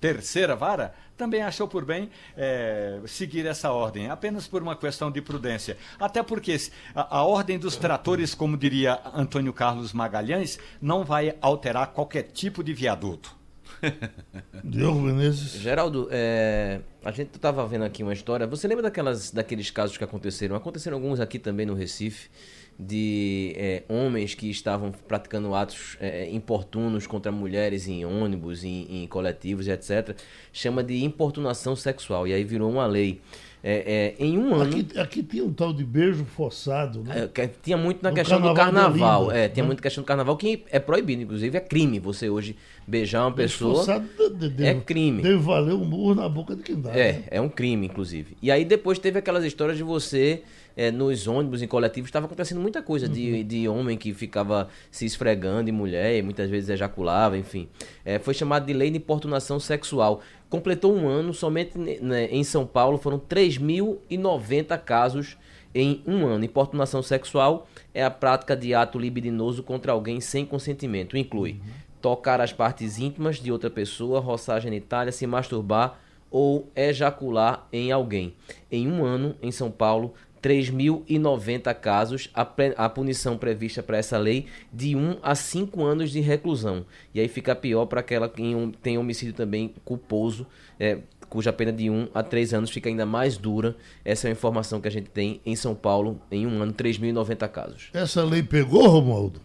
terceira 0.00 0.56
vara 0.56 0.94
também 1.16 1.42
achou 1.42 1.68
por 1.68 1.84
bem 1.84 2.10
é, 2.36 3.00
seguir 3.06 3.46
essa 3.46 3.70
ordem, 3.70 4.10
apenas 4.10 4.46
por 4.46 4.62
uma 4.62 4.76
questão 4.76 5.10
de 5.10 5.20
prudência. 5.20 5.76
Até 5.98 6.22
porque 6.22 6.56
a, 6.94 7.18
a, 7.18 7.22
ordem 7.22 7.58
dos 7.58 7.76
tratores, 7.76 8.34
como 8.34 8.56
diria 8.56 9.00
Antônio 9.14 9.52
Carlos 9.52 9.92
Magalhães, 9.92 10.58
não 10.80 11.04
vai 11.04 11.36
alterar 11.40 11.88
qualquer 11.88 12.24
tipo 12.24 12.62
de 12.62 12.72
viaduto. 12.72 13.36
Diogo 14.64 15.00
Menezes. 15.00 15.52
Geraldo, 15.52 16.08
é, 16.10 16.80
a 17.04 17.10
gente 17.10 17.34
estava 17.34 17.66
vendo 17.66 17.84
aqui 17.84 18.02
uma 18.02 18.12
história. 18.12 18.46
Você 18.46 18.68
lembra 18.68 18.82
daquelas, 18.82 19.30
daqueles 19.30 19.70
casos 19.70 19.96
que 19.96 20.04
aconteceram? 20.04 20.54
Aconteceram 20.54 20.96
alguns 20.96 21.20
aqui 21.20 21.38
também 21.38 21.66
no 21.66 21.74
Recife 21.74 22.30
de 22.78 23.54
é, 23.56 23.82
homens 23.88 24.34
que 24.34 24.50
estavam 24.50 24.92
praticando 25.06 25.54
atos 25.54 25.96
é, 26.00 26.28
importunos 26.30 27.06
contra 27.06 27.30
mulheres 27.30 27.86
em 27.86 28.04
ônibus, 28.04 28.64
em, 28.64 29.02
em 29.02 29.06
coletivos 29.06 29.68
etc. 29.68 30.16
Chama 30.52 30.82
de 30.82 31.04
importunação 31.04 31.76
sexual. 31.76 32.26
E 32.26 32.32
aí 32.32 32.44
virou 32.44 32.70
uma 32.70 32.86
lei. 32.86 33.20
É, 33.64 34.14
é, 34.18 34.24
em 34.24 34.36
um 34.36 34.56
ano. 34.56 34.76
Aqui, 34.76 34.98
aqui, 34.98 35.22
tinha 35.22 35.44
um 35.44 35.52
tal 35.52 35.72
de 35.72 35.84
beijo 35.84 36.24
forçado, 36.24 37.04
né? 37.04 37.30
É, 37.32 37.46
tinha 37.62 37.76
muito 37.76 38.02
na 38.02 38.10
no 38.10 38.16
questão 38.16 38.38
carnaval 38.38 38.54
do 38.54 38.74
carnaval. 38.74 39.30
é, 39.30 39.48
tinha 39.48 39.62
né? 39.62 39.68
muito 39.68 39.80
questão 39.80 40.02
do 40.02 40.06
carnaval 40.06 40.36
que 40.36 40.64
é 40.68 40.80
proibido, 40.80 41.22
inclusive 41.22 41.56
é 41.56 41.60
crime 41.60 42.00
você 42.00 42.28
hoje 42.28 42.56
beijar 42.84 43.22
uma 43.22 43.30
beijo 43.30 43.54
pessoa. 43.54 43.76
Forçado 43.76 44.08
deve, 44.30 44.66
é 44.66 44.74
crime. 44.74 45.22
Deve 45.22 45.36
valer 45.36 45.74
um 45.74 45.84
murro 45.84 46.12
na 46.12 46.28
boca 46.28 46.56
de 46.56 46.62
quem 46.64 46.80
dá. 46.80 46.90
É, 46.90 47.12
né? 47.12 47.24
é 47.30 47.40
um 47.40 47.48
crime, 47.48 47.86
inclusive. 47.86 48.36
E 48.42 48.50
aí 48.50 48.64
depois 48.64 48.98
teve 48.98 49.20
aquelas 49.20 49.44
histórias 49.44 49.76
de 49.76 49.84
você 49.84 50.42
é, 50.76 50.90
nos 50.90 51.26
ônibus, 51.26 51.62
em 51.62 51.66
coletivos, 51.66 52.08
estava 52.08 52.26
acontecendo 52.26 52.60
muita 52.60 52.82
coisa 52.82 53.06
uhum. 53.06 53.12
de, 53.12 53.44
de 53.44 53.68
homem 53.68 53.96
que 53.96 54.12
ficava 54.12 54.68
se 54.90 55.04
esfregando 55.04 55.70
em 55.70 55.72
mulher 55.72 56.16
e 56.16 56.22
muitas 56.22 56.50
vezes 56.50 56.70
ejaculava, 56.70 57.36
enfim. 57.36 57.68
É, 58.04 58.18
foi 58.18 58.34
chamado 58.34 58.66
de 58.66 58.72
lei 58.72 58.90
de 58.90 58.96
importunação 58.96 59.58
sexual. 59.58 60.20
Completou 60.48 60.94
um 60.94 61.08
ano, 61.08 61.32
somente 61.32 61.78
né, 61.78 62.26
em 62.26 62.44
São 62.44 62.66
Paulo 62.66 62.98
foram 62.98 63.18
3.090 63.18 64.78
casos 64.78 65.36
em 65.74 66.02
um 66.06 66.26
ano. 66.26 66.44
Importunação 66.44 67.02
sexual 67.02 67.66
é 67.94 68.04
a 68.04 68.10
prática 68.10 68.56
de 68.56 68.74
ato 68.74 68.98
libidinoso 68.98 69.62
contra 69.62 69.92
alguém 69.92 70.20
sem 70.20 70.44
consentimento. 70.44 71.16
Inclui 71.16 71.60
tocar 72.00 72.40
as 72.40 72.52
partes 72.52 72.98
íntimas 72.98 73.36
de 73.36 73.50
outra 73.52 73.70
pessoa, 73.70 74.20
roçar 74.20 74.56
a 74.56 74.60
genitália, 74.60 75.12
se 75.12 75.26
masturbar 75.26 75.98
ou 76.30 76.68
ejacular 76.74 77.66
em 77.72 77.92
alguém. 77.92 78.34
Em 78.70 78.90
um 78.90 79.04
ano, 79.04 79.36
em 79.40 79.52
São 79.52 79.70
Paulo, 79.70 80.14
3.090 80.42 81.72
casos, 81.74 82.28
a, 82.34 82.46
a 82.76 82.88
punição 82.88 83.38
prevista 83.38 83.82
para 83.82 83.96
essa 83.96 84.18
lei 84.18 84.46
de 84.72 84.96
1 84.96 85.18
a 85.22 85.34
5 85.34 85.82
anos 85.84 86.10
de 86.10 86.20
reclusão. 86.20 86.84
E 87.14 87.20
aí 87.20 87.28
fica 87.28 87.54
pior 87.54 87.86
para 87.86 88.00
aquela 88.00 88.28
que 88.28 88.42
tem 88.82 88.98
homicídio 88.98 89.34
também 89.34 89.72
culposo, 89.84 90.46
é, 90.80 90.98
cuja 91.28 91.52
pena 91.52 91.72
de 91.72 91.88
1 91.88 92.08
a 92.12 92.22
3 92.22 92.54
anos 92.54 92.70
fica 92.70 92.88
ainda 92.88 93.06
mais 93.06 93.38
dura. 93.38 93.76
Essa 94.04 94.26
é 94.26 94.30
a 94.30 94.32
informação 94.32 94.80
que 94.80 94.88
a 94.88 94.90
gente 94.90 95.08
tem 95.08 95.40
em 95.46 95.54
São 95.54 95.74
Paulo, 95.74 96.20
em 96.30 96.46
um 96.46 96.60
ano, 96.60 96.72
3.090 96.72 97.48
casos. 97.48 97.88
Essa 97.94 98.24
lei 98.24 98.42
pegou, 98.42 98.86
Romualdo? 98.88 99.40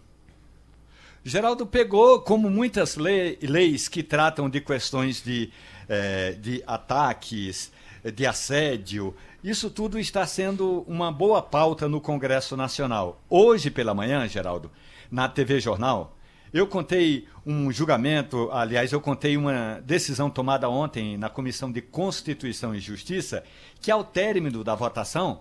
Geraldo 1.24 1.66
pegou, 1.66 2.20
como 2.20 2.48
muitas 2.48 2.96
lei, 2.96 3.38
leis 3.42 3.86
que 3.86 4.02
tratam 4.02 4.48
de 4.48 4.60
questões 4.60 5.22
de, 5.22 5.50
eh, 5.88 6.36
de 6.40 6.62
ataques, 6.66 7.70
de 8.14 8.26
assédio, 8.26 9.14
isso 9.42 9.70
tudo 9.70 9.98
está 9.98 10.26
sendo 10.26 10.84
uma 10.86 11.12
boa 11.12 11.40
pauta 11.40 11.88
no 11.88 12.00
Congresso 12.00 12.56
Nacional. 12.56 13.22
Hoje 13.28 13.70
pela 13.70 13.94
manhã, 13.94 14.26
Geraldo, 14.26 14.70
na 15.10 15.28
TV 15.28 15.60
Jornal, 15.60 16.16
eu 16.52 16.66
contei 16.66 17.26
um 17.44 17.70
julgamento, 17.70 18.50
aliás, 18.50 18.92
eu 18.92 19.00
contei 19.00 19.36
uma 19.36 19.80
decisão 19.84 20.30
tomada 20.30 20.68
ontem 20.68 21.16
na 21.16 21.28
Comissão 21.28 21.70
de 21.70 21.82
Constituição 21.82 22.74
e 22.74 22.80
Justiça, 22.80 23.44
que 23.80 23.90
ao 23.90 24.02
término 24.02 24.64
da 24.64 24.74
votação, 24.74 25.40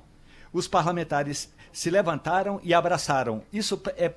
os 0.52 0.68
parlamentares 0.68 1.52
se 1.72 1.90
levantaram 1.90 2.60
e 2.64 2.74
abraçaram. 2.74 3.44
Isso 3.52 3.80
é, 3.96 4.06
é, 4.06 4.14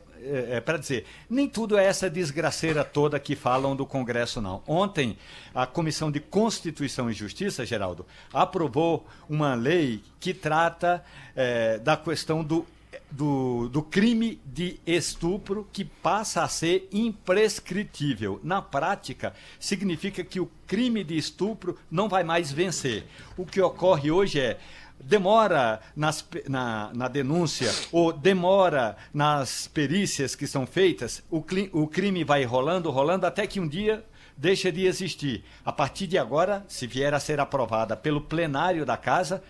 é 0.57 0.61
para 0.61 0.79
dizer, 0.79 1.05
nem 1.29 1.49
tudo 1.49 1.77
é 1.77 1.85
essa 1.85 2.09
desgraceira 2.09 2.85
toda 2.85 3.21
que 3.21 3.37
falam 3.37 3.77
do 3.77 3.85
Congresso, 3.85 4.41
não. 4.41 4.63
Ontem, 4.67 5.19
a 5.55 5.67
Comissão 5.67 6.11
de 6.11 6.21
Constituição 6.21 7.11
e 7.11 7.13
Justiça, 7.13 7.67
Geraldo, 7.67 8.07
aprovou 8.33 9.07
uma 9.29 9.55
lei 9.55 10.03
que 10.19 10.33
trata 10.33 11.05
é, 11.37 11.79
da 11.79 11.97
questão 11.97 12.43
do 12.43 12.67
do, 13.11 13.69
do, 13.69 13.83
crime 13.83 14.41
de 14.47 14.79
estupro 14.87 15.69
que 15.73 15.85
passa 15.85 16.43
a 16.43 16.49
ser 16.49 16.89
imprescritível. 16.93 18.41
Na 18.43 18.63
prática, 18.63 19.35
significa 19.59 20.23
que 20.23 20.39
o 20.39 20.49
crime 20.67 21.03
de 21.03 21.17
estupro 21.17 21.77
não 21.91 22.09
vai 22.09 22.23
mais 22.23 22.53
vencer. 22.53 23.05
O 23.37 23.45
que 23.45 23.61
ocorre 23.61 24.11
hoje 24.11 24.39
é 24.39 24.59
demora 25.03 25.81
nas, 25.97 26.27
na, 26.49 26.91
na, 26.93 27.09
denúncia 27.09 27.73
ou 27.91 28.13
demora 28.13 28.97
nas 29.13 29.67
perícias 29.67 30.35
que 30.35 30.47
são 30.47 30.67
feitas, 30.67 31.23
o, 31.31 31.43
o 31.73 31.87
crime 31.87 32.23
vai 32.23 32.45
rolando, 32.45 32.91
rolando, 32.91 33.27
até 33.27 33.47
que 33.47 33.59
um 33.59 33.67
dia 33.67 34.05
deixa 34.37 34.71
de 34.71 34.87
existir. 34.87 35.45
A 35.65 35.73
partir 35.73 36.07
de 36.07 36.17
agora, 36.17 36.65
se 36.69 36.87
vier 36.87 37.13
a 37.13 37.21
ser 37.21 37.41
aprovada 37.41 37.97
pelo 37.97 38.21
plenário 38.21 38.87
da 38.87 38.97
casa, 38.97 39.43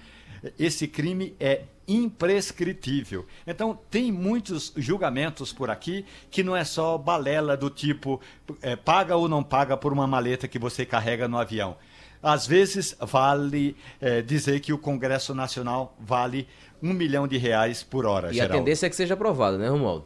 esse 0.59 0.89
crime 0.89 1.35
é 1.39 1.63
imprescritível. 1.87 3.27
Então, 3.47 3.79
tem 3.91 4.13
muitos 4.13 4.73
julgamentos 4.77 5.53
por 5.53 5.71
aqui 5.71 6.05
que 6.31 6.43
não 6.43 6.55
é 6.57 6.65
só 6.65 6.97
balela 6.97 7.57
do 7.57 7.69
tipo 7.69 8.21
é, 8.63 8.77
paga 8.77 9.17
ou 9.17 9.29
não 9.29 9.43
paga 9.43 9.77
por 9.77 9.93
uma 9.93 10.07
maleta 10.07 10.47
que 10.47 10.59
você 10.59 10.87
carrega 10.87 11.27
no 11.27 11.39
avião. 11.39 11.77
Às 12.23 12.47
vezes, 12.47 12.97
vale 13.01 13.77
é, 14.01 14.21
dizer 14.21 14.61
que 14.61 14.73
o 14.73 14.79
Congresso 14.79 15.35
Nacional 15.35 15.97
vale 15.99 16.47
um 16.83 16.93
milhão 16.93 17.27
de 17.27 17.39
reais 17.39 17.83
por 17.83 18.07
hora. 18.07 18.31
E 18.31 18.35
Geraldo. 18.35 18.55
a 18.55 18.57
tendência 18.59 18.87
é 18.87 18.91
que 18.91 18.97
seja 18.97 19.15
aprovado, 19.15 19.59
né, 19.59 19.69
Romualdo? 19.69 20.05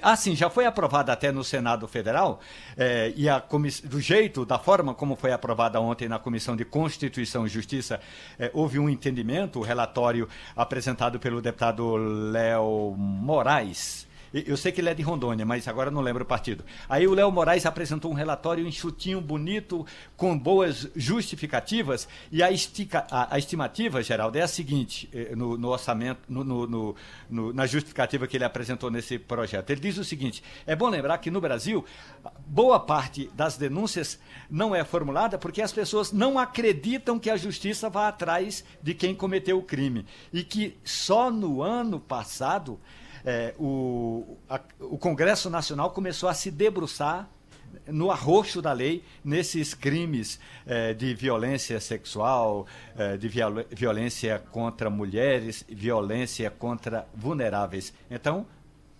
Ah, 0.00 0.16
sim, 0.16 0.34
já 0.34 0.48
foi 0.48 0.64
aprovada 0.64 1.12
até 1.12 1.32
no 1.32 1.42
Senado 1.42 1.86
Federal, 1.88 2.40
é, 2.76 3.12
e 3.16 3.28
a 3.28 3.42
do 3.84 4.00
jeito, 4.00 4.44
da 4.44 4.58
forma 4.58 4.94
como 4.94 5.16
foi 5.16 5.32
aprovada 5.32 5.80
ontem 5.80 6.08
na 6.08 6.18
Comissão 6.18 6.56
de 6.56 6.64
Constituição 6.64 7.46
e 7.46 7.48
Justiça, 7.48 8.00
é, 8.38 8.50
houve 8.54 8.78
um 8.78 8.88
entendimento, 8.88 9.58
o 9.58 9.62
relatório 9.62 10.28
apresentado 10.54 11.18
pelo 11.18 11.42
deputado 11.42 11.96
Léo 11.96 12.94
Moraes, 12.96 14.06
eu 14.32 14.56
sei 14.56 14.72
que 14.72 14.80
ele 14.80 14.88
é 14.88 14.94
de 14.94 15.02
Rondônia, 15.02 15.46
mas 15.46 15.66
agora 15.68 15.90
não 15.90 16.00
lembro 16.00 16.24
o 16.24 16.26
partido. 16.26 16.64
Aí 16.88 17.06
o 17.06 17.14
Léo 17.14 17.30
Moraes 17.30 17.66
apresentou 17.66 18.10
um 18.10 18.14
relatório 18.14 18.66
enxutinho, 18.66 19.20
bonito, 19.20 19.86
com 20.16 20.36
boas 20.38 20.88
justificativas, 20.94 22.08
e 22.30 22.42
a, 22.42 22.50
estica, 22.50 23.06
a, 23.10 23.34
a 23.34 23.38
estimativa, 23.38 24.02
Geraldo, 24.02 24.38
é 24.38 24.42
a 24.42 24.48
seguinte, 24.48 25.08
eh, 25.12 25.34
no, 25.34 25.56
no 25.56 25.68
orçamento, 25.68 26.20
no, 26.28 26.44
no, 26.44 26.96
no, 27.30 27.52
na 27.52 27.66
justificativa 27.66 28.26
que 28.26 28.36
ele 28.36 28.44
apresentou 28.44 28.90
nesse 28.90 29.18
projeto. 29.18 29.70
Ele 29.70 29.80
diz 29.80 29.98
o 29.98 30.04
seguinte: 30.04 30.42
é 30.66 30.74
bom 30.74 30.88
lembrar 30.88 31.18
que 31.18 31.30
no 31.30 31.40
Brasil, 31.40 31.84
boa 32.46 32.78
parte 32.80 33.30
das 33.34 33.56
denúncias 33.56 34.18
não 34.50 34.74
é 34.74 34.84
formulada 34.84 35.38
porque 35.38 35.62
as 35.62 35.72
pessoas 35.72 36.12
não 36.12 36.38
acreditam 36.38 37.18
que 37.18 37.30
a 37.30 37.36
justiça 37.36 37.88
vá 37.88 38.08
atrás 38.08 38.64
de 38.82 38.94
quem 38.94 39.14
cometeu 39.14 39.58
o 39.58 39.62
crime. 39.62 40.04
E 40.32 40.42
que 40.42 40.76
só 40.84 41.30
no 41.30 41.62
ano 41.62 42.00
passado 42.00 42.78
é, 43.26 43.54
o, 43.58 44.38
a, 44.48 44.60
o 44.78 44.96
Congresso 44.96 45.50
Nacional 45.50 45.90
começou 45.90 46.28
a 46.28 46.34
se 46.34 46.48
debruçar 46.48 47.28
no 47.88 48.10
arroxo 48.10 48.62
da 48.62 48.72
lei 48.72 49.02
nesses 49.24 49.74
crimes 49.74 50.38
é, 50.64 50.94
de 50.94 51.12
violência 51.12 51.80
sexual, 51.80 52.66
é, 52.96 53.16
de 53.16 53.28
viol 53.28 53.64
violência 53.70 54.38
contra 54.50 54.88
mulheres, 54.88 55.64
violência 55.68 56.48
contra 56.50 57.06
vulneráveis. 57.14 57.92
Então, 58.08 58.46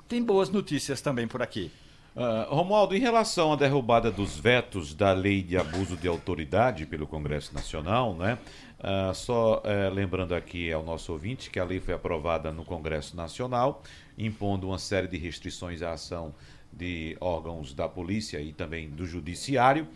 tem 0.08 0.22
boas 0.22 0.50
notícias 0.50 1.00
também 1.00 1.28
por 1.28 1.40
aqui. 1.40 1.70
Uh, 2.16 2.54
Romualdo, 2.54 2.96
em 2.96 2.98
relação 2.98 3.52
à 3.52 3.56
derrubada 3.56 4.10
dos 4.10 4.38
vetos 4.38 4.94
da 4.94 5.12
lei 5.12 5.42
de 5.42 5.58
abuso 5.58 5.96
de 5.98 6.08
autoridade 6.08 6.86
pelo 6.86 7.06
Congresso 7.06 7.54
Nacional, 7.54 8.14
né? 8.14 8.38
Uh, 8.78 9.14
só 9.14 9.62
uh, 9.64 9.94
lembrando 9.94 10.34
aqui 10.34 10.70
ao 10.70 10.82
nosso 10.82 11.10
ouvinte 11.10 11.50
que 11.50 11.58
a 11.58 11.64
lei 11.64 11.80
foi 11.80 11.94
aprovada 11.94 12.52
no 12.52 12.64
Congresso 12.64 13.16
Nacional, 13.16 13.82
impondo 14.18 14.68
uma 14.68 14.78
série 14.78 15.08
de 15.08 15.16
restrições 15.16 15.80
à 15.80 15.92
ação 15.92 16.34
de 16.70 17.16
órgãos 17.18 17.72
da 17.72 17.88
polícia 17.88 18.38
e 18.38 18.52
também 18.52 18.90
do 18.90 19.06
judiciário. 19.06 19.88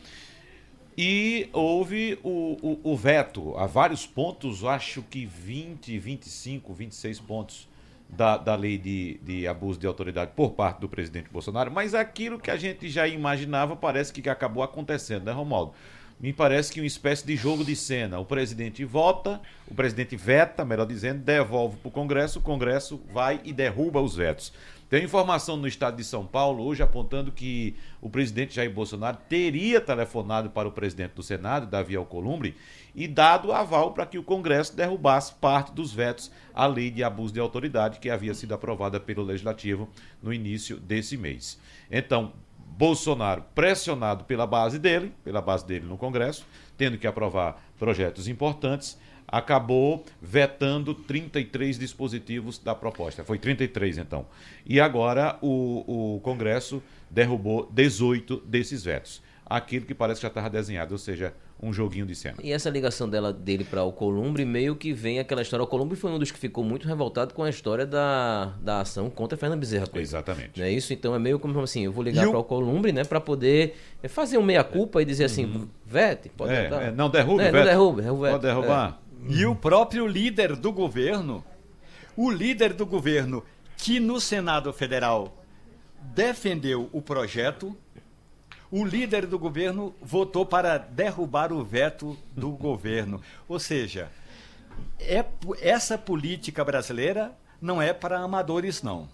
E 0.97 1.49
houve 1.53 2.19
o, 2.23 2.57
o, 2.63 2.93
o 2.93 2.97
veto 2.97 3.57
a 3.57 3.67
vários 3.67 4.07
pontos, 4.07 4.65
acho 4.65 5.03
que 5.03 5.27
20, 5.27 5.99
25, 5.99 6.73
26 6.73 7.21
pontos 7.21 7.69
da, 8.09 8.37
da 8.37 8.57
lei 8.57 8.77
de, 8.77 9.21
de 9.23 9.47
abuso 9.47 9.79
de 9.79 9.87
autoridade 9.87 10.33
por 10.35 10.53
parte 10.53 10.81
do 10.81 10.89
presidente 10.89 11.31
Bolsonaro, 11.31 11.71
mas 11.71 11.95
aquilo 11.95 12.39
que 12.39 12.51
a 12.51 12.57
gente 12.57 12.89
já 12.89 13.07
imaginava 13.07 13.77
parece 13.77 14.13
que 14.13 14.29
acabou 14.29 14.63
acontecendo, 14.63 15.25
né, 15.25 15.33
Romualdo? 15.33 15.73
Me 16.21 16.35
parece 16.35 16.71
que 16.71 16.81
uma 16.81 16.87
espécie 16.87 17.27
de 17.27 17.35
jogo 17.35 17.65
de 17.65 17.75
cena. 17.75 18.19
O 18.19 18.27
presidente 18.27 18.85
vota, 18.85 19.41
o 19.67 19.75
presidente 19.75 20.17
veta, 20.17 20.67
melhor 20.67 20.87
dizendo, 20.87 21.23
devolve 21.23 21.79
para 21.79 21.89
o 21.89 21.91
Congresso, 21.91 22.41
o 22.41 22.43
Congresso 22.43 23.01
vai 23.11 23.41
e 23.43 23.55
derruba 23.55 24.03
os 24.03 24.17
vetos. 24.17 24.53
Tem 24.91 25.05
informação 25.05 25.57
no 25.57 25.67
estado 25.67 25.97
de 25.97 26.05
São 26.05 26.27
Paulo 26.27 26.65
hoje 26.65 26.83
apontando 26.83 27.33
que 27.33 27.75
o 28.03 28.11
presidente 28.11 28.57
Jair 28.57 28.71
Bolsonaro 28.71 29.17
teria 29.29 29.81
telefonado 29.81 30.51
para 30.51 30.69
o 30.69 30.73
presidente 30.73 31.13
do 31.15 31.23
Senado, 31.23 31.67
Davi 31.67 31.97
Alcolumbre, 31.97 32.55
e 32.95 33.09
dado 33.09 33.53
aval 33.53 33.95
para 33.95 34.05
que 34.05 34.19
o 34.19 34.23
Congresso 34.23 34.77
derrubasse 34.77 35.33
parte 35.35 35.73
dos 35.73 35.91
vetos 35.91 36.31
à 36.53 36.67
lei 36.67 36.91
de 36.91 37.03
abuso 37.03 37.33
de 37.33 37.41
autoridade 37.41 37.99
que 37.99 38.11
havia 38.11 38.35
sido 38.35 38.53
aprovada 38.53 39.01
pelo 39.01 39.23
Legislativo 39.23 39.89
no 40.23 40.35
início 40.35 40.77
desse 40.77 41.17
mês. 41.17 41.59
Então, 41.91 42.33
Bolsonaro, 42.81 43.45
pressionado 43.55 44.25
pela 44.25 44.47
base 44.47 44.79
dele, 44.79 45.13
pela 45.23 45.43
base 45.43 45.67
dele 45.67 45.85
no 45.85 45.99
Congresso, 45.99 46.47
tendo 46.79 46.97
que 46.97 47.07
aprovar 47.07 47.63
projetos 47.79 48.27
importantes, 48.27 48.99
acabou 49.29 50.03
vetando 50.19 50.95
33 50.95 51.79
dispositivos 51.79 52.59
da 52.59 52.75
proposta. 52.75 53.23
Foi 53.23 53.39
33, 53.39 53.99
então. 53.99 54.25
E 54.65 54.81
agora 54.81 55.39
o, 55.43 56.15
o 56.17 56.21
Congresso 56.21 56.83
derrubou 57.11 57.69
18 57.71 58.39
desses 58.47 58.83
vetos. 58.83 59.23
Aquilo 59.45 59.85
que 59.85 59.95
parece 59.95 60.21
que 60.21 60.23
já 60.23 60.29
estava 60.29 60.49
desenhado, 60.49 60.95
ou 60.95 60.99
seja, 60.99 61.35
um 61.63 61.73
joguinho 61.73 62.07
de 62.07 62.15
cena. 62.15 62.37
E 62.43 62.53
essa 62.53 62.71
ligação 62.71 63.09
dela, 63.09 63.33
dele 63.33 63.65
para 63.65 63.83
o 63.83 63.93
Columbre, 63.93 64.45
meio 64.45 64.75
que 64.75 64.93
vem 64.93 65.19
aquela 65.19 65.43
história. 65.43 65.63
O 65.63 65.67
Columbre 65.67 65.97
foi 65.97 66.11
um 66.11 66.19
dos 66.19 66.31
que 66.31 66.39
ficou 66.39 66.65
muito 66.65 66.89
revoltado 66.89 67.35
com 67.35 67.43
a 67.43 67.51
história 67.51 67.85
da, 67.85 68.55
da 68.63 68.81
ação 68.81 69.11
contra 69.11 69.37
Fernando 69.37 69.61
Bezerra 69.61 69.87
Coelho. 69.87 70.03
Exatamente. 70.03 70.59
Não 70.59 70.65
é 70.65 70.73
isso? 70.73 70.93
Então 70.93 71.15
é 71.15 71.19
meio 71.19 71.39
como 71.39 71.61
assim, 71.61 71.85
eu 71.85 71.93
vou 71.93 72.03
ligar 72.03 72.27
para 72.27 72.39
o 72.39 72.45
Columbre, 72.45 72.93
né, 72.93 73.05
para 73.05 73.21
poder 73.21 73.77
fazer 74.09 74.39
um 74.39 74.43
meia-culpa 74.43 75.03
e 75.03 75.05
dizer 75.05 75.25
assim, 75.25 75.45
uhum. 75.45 75.69
Vete, 75.85 76.29
pode 76.31 76.53
é, 76.53 76.67
é, 76.67 76.91
não 76.93 77.11
derrube, 77.11 77.43
é, 77.43 77.53
Não 77.53 77.65
derrube, 77.65 78.03
derrube 78.03 78.31
Pode 78.31 78.43
derrubar. 78.43 79.01
É. 79.29 79.33
E 79.33 79.45
o 79.45 79.55
próprio 79.55 80.07
líder 80.07 80.57
do 80.57 80.73
governo, 80.73 81.45
o 82.17 82.31
líder 82.31 82.73
do 82.73 82.87
governo 82.87 83.45
que 83.77 84.01
no 84.01 84.21
Senado 84.21 84.73
Federal 84.73 85.37
defendeu 86.15 86.89
o 86.93 87.03
projeto 87.03 87.77
o 88.71 88.85
líder 88.85 89.27
do 89.27 89.39
governo 89.39 89.95
votou 90.01 90.47
para 90.47 90.79
derrubar 90.79 91.53
o 91.53 91.65
veto 91.65 92.17
do 92.37 92.51
governo. 92.57 93.21
Ou 93.49 93.59
seja, 93.59 94.11
é, 94.99 95.25
essa 95.61 95.99
política 95.99 96.65
brasileira 96.65 97.33
não 97.61 97.81
é 97.81 97.93
para 97.93 98.21
amadores, 98.21 98.83
não. 98.83 99.09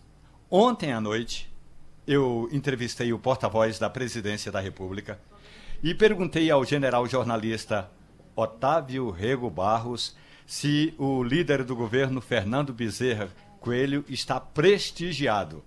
Ontem 0.50 0.92
à 0.92 1.00
noite, 1.00 1.50
eu 2.06 2.48
entrevistei 2.52 3.12
o 3.12 3.18
porta-voz 3.18 3.78
da 3.78 3.90
Presidência 3.90 4.52
da 4.52 4.60
República 4.60 5.18
e 5.82 5.94
perguntei 5.94 6.50
ao 6.50 6.64
general 6.64 7.06
jornalista 7.06 7.90
Otávio 8.34 9.10
Rego 9.10 9.50
Barros 9.50 10.16
se 10.46 10.94
o 10.96 11.24
líder 11.24 11.64
do 11.64 11.74
governo, 11.74 12.20
Fernando 12.20 12.72
Bezerra 12.72 13.28
Coelho, 13.58 14.04
está 14.08 14.38
prestigiado. 14.38 15.64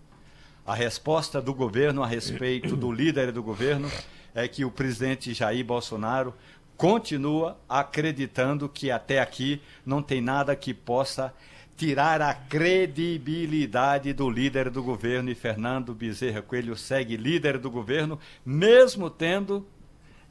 A 0.69 0.75
resposta 0.75 1.41
do 1.41 1.51
governo 1.51 2.03
a 2.03 2.05
respeito 2.05 2.75
do 2.75 2.91
líder 2.91 3.31
do 3.31 3.41
governo 3.41 3.89
é 4.35 4.47
que 4.47 4.63
o 4.63 4.69
presidente 4.69 5.33
Jair 5.33 5.65
Bolsonaro 5.65 6.31
continua 6.77 7.59
acreditando 7.67 8.69
que 8.69 8.91
até 8.91 9.19
aqui 9.19 9.59
não 9.83 10.03
tem 10.03 10.21
nada 10.21 10.55
que 10.55 10.71
possa 10.71 11.33
tirar 11.75 12.21
a 12.21 12.35
credibilidade 12.35 14.13
do 14.13 14.29
líder 14.29 14.69
do 14.69 14.83
governo 14.83 15.31
e 15.31 15.33
Fernando 15.33 15.91
Bezerra 15.91 16.43
Coelho 16.43 16.77
segue 16.77 17.17
líder 17.17 17.57
do 17.57 17.71
governo, 17.71 18.19
mesmo 18.45 19.09
tendo 19.09 19.65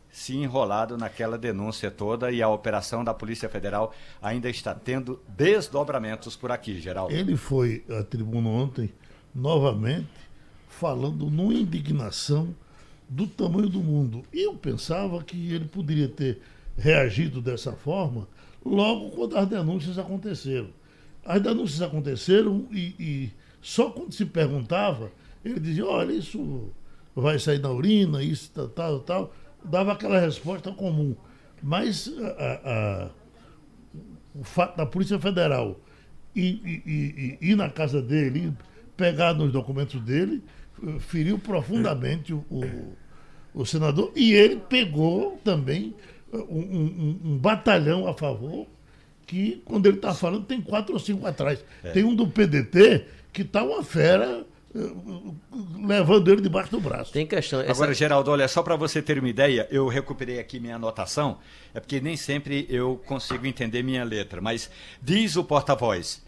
se 0.08 0.36
enrolado 0.36 0.96
naquela 0.96 1.36
denúncia 1.36 1.90
toda 1.90 2.30
e 2.30 2.40
a 2.40 2.48
operação 2.48 3.02
da 3.02 3.12
Polícia 3.12 3.48
Federal 3.48 3.92
ainda 4.22 4.48
está 4.48 4.72
tendo 4.72 5.20
desdobramentos 5.26 6.36
por 6.36 6.52
aqui, 6.52 6.80
Geraldo. 6.80 7.12
Ele 7.12 7.36
foi 7.36 7.84
à 7.90 8.04
tribuna 8.04 8.48
ontem, 8.48 8.94
novamente, 9.34 10.27
falando 10.78 11.28
numa 11.28 11.52
indignação 11.52 12.54
do 13.08 13.26
tamanho 13.26 13.68
do 13.68 13.80
mundo. 13.80 14.22
E 14.32 14.46
eu 14.46 14.54
pensava 14.54 15.22
que 15.24 15.52
ele 15.52 15.64
poderia 15.64 16.08
ter 16.08 16.40
reagido 16.76 17.40
dessa 17.40 17.72
forma 17.72 18.28
logo 18.64 19.10
quando 19.10 19.36
as 19.36 19.48
denúncias 19.48 19.98
aconteceram. 19.98 20.68
As 21.24 21.42
denúncias 21.42 21.82
aconteceram 21.82 22.66
e, 22.70 22.94
e 22.98 23.30
só 23.60 23.90
quando 23.90 24.12
se 24.12 24.24
perguntava, 24.24 25.10
ele 25.44 25.58
dizia, 25.58 25.84
olha, 25.84 26.12
isso 26.12 26.70
vai 27.14 27.38
sair 27.38 27.58
na 27.58 27.70
urina, 27.70 28.22
isso 28.22 28.50
tal, 28.54 28.68
tal, 28.68 29.00
tal 29.00 29.34
dava 29.64 29.92
aquela 29.92 30.20
resposta 30.20 30.70
comum. 30.70 31.16
Mas 31.60 32.08
a, 32.38 32.60
a, 32.64 33.10
o 34.34 34.44
fato 34.44 34.76
da 34.76 34.86
Polícia 34.86 35.18
Federal 35.18 35.80
ir, 36.34 36.60
ir, 36.64 36.82
ir, 36.86 37.38
ir 37.40 37.56
na 37.56 37.68
casa 37.68 38.00
dele, 38.00 38.52
pegar 38.96 39.34
nos 39.34 39.52
documentos 39.52 40.00
dele, 40.00 40.42
feriu 41.00 41.38
profundamente 41.38 42.32
o, 42.32 42.44
o, 42.50 42.96
o 43.54 43.66
senador 43.66 44.12
e 44.14 44.32
ele 44.32 44.56
pegou 44.68 45.40
também 45.44 45.94
eh, 46.32 46.36
um, 46.36 46.60
um, 46.60 47.20
um 47.24 47.38
batalhão 47.38 48.06
a 48.06 48.14
favor 48.14 48.66
que, 49.26 49.62
quando 49.64 49.86
ele 49.86 49.96
está 49.96 50.14
falando, 50.14 50.44
tem 50.44 50.60
quatro 50.60 50.94
ou 50.94 50.98
cinco 50.98 51.26
atrás. 51.26 51.62
É. 51.82 51.90
Tem 51.90 52.04
um 52.04 52.14
do 52.14 52.26
PDT 52.26 53.04
que 53.32 53.42
está 53.42 53.62
uma 53.62 53.82
fera 53.84 54.46
levando 55.86 56.30
ele 56.30 56.40
debaixo 56.40 56.70
do 56.70 56.80
braço. 56.80 57.12
Tem 57.12 57.26
questão. 57.26 57.60
Essa... 57.60 57.72
Agora, 57.72 57.94
Geraldo, 57.94 58.30
olha, 58.30 58.46
só 58.48 58.62
para 58.62 58.76
você 58.76 59.00
ter 59.00 59.18
uma 59.18 59.28
ideia, 59.28 59.66
eu 59.70 59.88
recuperei 59.88 60.38
aqui 60.38 60.60
minha 60.60 60.76
anotação, 60.76 61.38
é 61.74 61.80
porque 61.80 62.00
nem 62.00 62.16
sempre 62.16 62.66
eu 62.68 63.00
consigo 63.06 63.46
entender 63.46 63.82
minha 63.82 64.04
letra, 64.04 64.40
mas 64.40 64.70
diz 65.02 65.36
o 65.36 65.44
porta-voz, 65.44 66.22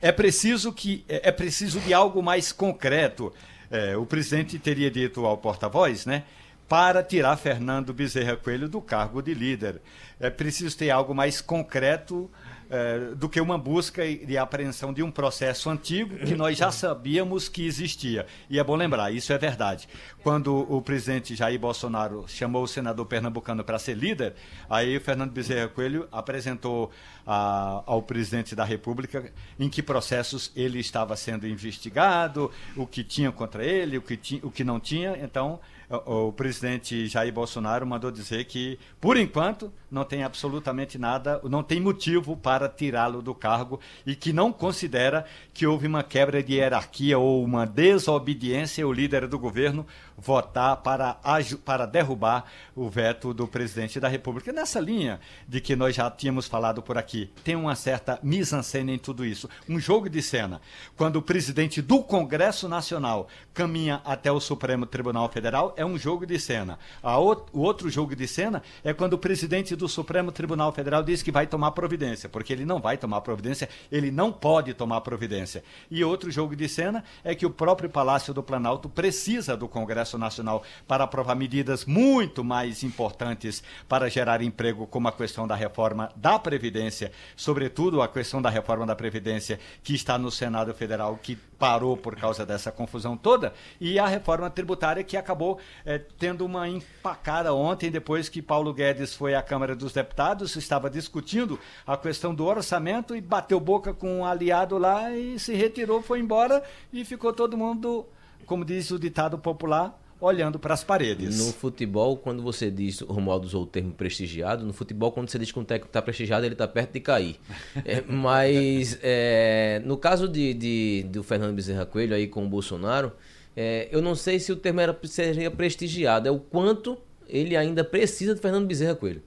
é 0.00 0.12
preciso 0.12 0.72
que 0.72 1.04
é, 1.08 1.28
é 1.28 1.32
preciso 1.32 1.80
de 1.80 1.92
algo 1.92 2.22
mais 2.22 2.52
concreto. 2.52 3.32
É, 3.70 3.96
o 3.96 4.04
presidente 4.04 4.58
teria 4.58 4.90
dito 4.90 5.24
ao 5.24 5.38
porta-voz, 5.38 6.04
né? 6.04 6.24
Para 6.68 7.02
tirar 7.02 7.36
Fernando 7.36 7.92
Bezerra 7.92 8.36
Coelho 8.36 8.68
do 8.68 8.80
cargo 8.80 9.22
de 9.22 9.34
líder. 9.34 9.80
É 10.18 10.28
preciso 10.30 10.76
ter 10.76 10.90
algo 10.90 11.14
mais 11.14 11.40
concreto 11.40 12.30
é, 12.70 13.14
do 13.16 13.28
que 13.28 13.40
uma 13.40 13.58
busca 13.58 14.02
de 14.06 14.38
apreensão 14.38 14.92
de 14.92 15.02
um 15.02 15.10
processo 15.10 15.68
antigo 15.68 16.16
que 16.18 16.36
nós 16.36 16.56
já 16.56 16.70
sabíamos 16.70 17.48
que 17.48 17.66
existia. 17.66 18.26
E 18.48 18.58
é 18.58 18.64
bom 18.64 18.76
lembrar, 18.76 19.10
isso 19.12 19.32
é 19.32 19.38
verdade. 19.38 19.88
Quando 20.22 20.66
o 20.72 20.80
presidente 20.80 21.34
Jair 21.34 21.58
Bolsonaro 21.58 22.24
chamou 22.28 22.62
o 22.62 22.68
senador 22.68 23.04
pernambucano 23.06 23.64
para 23.64 23.78
ser 23.78 23.96
líder, 23.96 24.34
aí 24.68 24.96
o 24.96 25.00
Fernando 25.00 25.32
Bezerra 25.32 25.68
Coelho 25.68 26.08
apresentou 26.12 26.90
a, 27.26 27.82
ao 27.86 28.02
presidente 28.02 28.54
da 28.54 28.64
República 28.64 29.32
em 29.58 29.68
que 29.68 29.82
processos 29.82 30.52
ele 30.54 30.78
estava 30.78 31.16
sendo 31.16 31.48
investigado, 31.48 32.50
o 32.76 32.86
que 32.86 33.02
tinha 33.02 33.32
contra 33.32 33.64
ele, 33.64 33.98
o 33.98 34.02
que, 34.02 34.16
tinha, 34.16 34.40
o 34.44 34.50
que 34.50 34.62
não 34.62 34.78
tinha. 34.78 35.18
Então, 35.20 35.58
o, 35.90 36.32
presidente 36.32 37.08
Jair 37.08 37.32
Bolsonaro 37.32 37.84
mandou 37.84 38.12
dizer 38.12 38.44
que, 38.44 38.78
por 39.00 39.16
enquanto, 39.16 39.72
não 39.90 40.04
tem 40.04 40.22
absolutamente 40.22 40.96
nada, 40.96 41.40
não 41.44 41.64
tem 41.64 41.80
motivo 41.80 42.36
para 42.36 42.68
tirá-lo 42.68 43.20
do 43.20 43.34
cargo 43.34 43.80
e 44.06 44.14
que 44.14 44.32
não 44.32 44.52
considera 44.52 45.24
que 45.52 45.66
houve 45.66 45.88
uma 45.88 46.04
quebra 46.04 46.42
de 46.42 46.54
hierarquia 46.54 47.18
ou 47.18 47.42
uma 47.42 47.66
desobediência 47.66 48.84
ao 48.84 48.92
líder 48.92 49.26
do 49.26 49.38
governo 49.38 49.84
votar 50.20 50.76
para, 50.78 51.18
para 51.64 51.86
derrubar 51.86 52.44
o 52.76 52.88
veto 52.88 53.32
do 53.32 53.48
presidente 53.48 53.98
da 53.98 54.08
República. 54.08 54.52
Nessa 54.52 54.78
linha 54.78 55.18
de 55.48 55.60
que 55.60 55.74
nós 55.74 55.94
já 55.94 56.10
tínhamos 56.10 56.46
falado 56.46 56.82
por 56.82 56.98
aqui, 56.98 57.32
tem 57.42 57.56
uma 57.56 57.74
certa 57.74 58.18
mise-en-scène 58.22 58.92
em 58.92 58.98
tudo 58.98 59.24
isso. 59.24 59.48
Um 59.68 59.80
jogo 59.80 60.08
de 60.08 60.22
cena. 60.22 60.60
Quando 60.96 61.16
o 61.16 61.22
presidente 61.22 61.80
do 61.80 62.02
Congresso 62.02 62.68
Nacional 62.68 63.28
caminha 63.54 64.02
até 64.04 64.30
o 64.30 64.40
Supremo 64.40 64.84
Tribunal 64.84 65.28
Federal, 65.28 65.74
é 65.76 65.84
um 65.84 65.96
jogo 65.96 66.26
de 66.26 66.38
cena. 66.38 66.78
O 67.02 67.60
outro 67.60 67.88
jogo 67.88 68.14
de 68.14 68.28
cena 68.28 68.62
é 68.84 68.92
quando 68.92 69.14
o 69.14 69.18
presidente 69.18 69.74
do 69.74 69.88
Supremo 69.88 70.30
Tribunal 70.30 70.72
Federal 70.72 71.02
diz 71.02 71.22
que 71.22 71.32
vai 71.32 71.46
tomar 71.46 71.70
providência, 71.70 72.28
porque 72.28 72.52
ele 72.52 72.64
não 72.64 72.80
vai 72.80 72.98
tomar 72.98 73.20
providência, 73.22 73.68
ele 73.90 74.10
não 74.10 74.30
pode 74.32 74.74
tomar 74.74 75.00
providência. 75.00 75.64
E 75.90 76.04
outro 76.04 76.30
jogo 76.30 76.54
de 76.54 76.68
cena 76.68 77.02
é 77.24 77.34
que 77.34 77.46
o 77.46 77.50
próprio 77.50 77.88
Palácio 77.88 78.34
do 78.34 78.42
Planalto 78.42 78.88
precisa 78.88 79.56
do 79.56 79.68
Congresso 79.68 80.09
Nacional 80.18 80.62
para 80.86 81.04
aprovar 81.04 81.34
medidas 81.34 81.84
muito 81.84 82.42
mais 82.44 82.82
importantes 82.82 83.62
para 83.88 84.08
gerar 84.08 84.42
emprego, 84.42 84.86
como 84.86 85.08
a 85.08 85.12
questão 85.12 85.46
da 85.46 85.54
reforma 85.54 86.10
da 86.16 86.38
Previdência, 86.38 87.12
sobretudo 87.36 88.02
a 88.02 88.08
questão 88.08 88.40
da 88.40 88.50
reforma 88.50 88.86
da 88.86 88.96
Previdência 88.96 89.58
que 89.82 89.94
está 89.94 90.18
no 90.18 90.30
Senado 90.30 90.72
Federal, 90.74 91.18
que 91.22 91.36
parou 91.36 91.94
por 91.94 92.16
causa 92.16 92.46
dessa 92.46 92.72
confusão 92.72 93.16
toda, 93.16 93.52
e 93.78 93.98
a 93.98 94.06
reforma 94.06 94.48
tributária 94.48 95.04
que 95.04 95.16
acabou 95.16 95.58
é, 95.84 95.98
tendo 95.98 96.46
uma 96.46 96.66
empacada 96.66 97.52
ontem, 97.52 97.90
depois 97.90 98.30
que 98.30 98.40
Paulo 98.40 98.72
Guedes 98.72 99.14
foi 99.14 99.34
à 99.34 99.42
Câmara 99.42 99.76
dos 99.76 99.92
Deputados, 99.92 100.56
estava 100.56 100.88
discutindo 100.88 101.60
a 101.86 101.98
questão 101.98 102.34
do 102.34 102.46
orçamento 102.46 103.14
e 103.14 103.20
bateu 103.20 103.60
boca 103.60 103.92
com 103.92 104.20
um 104.20 104.24
aliado 104.24 104.78
lá 104.78 105.10
e 105.10 105.38
se 105.38 105.54
retirou, 105.54 106.00
foi 106.00 106.20
embora 106.20 106.62
e 106.90 107.04
ficou 107.04 107.32
todo 107.32 107.58
mundo, 107.58 108.06
como 108.46 108.64
diz 108.64 108.90
o 108.90 108.98
ditado 108.98 109.38
popular, 109.38 109.99
olhando 110.20 110.58
para 110.58 110.74
as 110.74 110.84
paredes. 110.84 111.38
No 111.38 111.52
futebol, 111.52 112.16
quando 112.16 112.42
você 112.42 112.70
diz, 112.70 113.00
o 113.00 113.06
Romualdo 113.06 113.46
usou 113.46 113.62
o 113.62 113.66
termo 113.66 113.92
prestigiado, 113.92 114.64
no 114.66 114.72
futebol, 114.72 115.10
quando 115.10 115.28
você 115.28 115.38
diz 115.38 115.50
que 115.50 115.58
um 115.58 115.64
técnico 115.64 115.88
está 115.88 116.02
prestigiado, 116.02 116.44
ele 116.44 116.54
está 116.54 116.68
perto 116.68 116.92
de 116.92 117.00
cair. 117.00 117.36
é, 117.84 118.02
mas 118.06 118.98
é, 119.02 119.80
no 119.84 119.96
caso 119.96 120.28
de, 120.28 120.54
de, 120.54 121.06
do 121.08 121.22
Fernando 121.22 121.54
Bezerra 121.54 121.86
Coelho 121.86 122.14
aí 122.14 122.26
com 122.26 122.44
o 122.44 122.48
Bolsonaro, 122.48 123.12
é, 123.56 123.88
eu 123.90 124.02
não 124.02 124.14
sei 124.14 124.38
se 124.38 124.52
o 124.52 124.56
termo 124.56 124.80
era, 124.80 124.96
seria 125.04 125.50
prestigiado, 125.50 126.28
é 126.28 126.30
o 126.30 126.38
quanto 126.38 126.98
ele 127.28 127.56
ainda 127.56 127.82
precisa 127.84 128.34
do 128.34 128.40
Fernando 128.40 128.66
Bezerra 128.66 128.94
Coelho 128.94 129.22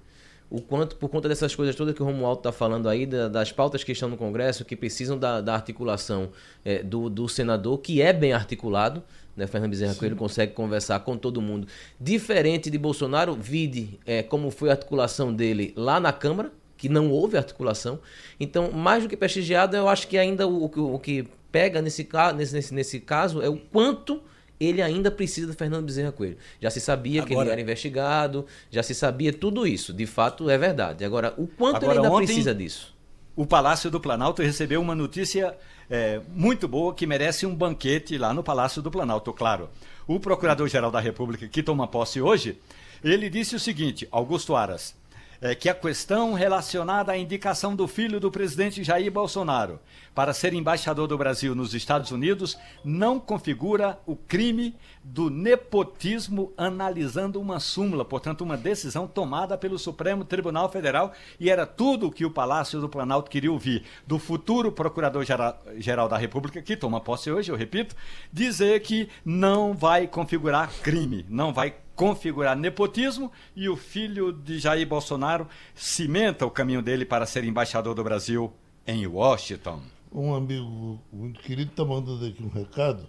o 0.54 0.62
quanto, 0.62 0.96
por 0.98 1.10
conta 1.10 1.28
dessas 1.28 1.56
coisas 1.56 1.76
todas 1.76 1.96
que 1.96 2.04
o 2.04 2.06
Romualdo 2.06 2.42
está 2.42 2.52
falando 2.52 2.88
aí, 2.88 3.08
da, 3.08 3.28
das 3.28 3.52
pautas 3.52 3.84
que 3.84 3.92
estão 3.92 4.08
no 4.08 4.16
Congresso, 4.16 4.64
que 4.64 4.76
precisam 4.76 5.18
da, 5.18 5.42
da 5.42 5.56
articulação 5.56 6.30
é, 6.64 6.84
do, 6.84 7.10
do 7.10 7.28
senador, 7.28 7.80
que 7.80 8.04
é 8.04 8.14
bem 8.14 8.34
articulado, 8.34 9.02
né? 9.36 9.48
Fernando 9.48 9.72
Bezerra 9.72 9.96
Coelho 9.96 10.16
consegue 10.16 10.54
conversar 10.54 11.00
com 11.00 11.18
todo 11.18 11.42
mundo. 11.42 11.68
Diferente 12.00 12.70
de 12.70 12.78
Bolsonaro, 12.78 13.34
vide 13.34 14.00
é, 14.06 14.22
como 14.22 14.52
foi 14.52 14.70
a 14.70 14.74
articulação 14.74 15.34
dele 15.34 15.74
lá 15.76 16.00
na 16.00 16.14
Câmara, 16.14 16.52
que 16.78 16.88
não 16.88 17.10
houve 17.10 17.36
articulação. 17.36 17.98
Então, 18.40 18.72
mais 18.72 19.02
do 19.02 19.10
que 19.10 19.18
prestigiado, 19.18 19.76
eu 19.76 19.90
acho 19.90 20.08
que 20.08 20.20
ainda 20.20 20.48
o, 20.48 20.66
o, 20.66 20.94
o 20.94 21.00
que 21.00 21.26
pega 21.52 21.82
nesse, 21.82 22.08
nesse, 22.36 22.54
nesse, 22.54 22.74
nesse 22.76 23.00
caso 23.00 23.42
é 23.42 23.50
o 23.50 23.58
quanto 23.58 24.22
ele 24.64 24.82
ainda 24.82 25.12
precisa 25.12 25.48
do 25.48 25.54
Fernando 25.54 25.86
Bezerra 25.86 26.12
Coelho. 26.12 26.38
Já 26.60 26.70
se 26.70 26.80
sabia 26.80 27.22
Agora, 27.22 27.36
que 27.36 27.42
ele 27.42 27.52
era 27.52 27.62
investigado, 27.62 28.46
já 28.70 28.84
se 28.84 28.94
sabia 28.94 29.34
tudo 29.34 29.66
isso. 29.68 29.94
De 29.94 30.06
fato, 30.06 30.50
é 30.50 30.58
verdade. 30.58 31.04
Agora, 31.04 31.34
o 31.38 31.48
quanto 31.48 31.78
Agora, 31.78 31.94
ele 31.94 32.00
ainda 32.00 32.12
ontem, 32.12 32.26
precisa 32.26 32.54
disso? 32.54 32.94
O 33.36 33.46
Palácio 33.46 33.90
do 33.90 34.00
Planalto 34.00 34.42
recebeu 34.42 34.80
uma 34.82 34.94
notícia 34.94 35.56
é, 35.90 36.22
muito 36.30 36.68
boa 36.68 36.94
que 36.94 37.06
merece 37.06 37.46
um 37.46 37.56
banquete 37.56 38.18
lá 38.18 38.34
no 38.34 38.44
Palácio 38.44 38.82
do 38.82 38.92
Planalto, 38.92 39.34
claro. 39.34 39.70
O 40.08 40.20
Procurador-Geral 40.20 40.92
da 40.92 41.00
República, 41.00 41.48
que 41.48 41.64
toma 41.64 41.88
posse 41.88 42.22
hoje, 42.22 42.58
ele 43.04 43.30
disse 43.30 43.56
o 43.56 43.60
seguinte, 43.60 44.08
Augusto 44.12 44.56
Aras, 44.56 44.96
é 45.44 45.54
que 45.54 45.68
a 45.68 45.76
questão 45.76 46.32
relacionada 46.32 47.12
à 47.12 47.18
indicação 47.18 47.76
do 47.76 47.86
filho 47.86 48.18
do 48.18 48.32
presidente 48.32 48.82
Jair 48.82 49.12
Bolsonaro. 49.12 49.78
Para 50.16 50.34
ser 50.34 50.54
embaixador 50.54 51.06
do 51.06 51.18
Brasil 51.18 51.54
nos 51.54 51.74
Estados 51.74 52.12
Unidos 52.12 52.58
não 52.82 53.20
configura 53.20 54.00
o 54.06 54.16
crime 54.16 54.74
do 55.04 55.30
nepotismo 55.30 56.54
analisando 56.56 57.42
uma 57.42 57.60
súmula, 57.60 58.06
portanto, 58.06 58.40
uma 58.40 58.56
decisão 58.56 59.06
tomada 59.06 59.58
pelo 59.58 59.78
Supremo 59.78 60.24
Tribunal 60.24 60.70
Federal 60.70 61.12
e 61.38 61.50
era 61.50 61.66
tudo 61.66 62.08
o 62.08 62.12
que 62.12 62.26
o 62.26 62.32
Palácio 62.32 62.80
do 62.80 62.88
Planalto 62.88 63.30
queria 63.30 63.52
ouvir. 63.52 63.84
Do 64.08 64.18
futuro 64.18 64.72
Procurador-Geral 64.72 66.08
da 66.08 66.18
República, 66.18 66.62
que 66.62 66.78
toma 66.78 67.02
posse 67.02 67.30
hoje, 67.30 67.52
eu 67.52 67.58
repito, 67.58 67.98
dizer 68.32 68.80
que 68.80 69.10
não 69.26 69.74
vai 69.74 70.08
configurar 70.08 70.72
crime, 70.82 71.26
não 71.28 71.52
vai 71.52 71.83
configurar 71.96 72.56
nepotismo 72.58 73.32
e 73.56 73.70
o 73.70 73.76
filho 73.76 74.32
de 74.32 74.60
Jair 74.60 74.88
Bolsonaro 74.88 75.48
cimenta 75.76 76.46
o 76.46 76.52
caminho 76.52 76.82
dele 76.82 77.06
para 77.06 77.26
ser 77.26 77.44
embaixador 77.44 77.94
do 77.94 78.04
Brasil 78.04 78.52
em 78.86 79.06
Washington. 79.06 79.82
Um 80.12 80.34
amigo 80.36 81.00
muito 81.12 81.40
querido 81.40 81.72
está 81.72 81.84
mandando 81.84 82.26
aqui 82.26 82.44
um 82.44 82.50
recado, 82.50 83.08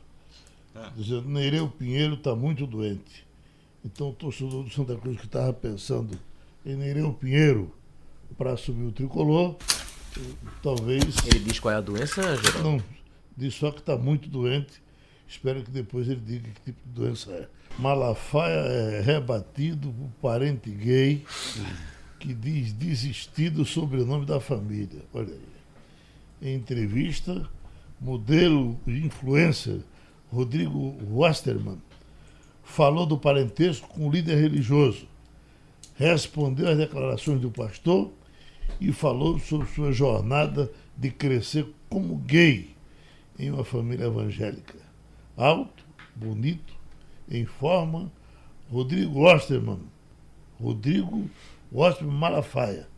é. 0.75 0.91
dizendo 0.97 1.29
Nereu 1.29 1.69
Pinheiro 1.69 2.15
está 2.15 2.35
muito 2.35 2.67
doente. 2.67 3.27
Então 3.85 4.11
o 4.11 4.13
torcedor 4.13 4.65
do 4.65 4.71
Santa 4.71 4.97
Cruz 4.97 5.19
que 5.19 5.27
estava 5.27 5.53
pensando 5.53 6.19
em 6.65 6.75
Nereu 6.75 7.13
Pinheiro 7.13 7.71
para 8.39 8.53
assumir 8.53 8.87
o 8.87 8.93
tricolor, 8.93 9.57
talvez. 10.63 11.05
Ele 11.27 11.41
diz 11.41 11.61
qual 11.61 11.75
é 11.75 11.77
a 11.77 11.81
doença, 11.81 12.23
Geraldo? 12.37 12.63
Não, 12.63 12.83
diz 13.37 13.55
só 13.55 13.71
que 13.71 13.81
está 13.81 13.97
muito 13.97 14.29
doente. 14.29 14.83
Espero 15.35 15.65
que 15.65 15.71
depois 15.73 16.09
ele 16.09 16.21
diga 16.25 16.49
que 16.49 16.61
tipo 16.61 16.79
de 16.87 16.93
doença 16.95 17.33
é. 17.33 17.49
Malafaia 17.77 18.55
é 18.55 19.01
rebatido 19.01 19.93
por 19.93 20.09
parente 20.23 20.71
gay 20.71 21.25
que 22.21 22.33
diz 22.33 22.73
desistir 22.73 23.51
do 23.51 23.65
sobrenome 23.65 24.25
da 24.25 24.39
família. 24.39 25.03
Olha 25.13 25.35
aí. 25.35 26.51
Em 26.51 26.55
entrevista, 26.55 27.51
modelo 28.01 28.79
influencer 28.87 29.81
Rodrigo 30.33 30.95
Wasterman 31.11 31.83
falou 32.63 33.05
do 33.05 33.19
parentesco 33.19 33.89
com 33.89 34.07
o 34.07 34.13
líder 34.13 34.37
religioso, 34.37 35.09
respondeu 35.97 36.69
às 36.69 36.79
declarações 36.79 37.41
do 37.41 37.51
pastor 37.51 38.13
e 38.81 38.93
falou 38.93 39.41
sobre 39.41 39.67
sua 39.67 39.91
jornada 39.91 40.71
de 40.97 41.11
crescer 41.11 41.67
como 41.91 42.19
gay 42.19 42.73
em 43.37 43.51
uma 43.51 43.65
família 43.65 44.07
evangélica. 44.07 44.84
Alto, 45.37 45.85
bonito, 46.15 46.75
em 47.31 47.45
forma 47.45 48.11
Rodrigo 48.71 49.21
Osterman. 49.21 49.81
Rodrigo 50.61 51.29
Osterman 51.73 52.17
Malafaia. 52.17 52.89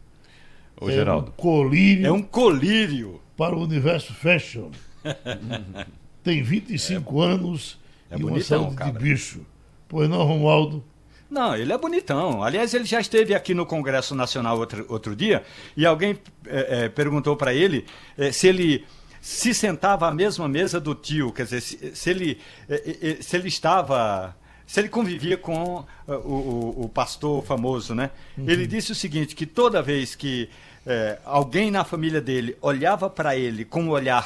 Ô, 0.81 0.89
é 0.89 0.93
Geraldo. 0.93 1.31
Um 1.31 1.33
colírio. 1.33 2.07
É 2.07 2.13
um 2.13 2.23
colírio. 2.23 3.21
Para 3.37 3.55
o 3.55 3.63
universo 3.63 4.15
fashion. 4.15 4.71
Tem 6.23 6.43
25 6.43 7.23
é, 7.23 7.27
anos 7.27 7.79
é 8.11 8.17
e 8.17 8.19
bonitão, 8.19 8.59
uma 8.59 8.65
saúde 8.65 8.77
cabra. 8.77 8.93
de 8.93 8.99
bicho. 8.99 9.47
Pois 9.89 10.09
não, 10.09 10.25
Romualdo? 10.25 10.85
Não, 11.31 11.57
ele 11.57 11.73
é 11.73 11.79
bonitão. 11.79 12.43
Aliás, 12.43 12.73
ele 12.73 12.85
já 12.85 13.01
esteve 13.01 13.35
aqui 13.35 13.53
no 13.53 13.67
Congresso 13.67 14.15
Nacional 14.15 14.59
outro, 14.59 14.87
outro 14.89 15.17
dia 15.17 15.43
e 15.77 15.85
alguém 15.85 16.19
é, 16.47 16.85
é, 16.85 16.89
perguntou 16.89 17.37
para 17.37 17.53
ele 17.53 17.85
é, 18.17 18.31
se 18.31 18.47
ele 18.47 18.85
se 19.27 19.53
sentava 19.53 20.07
à 20.07 20.15
mesma 20.15 20.49
mesa 20.49 20.79
do 20.79 20.95
tio, 20.95 21.33
quer 21.33 21.43
dizer, 21.43 21.61
se, 21.61 21.97
se 21.97 22.11
ele, 22.11 22.41
eh, 22.69 22.99
eh, 23.03 23.17
se 23.21 23.37
ele 23.37 23.49
estava 23.49 24.37
se 24.65 24.79
ele 24.79 24.89
convivia 24.89 25.37
com 25.37 25.85
eh, 26.07 26.13
o, 26.13 26.15
o, 26.15 26.85
o 26.85 26.89
pastor 26.89 27.45
famoso, 27.45 27.93
né? 27.93 28.13
Uhum. 28.39 28.49
Ele 28.49 28.69
disse 28.69 28.93
o 28.93 28.95
seguinte, 28.95 29.35
que 29.35 29.45
toda 29.45 29.83
vez 29.83 30.15
que 30.15 30.49
é, 30.87 31.19
alguém 31.25 31.73
na 31.73 31.83
família 31.83 32.21
dele 32.21 32.57
olhava 32.63 33.11
para 33.11 33.35
ele 33.35 33.65
com 33.65 33.83
um 33.83 33.91
olhar 33.91 34.25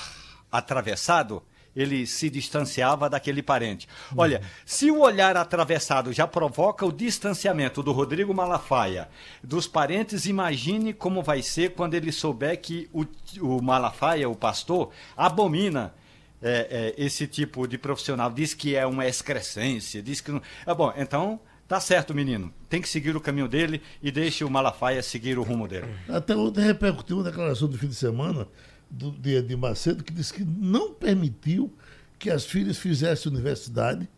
atravessado, 0.52 1.42
ele 1.74 2.06
se 2.06 2.28
distanciava 2.28 3.08
daquele 3.08 3.42
parente. 3.42 3.88
Olha, 4.16 4.42
se 4.64 4.90
o 4.90 5.00
olhar 5.00 5.36
atravessado 5.36 6.12
já 6.12 6.26
provoca 6.26 6.84
o 6.84 6.92
distanciamento 6.92 7.82
do 7.82 7.92
Rodrigo 7.92 8.34
Malafaia 8.34 9.08
dos 9.42 9.66
parentes, 9.66 10.26
imagine 10.26 10.92
como 10.92 11.22
vai 11.22 11.42
ser 11.42 11.74
quando 11.74 11.94
ele 11.94 12.12
souber 12.12 12.60
que 12.60 12.88
o, 12.92 13.04
o 13.40 13.62
Malafaia, 13.62 14.28
o 14.28 14.34
pastor, 14.34 14.90
abomina 15.16 15.94
é, 16.42 16.94
é, 16.98 17.04
esse 17.04 17.26
tipo 17.26 17.66
de 17.66 17.78
profissional. 17.78 18.30
Diz 18.30 18.54
que 18.54 18.74
é 18.74 18.86
uma 18.86 19.06
excrescência, 19.06 20.02
diz 20.02 20.20
que 20.20 20.32
não. 20.32 20.42
É 20.66 20.74
bom, 20.74 20.92
então. 20.96 21.40
Tá 21.68 21.78
certo, 21.78 22.12
menino. 22.12 22.52
Tem 22.68 22.82
que 22.82 22.88
seguir 22.88 23.14
o 23.14 23.20
caminho 23.20 23.46
dele 23.46 23.80
e 24.02 24.10
deixe 24.10 24.42
o 24.42 24.50
Malafaia 24.50 25.00
seguir 25.04 25.38
o 25.38 25.44
rumo 25.44 25.68
dele. 25.68 25.86
Até 26.08 26.34
ontem 26.34 26.64
repercutiu 26.64 27.18
uma 27.18 27.22
declaração 27.22 27.68
do 27.68 27.78
fim 27.78 27.86
de 27.86 27.94
semana 27.94 28.48
do, 28.90 29.10
de, 29.12 29.40
de 29.42 29.56
Macedo 29.56 30.02
que 30.02 30.12
disse 30.12 30.34
que 30.34 30.44
não 30.44 30.92
permitiu 30.92 31.72
que 32.18 32.28
as 32.28 32.44
filhas 32.44 32.78
fizessem 32.78 33.32
universidade, 33.32 34.08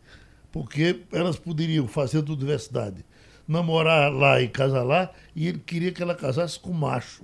porque 0.51 1.01
elas 1.11 1.37
poderiam 1.37 1.87
fazer 1.87 2.21
da 2.21 2.33
universidade, 2.33 3.05
namorar 3.47 4.11
lá 4.11 4.41
e 4.41 4.47
casar 4.47 4.83
lá, 4.83 5.11
e 5.35 5.47
ele 5.47 5.59
queria 5.59 5.91
que 5.91 6.03
ela 6.03 6.13
casasse 6.13 6.59
com 6.59 6.73
macho. 6.73 7.23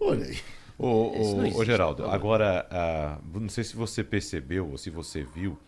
Olha 0.00 0.24
aí. 0.24 0.38
Ô, 0.78 0.86
ô, 0.86 1.58
ô 1.58 1.64
Geraldo, 1.64 2.06
agora, 2.06 2.66
ah, 2.70 3.18
não 3.34 3.50
sei 3.50 3.62
se 3.62 3.76
você 3.76 4.02
percebeu 4.02 4.70
ou 4.70 4.78
se 4.78 4.88
você 4.88 5.22
viu 5.22 5.58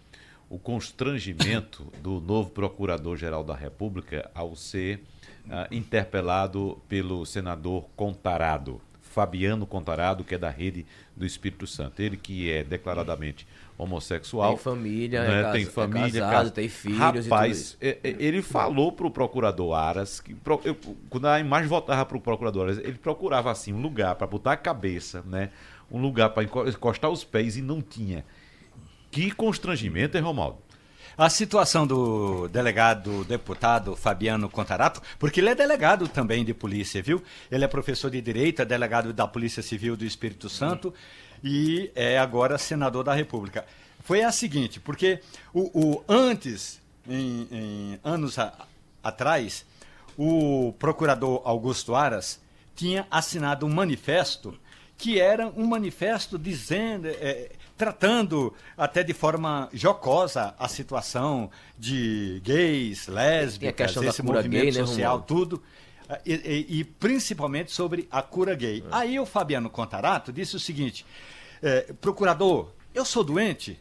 o 0.49 0.59
constrangimento 0.59 1.87
do 2.03 2.19
novo 2.19 2.49
Procurador-Geral 2.51 3.45
da 3.45 3.55
República 3.55 4.31
ao 4.35 4.57
ser 4.57 5.03
ah, 5.51 5.69
interpelado 5.71 6.81
pelo 6.89 7.27
senador 7.27 7.85
Contarado. 7.95 8.81
Fabiano 9.13 9.67
Contarado, 9.67 10.25
que 10.25 10.35
é 10.35 10.39
da 10.39 10.49
rede 10.49 10.87
do 11.15 11.27
Espírito 11.27 11.67
Santo. 11.67 12.01
Ele 12.01 12.17
que 12.17 12.51
é 12.51 12.65
declaradamente 12.65 13.47
homossexual. 13.77 14.55
Tem 14.55 14.63
família, 14.63 15.23
né? 15.23 15.43
é, 15.43 15.53
tem 15.53 15.67
família, 15.67 16.19
é 16.19 16.21
casado, 16.21 16.51
tem 16.51 16.69
filhos. 16.69 16.99
Rapaz, 16.99 17.77
é, 17.81 17.99
é, 18.03 18.17
ele 18.19 18.41
falou 18.41 18.91
para 18.91 19.07
o 19.07 19.11
procurador 19.11 19.75
Aras 19.75 20.21
que 20.21 20.35
eu, 20.65 20.77
quando 21.11 21.27
a 21.29 21.39
imagem 21.39 21.69
voltava 21.69 22.05
para 22.07 22.17
o 22.17 22.21
procurador 22.21 22.65
Aras, 22.65 22.79
ele 22.79 22.99
procurava 22.99 23.51
assim 23.51 23.73
um 23.73 23.81
lugar 23.81 24.15
para 24.15 24.27
botar 24.27 24.53
a 24.53 24.57
cabeça, 24.57 25.23
né? 25.27 25.51
Um 25.91 26.01
lugar 26.01 26.31
para 26.31 26.45
encostar 26.45 27.11
os 27.11 27.23
pés 27.23 27.57
e 27.57 27.63
não 27.63 27.83
tinha. 27.83 28.25
Que 29.11 29.31
constrangimento, 29.31 30.17
hein, 30.17 30.23
Romaldo? 30.23 30.59
A 31.17 31.29
situação 31.29 31.87
do 31.87 32.49
delegado 32.49 33.25
deputado 33.25 33.95
Fabiano 33.95 34.49
Contarato, 34.49 35.03
porque 35.19 35.41
ele 35.41 35.51
é 35.51 35.55
delegado 35.55 36.09
também 36.09 36.45
de 36.45 36.55
polícia, 36.55 37.03
viu? 37.03 37.23
Ele 37.51 37.65
é 37.65 37.69
professor 37.69 38.11
de 38.11 38.21
direito, 38.21 38.63
é 38.63 38.65
delegado 38.65 39.13
da 39.13 39.27
Polícia 39.27 39.63
Civil 39.63 39.97
do 39.97 40.05
Espírito 40.05 40.49
Santo 40.49 40.93
e 41.43 41.91
é 41.95 42.19
agora 42.19 42.57
senador 42.59 43.05
da 43.05 43.15
República. 43.15 43.65
Foi 44.01 44.23
a 44.23 44.33
seguinte, 44.33 44.81
porque 44.81 45.21
o, 45.53 45.71
o 45.79 46.05
antes, 46.09 46.81
em, 47.09 47.49
em 47.51 48.01
anos 48.03 48.39
a, 48.39 48.67
atrás, 49.03 49.65
o 50.17 50.75
procurador 50.79 51.43
Augusto 51.45 51.95
Aras 51.95 52.41
tinha 52.75 53.07
assinado 53.11 53.67
um 53.67 53.71
manifesto 53.71 54.59
que 55.03 55.21
era 55.21 55.49
um 55.57 55.67
manifesto 55.67 56.39
dizendo, 56.39 57.09
é, 57.09 57.51
tratando 57.83 58.55
até 58.77 59.03
de 59.03 59.13
forma 59.13 59.69
jocosa 59.73 60.55
a 60.57 60.69
situação 60.69 61.51
de 61.77 62.41
gays, 62.45 63.09
lésbicas, 63.09 63.97
esse 63.97 64.23
movimento 64.23 64.63
gay, 64.63 64.67
né, 64.67 64.87
social, 64.87 65.19
né, 65.19 65.25
tudo. 65.27 65.61
E, 66.25 66.33
e, 66.33 66.79
e, 66.79 66.85
principalmente 66.85 67.73
sobre 67.73 68.07
a 68.09 68.23
cura 68.23 68.55
gay. 68.55 68.85
É. 68.87 68.89
Aí 68.93 69.19
o 69.19 69.27
Fabiano 69.27 69.69
Contarato 69.69 70.33
disse 70.33 70.55
o 70.55 70.61
seguinte: 70.61 71.05
é, 71.61 71.93
procurador, 72.01 72.71
eu 72.95 73.05
sou 73.05 73.25
doente? 73.25 73.81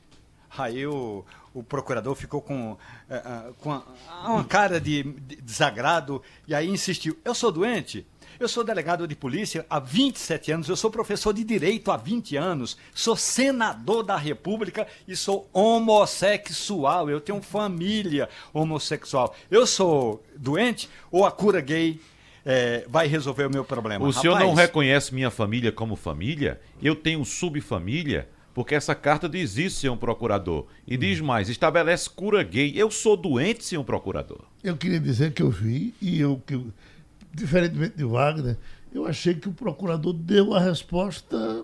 Aí 0.58 0.84
o, 0.88 1.24
o 1.54 1.62
procurador 1.62 2.16
ficou 2.16 2.42
com, 2.42 2.72
uh, 2.72 3.54
com 3.60 3.84
uma 4.26 4.44
cara 4.46 4.82
de, 4.82 5.04
de 5.04 5.36
desagrado 5.36 6.24
e 6.48 6.56
aí 6.56 6.68
insistiu: 6.68 7.20
eu 7.24 7.36
sou 7.36 7.52
doente? 7.52 8.08
Eu 8.42 8.48
sou 8.48 8.64
delegado 8.64 9.08
de 9.08 9.16
polícia 9.16 9.64
há 9.70 9.80
27 9.80 10.52
anos, 10.52 10.68
eu 10.68 10.76
sou 10.76 10.90
professor 10.90 11.32
de 11.32 11.44
direito 11.44 11.92
há 11.92 11.96
20 11.96 12.38
anos, 12.38 12.76
sou 12.92 13.16
senador 13.16 14.02
da 14.02 14.18
República 14.18 14.88
e 15.08 15.16
sou 15.16 15.48
homossexual. 15.54 17.08
Eu 17.08 17.22
tenho 17.22 17.40
família 17.40 18.28
homossexual. 18.52 19.36
Eu 19.52 19.68
sou 19.68 20.26
doente 20.36 20.90
ou 21.12 21.24
a 21.24 21.32
cura 21.32 21.62
gay 21.62 22.02
é, 22.44 22.84
vai 22.90 23.06
resolver 23.06 23.46
o 23.46 23.52
meu 23.52 23.64
problema? 23.64 24.04
O 24.04 24.08
Rapaz, 24.08 24.22
senhor 24.24 24.40
não 24.40 24.56
reconhece 24.56 25.14
minha 25.14 25.30
família 25.30 25.72
como 25.72 25.96
família? 25.96 26.60
Eu 26.82 26.96
tenho 26.96 27.24
subfamília? 27.24 28.28
Porque 28.56 28.74
essa 28.74 28.96
carta 28.96 29.30
diz 29.30 29.56
isso, 29.56 29.82
senhor 29.82 29.96
procurador. 29.98 30.66
E 30.88 30.98
diz 30.98 31.22
mais, 31.22 31.48
estabelece 31.48 32.10
cura 32.10 32.42
gay. 32.42 32.74
Eu 32.76 32.90
sou 32.90 33.16
doente, 33.16 33.64
senhor 33.64 33.84
procurador. 33.84 34.42
Eu 34.64 34.76
queria 34.76 35.00
dizer 35.00 35.32
que 35.32 35.44
eu 35.44 35.52
vi 35.52 35.94
e 36.02 36.20
eu 36.20 36.42
que 36.46 36.60
diferentemente 37.34 37.96
de 37.98 38.04
Wagner, 38.04 38.58
eu 38.94 39.06
achei 39.06 39.34
que 39.34 39.48
o 39.50 39.54
procurador 39.54 40.14
deu 40.14 40.54
a 40.54 40.60
resposta 40.60 41.64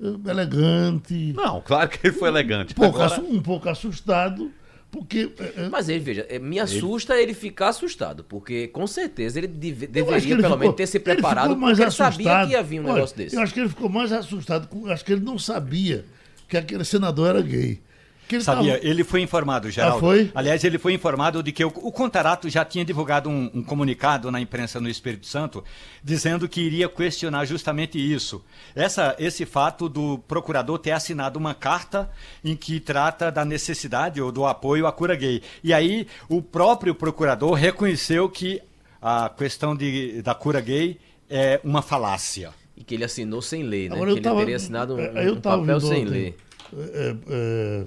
eh, 0.00 0.30
elegante. 0.30 1.32
Não, 1.36 1.60
claro 1.60 1.88
que 1.90 2.06
ele 2.06 2.16
foi 2.16 2.28
elegante. 2.28 2.72
Um 2.72 2.74
pouco, 2.76 3.00
Agora... 3.00 3.20
um 3.22 3.40
pouco 3.42 3.68
assustado, 3.68 4.50
Porque. 4.90 5.30
é, 5.38 5.64
é, 5.64 5.68
Mas 5.68 5.88
ele, 5.88 6.00
veja, 6.00 6.26
me 6.40 6.58
assusta 6.58 7.16
ele... 7.20 7.34
ficar 7.34 7.68
assustado, 7.68 8.24
porque 8.24 8.68
com 8.68 8.86
certeza 8.86 9.38
ele 9.38 9.48
deve- 9.48 9.86
deveria 9.86 10.16
ele 10.18 10.28
pelo 10.36 10.42
ficou- 10.44 10.58
menos 10.58 10.76
ter 10.76 10.86
se 10.86 10.96
ele 10.98 11.04
preparado, 11.04 11.48
ficou 11.48 11.56
mais 11.60 11.76
porque 11.76 11.82
ele 11.84 11.90
sabia 11.90 12.08
assustado. 12.30 12.46
que 12.48 12.52
ia 12.54 12.62
vir 12.62 12.80
um 12.80 12.84
Olha, 12.84 12.94
negócio 12.94 13.16
desse. 13.16 13.36
Eu 13.36 13.42
acho 13.42 13.52
que 13.54 13.60
ele 13.60 13.68
ficou 13.68 13.88
mais 13.88 14.12
assustado. 14.12 14.68
Acho 14.90 15.04
que 15.04 15.12
ele 15.12 15.20
não 15.24 15.38
sabia 15.38 16.04
que 16.48 16.56
aquele 16.56 16.84
senador 16.84 17.28
era 17.30 17.42
gay. 17.42 17.80
Que 18.28 18.36
ele 18.36 18.44
Sabia, 18.44 18.74
tava- 18.74 18.86
ele 18.86 19.04
foi 19.04 19.20
informado, 19.20 19.70
Geraldo. 19.70 19.96
Ah, 19.98 20.00
foi? 20.00 20.30
Aliás, 20.34 20.64
ele 20.64 20.78
foi 20.78 20.94
informado 20.94 21.42
de 21.42 21.52
que 21.52 21.64
o, 21.64 21.68
o 21.68 21.92
Contarato 21.92 22.48
já 22.48 22.64
tinha 22.64 22.84
divulgado 22.84 23.28
um, 23.28 23.50
um 23.54 23.62
comunicado 23.62 24.30
na 24.30 24.40
imprensa 24.40 24.80
no 24.80 24.88
Espírito 24.88 25.26
Santo, 25.26 25.62
dizendo 26.02 26.48
que 26.48 26.60
iria 26.62 26.88
questionar 26.88 27.44
justamente 27.44 27.98
isso. 27.98 28.42
Essa, 28.74 29.14
esse 29.18 29.44
fato 29.44 29.88
do 29.88 30.18
procurador 30.26 30.78
ter 30.78 30.92
assinado 30.92 31.38
uma 31.38 31.54
carta 31.54 32.10
em 32.42 32.56
que 32.56 32.80
trata 32.80 33.30
da 33.30 33.44
necessidade 33.44 34.20
ou 34.22 34.32
do 34.32 34.46
apoio 34.46 34.86
à 34.86 34.92
cura 34.92 35.14
gay. 35.14 35.42
E 35.62 35.72
aí, 35.74 36.06
o 36.28 36.40
próprio 36.40 36.94
procurador 36.94 37.52
reconheceu 37.52 38.28
que 38.28 38.60
a 39.02 39.28
questão 39.28 39.76
de, 39.76 40.22
da 40.22 40.34
cura 40.34 40.60
gay 40.60 40.98
é 41.28 41.60
uma 41.62 41.82
falácia. 41.82 42.52
E 42.76 42.82
que 42.82 42.94
ele 42.94 43.04
assinou 43.04 43.42
sem 43.42 43.62
ler, 43.62 43.90
né? 43.90 43.96
Agora, 43.96 44.06
que 44.06 44.12
eu 44.12 44.16
ele 44.16 44.24
tava- 44.24 44.40
teria 44.40 44.56
assinado 44.56 44.94
um, 44.94 44.98
é, 45.00 45.28
eu 45.28 45.34
um 45.34 45.40
papel 45.40 45.78
sem 45.80 46.02
ontem, 46.02 46.04
ler. 46.06 46.36
É, 46.76 47.16
é, 47.28 47.84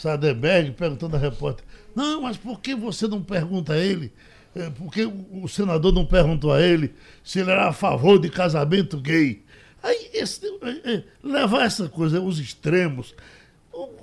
Saderberg 0.00 0.70
perguntando 0.70 1.14
à 1.14 1.18
repórter: 1.18 1.62
Não, 1.94 2.22
mas 2.22 2.38
por 2.38 2.58
que 2.60 2.74
você 2.74 3.06
não 3.06 3.22
pergunta 3.22 3.74
a 3.74 3.78
ele? 3.78 4.10
É, 4.56 4.70
por 4.70 4.90
que 4.90 5.04
o, 5.04 5.46
senador 5.46 5.92
não 5.92 6.06
perguntou 6.06 6.52
a 6.52 6.60
ele 6.60 6.94
se 7.22 7.38
ele 7.38 7.50
era 7.50 7.68
a 7.68 7.72
favor 7.72 8.18
de 8.18 8.30
casamento 8.30 8.98
gay? 8.98 9.42
Aí, 9.82 10.10
esse, 10.14 10.40
é, 10.62 10.94
é, 10.94 11.04
levar 11.22 11.66
essa 11.66 11.86
coisa 11.86 12.18
aos 12.18 12.38
extremos. 12.38 13.14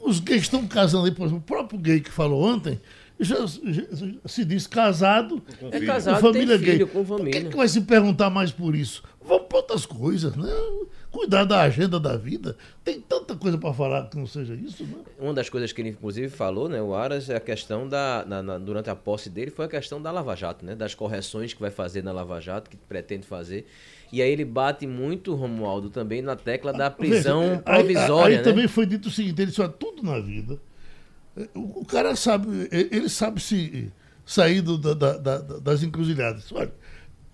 Os 0.04 0.20
gays 0.20 0.44
estão 0.44 0.66
casando 0.68 1.06
aí, 1.06 1.12
por 1.12 1.26
exemplo, 1.26 1.40
o 1.40 1.42
próprio 1.42 1.80
gay 1.80 2.00
que 2.00 2.12
falou 2.12 2.44
ontem. 2.44 2.80
Já, 3.20 3.48
já 3.48 3.84
se 4.28 4.46
diz 4.46 4.68
casado 4.68 5.42
É 5.72 5.80
casado, 5.80 6.22
família 6.22 6.60
filho, 6.60 6.86
gay. 6.86 6.86
com 6.86 7.04
Por 7.04 7.28
que, 7.28 7.46
que 7.46 7.58
vai 7.58 7.68
se 7.68 7.82
perguntar 7.82 8.30
mais 8.30 8.52
por 8.52 8.76
isso? 8.76 9.02
Vamos 9.28 9.48
para 9.48 9.58
outras 9.58 9.86
coisas, 9.86 10.36
né? 10.36 10.50
Cuidar 11.12 11.44
da 11.44 11.62
agenda 11.62 12.00
da 12.00 12.16
vida. 12.16 12.56
Tem 12.84 13.02
tanta 13.02 13.36
coisa 13.36 13.58
para 13.58 13.74
falar 13.74 14.10
que 14.10 14.18
não 14.18 14.26
seja 14.28 14.54
isso, 14.56 14.84
né? 14.84 14.96
Uma 15.20 15.34
das 15.34 15.50
coisas 15.50 15.72
que 15.74 15.82
ele 15.82 15.90
inclusive 15.90 16.30
falou, 16.30 16.70
né, 16.70 16.82
o 16.82 16.94
Aras, 16.96 17.30
é 17.30 17.36
a 17.36 17.40
questão 17.40 17.88
da 17.88 18.24
na- 18.28 18.42
na- 18.44 18.58
durante 18.58 18.90
a 18.90 18.96
posse 18.96 19.30
dele 19.30 19.52
foi 19.52 19.66
a 19.66 19.68
questão 19.68 20.02
da 20.02 20.12
Lava 20.12 20.36
Jato, 20.36 20.66
né, 20.66 20.76
das 20.76 20.96
correções 20.96 21.54
que 21.54 21.60
vai 21.60 21.72
fazer 21.72 22.04
na 22.04 22.12
Lava 22.12 22.40
Jato, 22.40 22.70
que 22.70 22.78
pretende 22.78 23.26
fazer. 23.28 23.68
E 24.12 24.22
aí 24.22 24.32
ele 24.32 24.46
bate 24.46 24.88
muito 24.88 25.36
Romualdo 25.36 25.90
também 25.90 26.22
na 26.22 26.36
tecla 26.36 26.72
da 26.72 26.90
prisão 26.90 27.42
Veja, 27.42 27.64
aí- 27.66 27.84
provisória, 27.84 28.38
Aí, 28.38 28.38
né? 28.38 28.44
também 28.44 28.68
foi 28.68 28.86
dito 28.86 29.08
o 29.10 29.12
seguinte: 29.12 29.42
ele 29.42 29.52
disse, 29.52 29.68
tudo 29.80 30.04
na 30.04 30.20
vida. 30.20 30.58
eh, 31.36 31.48
O, 31.54 31.84
cara 31.86 32.16
sabe, 32.16 32.68
ele 32.72 33.10
sabe 33.10 33.42
se 33.42 33.92
sair 34.26 34.62
do- 34.62 34.78
da- 34.78 35.18
da- 35.18 35.38
das 35.60 35.84
encruzilhadas. 35.84 36.52
Olha, 36.52 36.72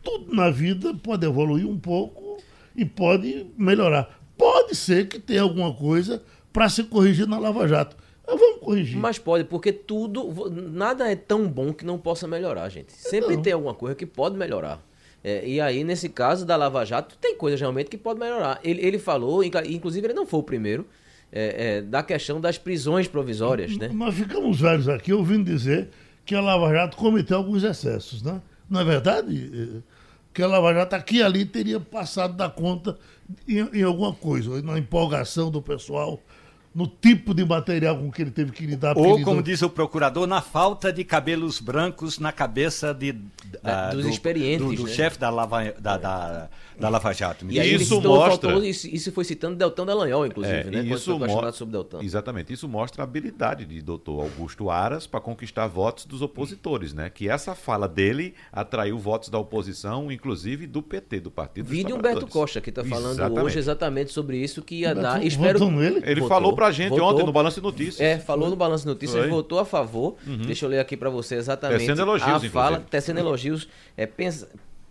tudo 0.04 0.36
na 0.36 0.50
vida 0.50 0.94
pode 0.94 1.26
evoluir 1.26 1.68
um 1.68 1.80
pouco 1.80 2.38
e 2.76 2.84
pode 2.86 3.46
melhorar. 3.58 4.20
Pode 4.38 4.76
ser 4.76 5.08
que 5.08 5.20
tenha 5.20 5.42
alguma 5.42 5.74
coisa 5.74 6.22
para 6.52 6.68
se 6.70 6.84
corrigir 6.84 7.28
na 7.28 7.40
Lava 7.40 7.68
Jato. 7.68 7.96
Mas 8.26 8.40
vamos 8.40 8.60
corrigir. 8.62 8.98
Mas 8.98 9.18
pode, 9.20 9.44
porque 9.44 9.72
tudo, 9.74 10.50
nada 10.50 11.12
é 11.12 11.16
tão 11.16 11.48
bom 11.48 11.74
que 11.74 11.86
não 11.86 11.98
possa 11.98 12.28
melhorar, 12.28 12.70
gente. 12.70 12.94
Sempre 12.94 13.38
tem 13.38 13.54
alguma 13.54 13.74
coisa 13.74 13.96
que 13.96 14.06
pode 14.06 14.38
melhorar. 14.38 14.82
É, 15.24 15.48
e 15.48 15.60
aí, 15.62 15.84
nesse 15.84 16.10
caso 16.10 16.46
da 16.46 16.56
Lava 16.56 16.84
Jato, 16.86 17.18
tem 17.20 17.36
coisas 17.36 17.60
realmente 17.60 17.90
que 17.90 17.98
pode 17.98 18.20
melhorar. 18.20 18.60
Ele, 18.64 18.86
ele 18.86 19.00
falou, 19.00 19.44
inclu- 19.44 19.66
inclusive 19.66 20.06
ele 20.08 20.14
não 20.14 20.26
foi 20.26 20.40
o 20.42 20.44
primeiro, 20.44 20.86
é, 21.32 21.78
é, 21.78 21.82
da 21.82 22.04
questão 22.04 22.40
das 22.42 22.58
prisões 22.58 23.08
provisórias, 23.08 23.78
né? 23.78 23.90
Nós 23.94 24.16
ficamos 24.16 24.60
velhos 24.60 24.88
aqui 24.90 25.14
ouvindo 25.14 25.46
dizer 25.46 25.90
que 26.26 26.36
a 26.36 26.42
Lava 26.42 26.72
Jato 26.74 26.98
cometeu 26.98 27.38
alguns 27.38 27.64
excessos, 27.64 28.22
né? 28.22 28.42
Não 28.70 28.80
é 28.82 28.84
verdade? 28.84 29.84
Que 30.34 30.42
a 30.42 30.48
Lava 30.48 30.74
Jato 30.74 30.96
aqui 30.96 31.18
e 31.18 31.24
ali 31.24 31.46
teria 31.46 31.80
passado 31.80 32.34
da 32.36 32.50
conta 32.50 32.98
em, 33.48 33.60
em 33.80 33.84
alguma 33.84 34.14
coisa, 34.14 34.62
na 34.62 34.78
empolgação 34.80 35.52
do 35.52 35.62
pessoal, 35.62 36.20
no 36.74 36.88
tipo 36.88 37.36
de 37.36 37.46
material 37.46 37.98
com 37.98 38.12
que 38.12 38.22
ele 38.24 38.32
teve 38.32 38.52
que 38.52 38.66
lidar. 38.66 38.98
Ou, 38.98 39.22
como 39.22 39.44
diz 39.44 39.62
o 39.62 39.70
procurador, 39.70 40.26
na 40.26 40.42
falta 40.42 40.92
de 40.92 41.04
cabelos 41.04 41.60
brancos 41.60 42.18
na 42.18 42.32
cabeça 42.32 42.94
de, 42.94 43.12
Da- 43.62 43.90
ah, 43.90 43.94
dos 43.94 44.04
do, 44.06 44.10
experientes, 44.10 44.66
do, 44.66 44.74
do 44.76 44.84
né? 44.86 44.90
chefe 44.92 45.20
da 45.20 45.30
Lava, 45.30 45.72
da, 45.80 45.98
da, 45.98 46.50
da 46.84 46.90
Lava 46.90 47.14
Jato. 47.14 47.46
E 47.50 47.60
aí 47.60 47.74
Isso 47.76 47.96
citou, 47.96 48.16
mostra- 48.18 48.50
faltou- 48.50 48.64
isso, 48.64 48.88
isso 48.88 49.12
foi 49.12 49.24
citando 49.24 49.56
Deltão 49.56 49.86
Dallagnol, 49.86 50.26
inclusive, 50.26 50.56
É, 50.56 50.64
né? 50.66 50.72
Quando 50.84 50.96
isso 50.98 51.12
foi 51.12 51.20
questionado 51.20 51.48
mo- 51.48 51.54
sobre 51.54 51.72
Deltão. 51.72 52.02
Exatamente. 52.02 52.54
Isso 52.54 52.68
mostra 52.68 53.02
a 53.02 53.06
habilidade 53.06 53.66
de 53.66 53.82
doutor 53.82 54.22
Augusto 54.22 54.70
Aras 54.70 55.08
para 55.08 55.20
conquistar 55.20 55.66
votos 55.68 56.06
dos 56.06 56.22
opositores, 56.22 56.94
né? 56.94 57.10
Que 57.10 57.30
essa 57.30 57.56
fala 57.56 57.88
dele 57.88 58.34
atraiu 58.52 58.98
votos 59.00 59.30
da 59.30 59.38
oposição, 59.40 60.12
inclusive 60.12 60.68
do 60.68 60.82
PT, 60.82 61.20
do 61.22 61.32
Partido 61.32 61.66
dos 61.66 61.72
Vídeo 61.76 61.96
Humberto. 61.96 62.28
Costa, 62.28 62.60
que 62.62 62.70
está 62.70 62.84
falando 62.84 63.14
Exatamente. 63.14 63.46
hoje 63.46 63.60
exatamente 63.60 64.12
sobre 64.12 64.38
isso, 64.38 64.62
que 64.62 64.76
ia 64.76 64.90
Humberto 64.92 65.02
dar. 65.02 65.14
votou 65.14 65.28
Espero... 65.28 65.72
nele? 65.72 66.02
Ele 66.04 66.22
Votou, 66.22 66.28
falou 66.28 66.54
pra 66.56 66.72
gente 66.72 66.90
votou. 66.90 67.08
ontem 67.10 67.26
no 67.26 67.32
Balanço 67.32 67.58
de 67.60 67.64
Notícias. 67.66 68.00
É, 68.02 68.20
falou 68.20 68.50
no 68.50 68.56
Balanço 68.56 68.84
de 68.84 68.90
Notícias, 68.90 69.12
Foi. 69.12 69.22
Uhum. 69.22 69.26
ele 69.28 69.36
votou 69.36 69.60
a 69.60 69.66
favor. 69.66 70.16
Deixa 70.46 70.66
eu 70.66 70.70
ler 70.70 70.80
aqui 70.80 70.98
para 70.98 71.10
você 71.10 71.36
exatamente. 71.36 71.80
Tecendo 71.80 72.02
elogios, 72.02 72.24
a 72.28 72.30
inclusive. 72.32 72.54
fala, 72.54 72.80
tecendo 72.90 73.20
elogios. 73.20 73.68
É, 73.96 74.06
pens- 74.06 74.46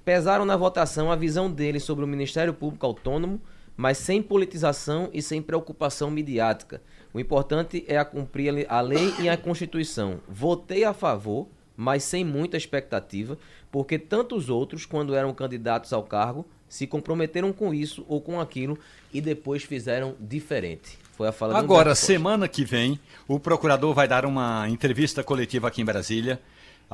pesaram 0.05 0.45
na 0.45 0.57
votação 0.57 1.11
a 1.11 1.17
visão 1.17 1.51
dele 1.51 1.79
sobre 1.81 2.05
o 2.05 2.09
Ministério 2.09 2.53
Público 2.55 2.87
Autônomo, 2.87 3.41
mas 3.77 3.99
sem 3.99 4.23
politização 4.23 5.09
e 5.13 5.23
sem 5.23 5.41
preocupação 5.41 6.11
midiática. 6.11 6.83
O 7.15 7.21
importante 7.21 7.85
é 7.89 7.97
a 7.97 8.05
cumprir 8.05 8.49
a 8.49 8.53
le- 8.53 8.67
a 8.69 8.81
lei 8.81 9.15
e 9.21 9.29
a 9.29 9.37
Constituição. 9.37 10.21
Votei 10.29 10.85
a 10.85 10.93
favor, 10.93 11.47
mas 11.77 12.05
sem 12.05 12.25
muita 12.25 12.57
expectativa, 12.57 13.39
porque 13.71 13.99
tantos 13.99 14.49
outros, 14.51 14.85
quando 14.85 15.15
eram 15.15 15.33
candidatos 15.33 15.93
ao 15.93 16.03
cargo, 16.03 16.47
se 16.69 16.87
comprometeram 16.87 17.53
com 17.53 17.73
isso 17.73 18.05
ou 18.09 18.21
com 18.21 18.41
aquilo 18.41 18.79
e 19.13 19.21
depois 19.21 19.63
fizeram 19.63 20.15
diferente. 20.19 20.99
Foi 21.13 21.29
a 21.29 21.33
fala 21.33 21.53
do 21.55 21.59
Agora, 21.59 21.95
semana 21.95 22.49
que 22.49 22.65
vem, 22.65 22.99
o 23.29 23.39
procurador 23.39 23.93
vai 23.95 24.09
dar 24.09 24.25
uma 24.25 24.67
entrevista 24.69 25.23
coletiva 25.23 25.69
aqui 25.69 25.83
em 25.83 25.85
Brasília. 25.85 26.41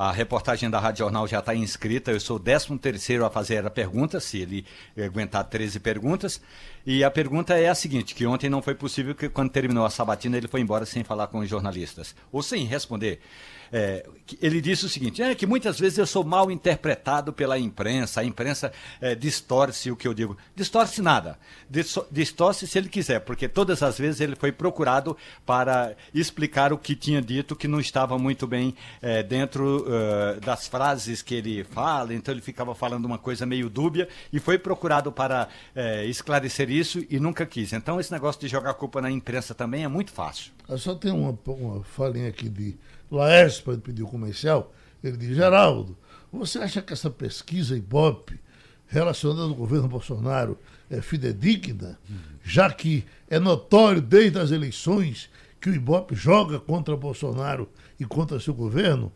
A 0.01 0.13
reportagem 0.13 0.69
da 0.69 0.79
Rádio 0.79 0.99
Jornal 0.99 1.27
já 1.27 1.39
está 1.39 1.53
inscrita. 1.53 2.09
Eu 2.09 2.21
sou 2.21 2.37
o 2.37 2.39
13 2.39 2.77
terceiro 2.77 3.25
a 3.25 3.29
fazer 3.29 3.65
a 3.65 3.69
pergunta, 3.69 4.21
se 4.21 4.37
ele 4.37 4.65
aguentar 4.97 5.43
13 5.43 5.77
perguntas. 5.81 6.39
E 6.85 7.03
a 7.03 7.11
pergunta 7.11 7.53
é 7.59 7.67
a 7.67 7.75
seguinte, 7.75 8.15
que 8.15 8.25
ontem 8.25 8.49
não 8.49 8.61
foi 8.61 8.75
possível, 8.75 9.13
que 9.13 9.27
quando 9.27 9.49
terminou 9.51 9.85
a 9.85 9.89
sabatina 9.89 10.37
ele 10.37 10.47
foi 10.47 10.61
embora 10.61 10.85
sem 10.85 11.03
falar 11.03 11.27
com 11.27 11.39
os 11.39 11.49
jornalistas. 11.49 12.15
Ou 12.31 12.41
sem 12.41 12.63
responder. 12.63 13.19
É, 13.71 14.03
ele 14.41 14.59
disse 14.61 14.85
o 14.85 14.89
seguinte, 14.89 15.21
é 15.21 15.35
que 15.35 15.45
muitas 15.45 15.79
vezes 15.79 15.99
eu 15.99 16.07
sou 16.07 16.23
mal 16.23 16.49
interpretado 16.49 17.31
pela 17.31 17.59
imprensa, 17.59 18.21
a 18.21 18.23
imprensa 18.23 18.71
é, 18.99 19.13
distorce 19.13 19.91
o 19.91 19.95
que 19.95 20.07
eu 20.07 20.13
digo. 20.13 20.35
Distorce 20.55 21.01
nada. 21.03 21.37
Disto- 21.69 22.07
Distorce 22.09 22.65
se 22.65 22.77
ele 22.79 22.89
quiser, 22.89 23.19
porque 23.19 23.47
todas 23.47 23.83
as 23.83 23.99
vezes 23.99 24.21
ele 24.21 24.35
foi 24.35 24.51
procurado 24.51 25.15
para 25.45 25.95
explicar 26.13 26.73
o 26.73 26.79
que 26.79 26.95
tinha 26.95 27.21
dito 27.21 27.55
que 27.55 27.67
não 27.67 27.79
estava 27.79 28.17
muito 28.17 28.47
bem 28.47 28.73
é, 29.03 29.21
dentro 29.21 29.85
eh, 29.89 30.39
das 30.39 30.67
frases 30.67 31.23
que 31.23 31.33
ele 31.33 31.63
fala, 31.63 32.13
então 32.13 32.31
ele 32.31 32.41
ficava 32.41 32.75
falando 32.75 33.05
uma 33.05 33.17
coisa 33.17 33.43
meio 33.43 33.69
dúbia 33.69 34.07
e 34.31 34.39
foi 34.39 34.59
procurado 34.59 35.11
para 35.11 35.47
eh, 35.75 36.05
esclarecer 36.05 36.69
isso 36.69 37.03
e 37.09 37.19
nunca 37.19 37.43
quis. 37.43 37.73
Então 37.73 37.99
esse 37.99 38.11
negócio 38.11 38.39
de 38.39 38.47
jogar 38.47 38.75
culpa 38.75 39.01
na 39.01 39.09
imprensa 39.09 39.55
também 39.55 39.83
é 39.83 39.87
muito 39.87 40.11
fácil. 40.11 40.51
Eu 40.67 40.77
só 40.77 40.93
tem 40.93 41.11
uma, 41.11 41.35
uma 41.47 41.83
falinha 41.83 42.29
aqui 42.29 42.47
de 42.47 42.77
Laércio 43.09 43.63
para 43.63 43.77
pedir 43.77 44.03
o 44.03 44.07
comercial. 44.07 44.71
Ele 45.03 45.17
diz, 45.17 45.35
Geraldo, 45.35 45.97
você 46.31 46.59
acha 46.59 46.81
que 46.83 46.93
essa 46.93 47.09
pesquisa 47.09 47.75
Ibope 47.75 48.39
relacionada 48.87 49.41
ao 49.41 49.55
governo 49.55 49.87
Bolsonaro 49.87 50.57
é 50.89 51.01
fidedigna, 51.01 51.97
já 52.43 52.71
que 52.71 53.05
é 53.27 53.39
notório 53.39 54.01
desde 54.01 54.39
as 54.39 54.51
eleições 54.51 55.29
que 55.59 55.69
o 55.69 55.75
Ibope 55.75 56.15
joga 56.15 56.59
contra 56.59 56.95
Bolsonaro 56.95 57.67
e 57.99 58.05
contra 58.05 58.39
seu 58.39 58.53
governo? 58.53 59.11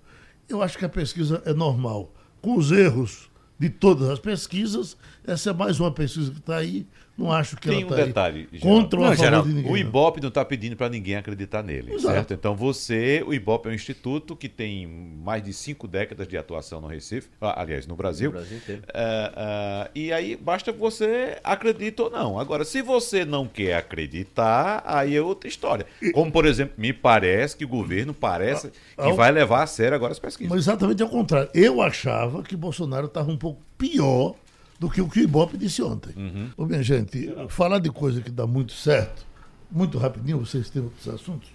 Eu 0.48 0.62
acho 0.62 0.78
que 0.78 0.86
a 0.86 0.90
pesquisa 0.90 1.42
é 1.46 1.54
normal. 1.54 2.14
Com 2.42 2.58
os 2.58 2.72
erros 2.72 3.30
de 3.58 3.70
todas 3.70 4.10
as 4.10 4.20
pesquisas, 4.20 4.98
essa 5.26 5.52
é 5.52 5.54
mais 5.54 5.80
uma 5.80 5.92
pesquisa 5.92 6.32
que 6.32 6.40
está 6.40 6.58
aí. 6.58 6.86
Não 7.16 7.32
acho 7.32 7.56
que 7.58 7.70
Tem 7.70 7.82
ela 7.84 7.92
um 7.92 7.94
aí 7.96 8.06
detalhe, 8.08 8.50
contra 8.60 9.00
ou 9.00 9.06
a 9.06 9.10
Não, 9.10 9.16
Geraldo, 9.16 9.48
de 9.48 9.54
ninguém. 9.54 9.72
O. 9.72 9.78
Ibope 9.78 10.20
não 10.20 10.30
está 10.30 10.44
pedindo 10.44 10.76
para 10.76 10.90
ninguém 10.90 11.16
acreditar 11.16 11.62
nele, 11.62 11.94
Exato. 11.94 12.14
certo? 12.16 12.34
Então 12.34 12.56
você, 12.56 13.24
o 13.26 13.32
Ibope 13.34 13.68
é 13.70 13.72
um 13.72 13.76
instituto 13.76 14.36
que 14.36 14.50
tem 14.50 14.88
mais 14.88 15.44
de 15.44 15.54
cinco 15.54 15.88
décadas 15.88 16.28
de 16.28 16.36
atuação 16.36 16.82
no 16.82 16.88
Recife, 16.88 17.30
ah, 17.40 17.62
aliás, 17.62 17.86
no 17.86 17.96
Brasil. 17.96 18.32
No 18.32 18.38
Brasil 18.38 18.58
inteiro. 18.58 18.82
Ah, 18.94 19.32
ah, 19.36 19.92
e 19.94 20.12
aí 20.12 20.36
basta 20.36 20.74
que 20.74 20.80
você 20.80 21.38
acredite 21.44 22.02
ou 22.02 22.10
não. 22.10 22.40
Agora, 22.40 22.66
se 22.66 22.82
você 22.82 23.24
não 23.24 23.48
quer 23.48 23.76
acreditar, 23.76 24.82
aí 24.86 25.16
é 25.16 25.22
outra 25.22 25.48
história. 25.48 25.86
Como, 26.14 26.32
por 26.32 26.46
exemplo, 26.48 26.74
me 26.78 26.92
parece 26.94 27.56
que 27.56 27.66
o 27.66 27.68
governo 27.68 28.14
parece 28.14 28.70
que 28.70 28.74
Ah, 28.98 29.14
vai 29.14 29.32
levar 29.32 29.62
a 29.64 29.68
sério 29.68 29.96
agora 29.96 30.12
as 30.14 30.20
pesquisas. 30.20 30.50
Mas 30.50 30.62
exatamente 30.62 31.04
ao 31.04 31.10
contrário. 31.10 31.50
Eu 31.54 31.82
achava 31.82 32.42
que 32.42 32.56
Bolsonaro 32.56 33.06
estava 33.06 33.32
um 33.32 33.38
pouco 33.38 33.62
pior 33.78 34.34
do 34.80 34.90
que 34.90 35.02
o 35.02 35.10
que 35.10 35.20
o 35.20 35.24
Ibope 35.24 35.58
disse 35.58 35.82
ontem. 35.82 36.14
Ô, 36.58 36.66
minha 36.66 36.84
gente, 36.84 37.34
falar 37.50 37.80
de 37.80 37.90
coisa 37.90 38.22
que 38.22 38.32
dá 38.32 38.46
muito 38.46 38.74
certo, 38.74 39.26
muito 39.72 39.98
rapidinho, 39.98 40.40
vocês 40.40 40.70
têm 40.70 40.82
outros 40.82 41.08
assuntos, 41.08 41.50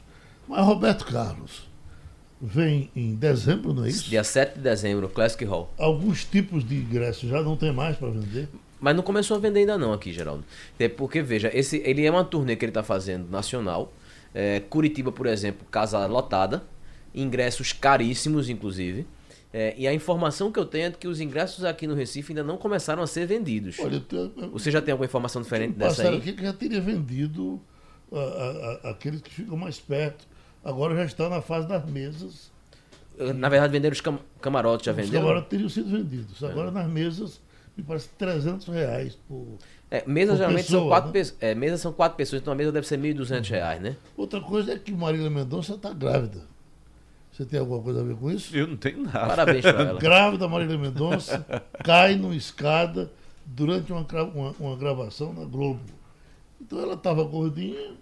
mas 0.46 0.64
Roberto 0.64 1.04
Carlos, 1.04 1.68
vem 2.40 2.90
em 2.94 3.14
dezembro, 3.14 3.72
não 3.72 3.84
é 3.84 3.88
isso? 3.88 4.08
Dia 4.08 4.24
7 4.24 4.54
de 4.56 4.60
dezembro, 4.60 5.08
Classic 5.08 5.44
Hall. 5.44 5.72
Alguns 5.76 6.24
tipos 6.24 6.66
de 6.66 6.76
ingressos 6.76 7.28
já 7.28 7.42
não 7.42 7.56
tem 7.56 7.72
mais 7.72 7.96
para 7.96 8.10
vender. 8.10 8.48
Mas 8.80 8.94
não 8.94 9.02
começou 9.02 9.36
a 9.36 9.40
vender 9.40 9.60
ainda 9.60 9.76
não 9.76 9.92
aqui, 9.92 10.12
Geraldo. 10.12 10.44
É 10.78 10.88
porque, 10.88 11.20
veja, 11.20 11.50
esse, 11.52 11.78
ele 11.84 12.06
é 12.06 12.10
uma 12.10 12.24
turnê 12.24 12.54
que 12.54 12.64
ele 12.64 12.70
está 12.70 12.82
fazendo 12.82 13.28
nacional. 13.28 13.92
É, 14.32 14.60
Curitiba, 14.60 15.10
por 15.10 15.26
exemplo, 15.26 15.66
casa 15.70 16.06
lotada. 16.06 16.62
Ingressos 17.12 17.72
caríssimos, 17.72 18.48
inclusive. 18.48 19.04
É, 19.52 19.74
e 19.78 19.88
a 19.88 19.94
informação 19.94 20.52
que 20.52 20.58
eu 20.58 20.66
tenho 20.66 20.86
é 20.86 20.90
que 20.90 21.08
os 21.08 21.20
ingressos 21.20 21.64
aqui 21.64 21.86
no 21.86 21.94
Recife 21.94 22.32
ainda 22.32 22.44
não 22.44 22.58
começaram 22.58 23.02
a 23.02 23.06
ser 23.06 23.26
vendidos. 23.26 23.78
Olha, 23.78 23.98
tenho- 24.00 24.30
Você 24.52 24.70
já 24.70 24.82
tem 24.82 24.92
alguma 24.92 25.06
informação 25.06 25.40
diferente 25.40 25.74
dessa 25.74 26.08
aí? 26.08 26.18
aqui 26.18 26.32
que 26.34 26.42
já 26.42 26.52
teria 26.52 26.80
vendido 26.82 27.60
a- 28.12 28.16
a- 28.18 28.88
a- 28.88 28.90
aqueles 28.90 29.22
que 29.22 29.30
ficam 29.30 29.56
mais 29.56 29.78
perto. 29.80 30.26
Agora 30.62 30.94
já 30.96 31.04
está 31.04 31.28
na 31.30 31.40
fase 31.40 31.66
das 31.66 31.84
mesas. 31.88 32.50
Na 33.36 33.48
verdade, 33.48 33.72
venderam 33.72 33.92
os 33.94 34.00
cam 34.00 34.18
camarotes, 34.40 34.84
já 34.86 34.92
Os 34.92 34.96
venderam? 34.96 35.22
camarotes 35.22 35.48
teriam 35.48 35.68
sido 35.68 35.90
vendidos. 35.90 36.44
Agora 36.44 36.70
nas 36.70 36.86
mesas, 36.86 37.40
me 37.76 37.82
parece 37.82 38.08
300 38.18 38.66
reais 38.68 39.18
por. 39.26 39.46
É, 39.90 40.04
mesa 40.06 40.32
Por 40.32 40.38
geralmente 40.38 40.66
são 40.66 40.80
pessoa, 40.80 40.88
quatro 40.90 41.06
né? 41.08 41.12
pessoas. 41.14 41.38
É, 41.42 41.54
mesa 41.54 41.76
são 41.78 41.92
quatro 41.92 42.16
pessoas, 42.18 42.42
então 42.42 42.52
a 42.52 42.56
mesa 42.56 42.70
deve 42.70 42.86
ser 42.86 42.98
1.200 42.98 43.48
reais, 43.48 43.80
né? 43.80 43.96
Outra 44.16 44.40
coisa 44.42 44.72
é 44.74 44.78
que 44.78 44.92
Marília 44.92 45.30
Mendonça 45.30 45.74
está 45.74 45.92
grávida. 45.92 46.42
Você 47.38 47.44
tem 47.46 47.60
alguma 47.60 47.80
coisa 47.80 48.00
a 48.00 48.02
ver 48.02 48.16
com 48.16 48.28
isso? 48.32 48.56
Eu 48.56 48.66
não 48.66 48.76
tenho 48.76 49.00
nada. 49.04 49.28
Parabéns 49.28 49.62
pra 49.62 49.70
ela. 49.80 50.00
Grávida 50.00 50.48
Marília 50.48 50.76
Mendonça 50.76 51.46
cai 51.84 52.16
numa 52.16 52.34
escada 52.34 53.12
durante 53.46 53.92
uma, 53.92 54.04
uma- 54.34 54.54
uma 54.58 54.76
gravação 54.76 55.32
na 55.32 55.44
Globo. 55.44 55.80
Então 56.60 56.80
ela 56.80 56.94
estava 56.94 57.22
gordinha, 57.22 57.92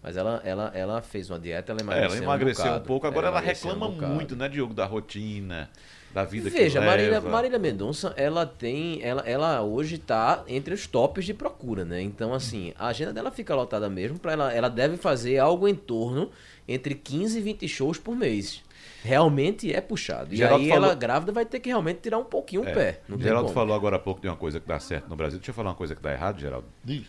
Mas 0.00 0.16
ela, 0.16 0.40
ela, 0.44 0.70
ela 0.74 1.02
fez 1.02 1.28
uma 1.28 1.40
dieta, 1.40 1.72
ela 1.72 1.80
É, 1.80 1.82
emagreceu, 1.82 2.16
ela 2.16 2.24
emagreceu 2.24 2.64
um, 2.64 2.68
bocado. 2.68 2.86
pouco, 2.86 3.06
agora 3.08 3.26
ela 3.26 3.38
emagreceu 3.38 3.70
reclama 3.72 3.92
um 3.92 4.14
muito, 4.14 4.36
né, 4.36 4.48
Diogo, 4.48 4.72
da 4.74 4.84
rotina, 4.86 5.68
da 6.12 6.24
vida 6.24 6.48
Veja, 6.48 6.78
que 6.78 6.86
Marília, 6.86 7.10
leva. 7.12 7.28
Marília 7.30 7.58
Mendonça, 7.58 8.14
ela 8.16 8.46
tem. 8.46 9.02
Ela, 9.02 9.22
ela 9.22 9.62
hoje 9.62 9.98
tá 9.98 10.44
entre 10.46 10.72
os 10.72 10.86
tops 10.86 11.24
de 11.24 11.34
procura, 11.34 11.84
né? 11.84 12.00
Então, 12.00 12.32
assim, 12.32 12.72
a 12.78 12.86
agenda 12.86 13.12
dela 13.12 13.32
fica 13.32 13.52
lotada 13.56 13.90
mesmo. 13.90 14.18
Pra 14.20 14.32
ela, 14.32 14.52
ela 14.52 14.68
deve 14.70 14.96
fazer 14.96 15.38
algo 15.38 15.66
em 15.66 15.74
torno 15.74 16.30
entre 16.68 16.94
15 16.94 17.38
e 17.38 17.42
20 17.42 17.66
shows 17.66 17.98
por 17.98 18.14
mês. 18.14 18.62
Realmente 19.04 19.70
é 19.70 19.82
puxado. 19.82 20.32
E 20.32 20.36
Geraldo 20.38 20.64
aí 20.64 20.70
falou- 20.70 20.84
ela 20.86 20.94
grávida 20.94 21.30
vai 21.30 21.44
ter 21.44 21.60
que 21.60 21.68
realmente 21.68 22.00
tirar 22.00 22.16
um 22.18 22.24
pouquinho 22.24 22.62
o 22.62 22.66
É, 22.68 22.72
pé. 22.72 23.00
Não 23.06 23.18
Geraldo 23.20 23.50
falou 23.50 23.76
agora 23.76 23.96
há 23.96 23.98
pouco 23.98 24.18
de 24.20 24.26
uma 24.28 24.36
coisa 24.36 24.58
que 24.58 24.66
dá 24.66 24.80
certo 24.80 25.08
no 25.10 25.14
Brasil. 25.16 25.38
Deixa 25.38 25.50
eu 25.50 25.54
falar 25.54 25.68
uma 25.70 25.76
coisa 25.76 25.94
que 25.94 26.00
dá 26.02 26.10
errado, 26.12 26.40
Geraldo. 26.40 26.66
diz. 26.82 27.04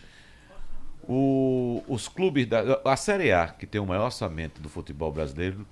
O- 1.08 1.82
os 1.88 2.08
clubes 2.08 2.46
da 2.46 2.80
a 2.84 2.96
Série 2.96 3.32
A, 3.32 3.46
que 3.48 3.66
tem 3.66 3.80
o 3.80 3.86
maior 3.86 4.04
orçamento 4.06 4.60
do 4.60 4.68
futebol 4.68 5.12
brasileiro, 5.12 5.64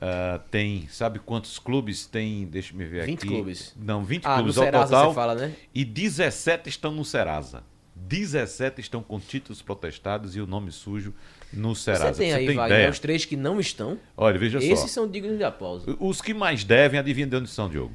ah, 0.00 0.40
tem, 0.50 0.88
sabe 0.88 1.18
quantos 1.18 1.58
clubes 1.58 2.06
tem? 2.06 2.46
Deixa 2.46 2.72
eu 2.72 2.78
me 2.78 2.84
ver 2.86 3.04
20 3.04 3.18
aqui. 3.18 3.28
clubes. 3.28 3.74
Não, 3.76 4.02
20 4.02 4.24
Ah, 4.24 4.30
no 4.30 4.42
clubes 4.44 4.58
ao 4.58 4.64
Serasa 4.64 4.86
total. 4.96 5.08
você 5.10 5.14
fala, 5.14 5.34
né? 5.34 5.54
E 5.74 5.84
17 5.84 6.68
estão 6.68 6.90
no 6.90 7.04
Serasa. 7.04 7.62
17 7.94 8.80
estão 8.80 9.02
com 9.02 9.20
títulos 9.20 9.60
protestados 9.60 10.34
e 10.36 10.40
o 10.40 10.46
nome 10.46 10.72
sujo 10.72 11.12
no 11.52 11.74
Serasa. 11.74 12.12
Você 12.14 12.22
tem 12.22 12.32
aí, 12.32 12.46
tem 12.46 12.56
Wagner, 12.56 12.78
ideia? 12.78 12.90
os 12.90 12.98
três 12.98 13.24
que 13.24 13.36
não 13.36 13.58
estão. 13.58 13.98
Olha, 14.16 14.38
veja 14.38 14.58
Esses 14.58 14.80
só. 14.80 14.86
são 14.88 15.08
dignos 15.08 15.38
de 15.38 15.44
aplauso. 15.44 15.96
Os 15.98 16.20
que 16.20 16.34
mais 16.34 16.64
devem, 16.64 16.98
adivinha 16.98 17.26
de 17.26 17.36
onde 17.36 17.48
são, 17.48 17.68
Diogo? 17.68 17.94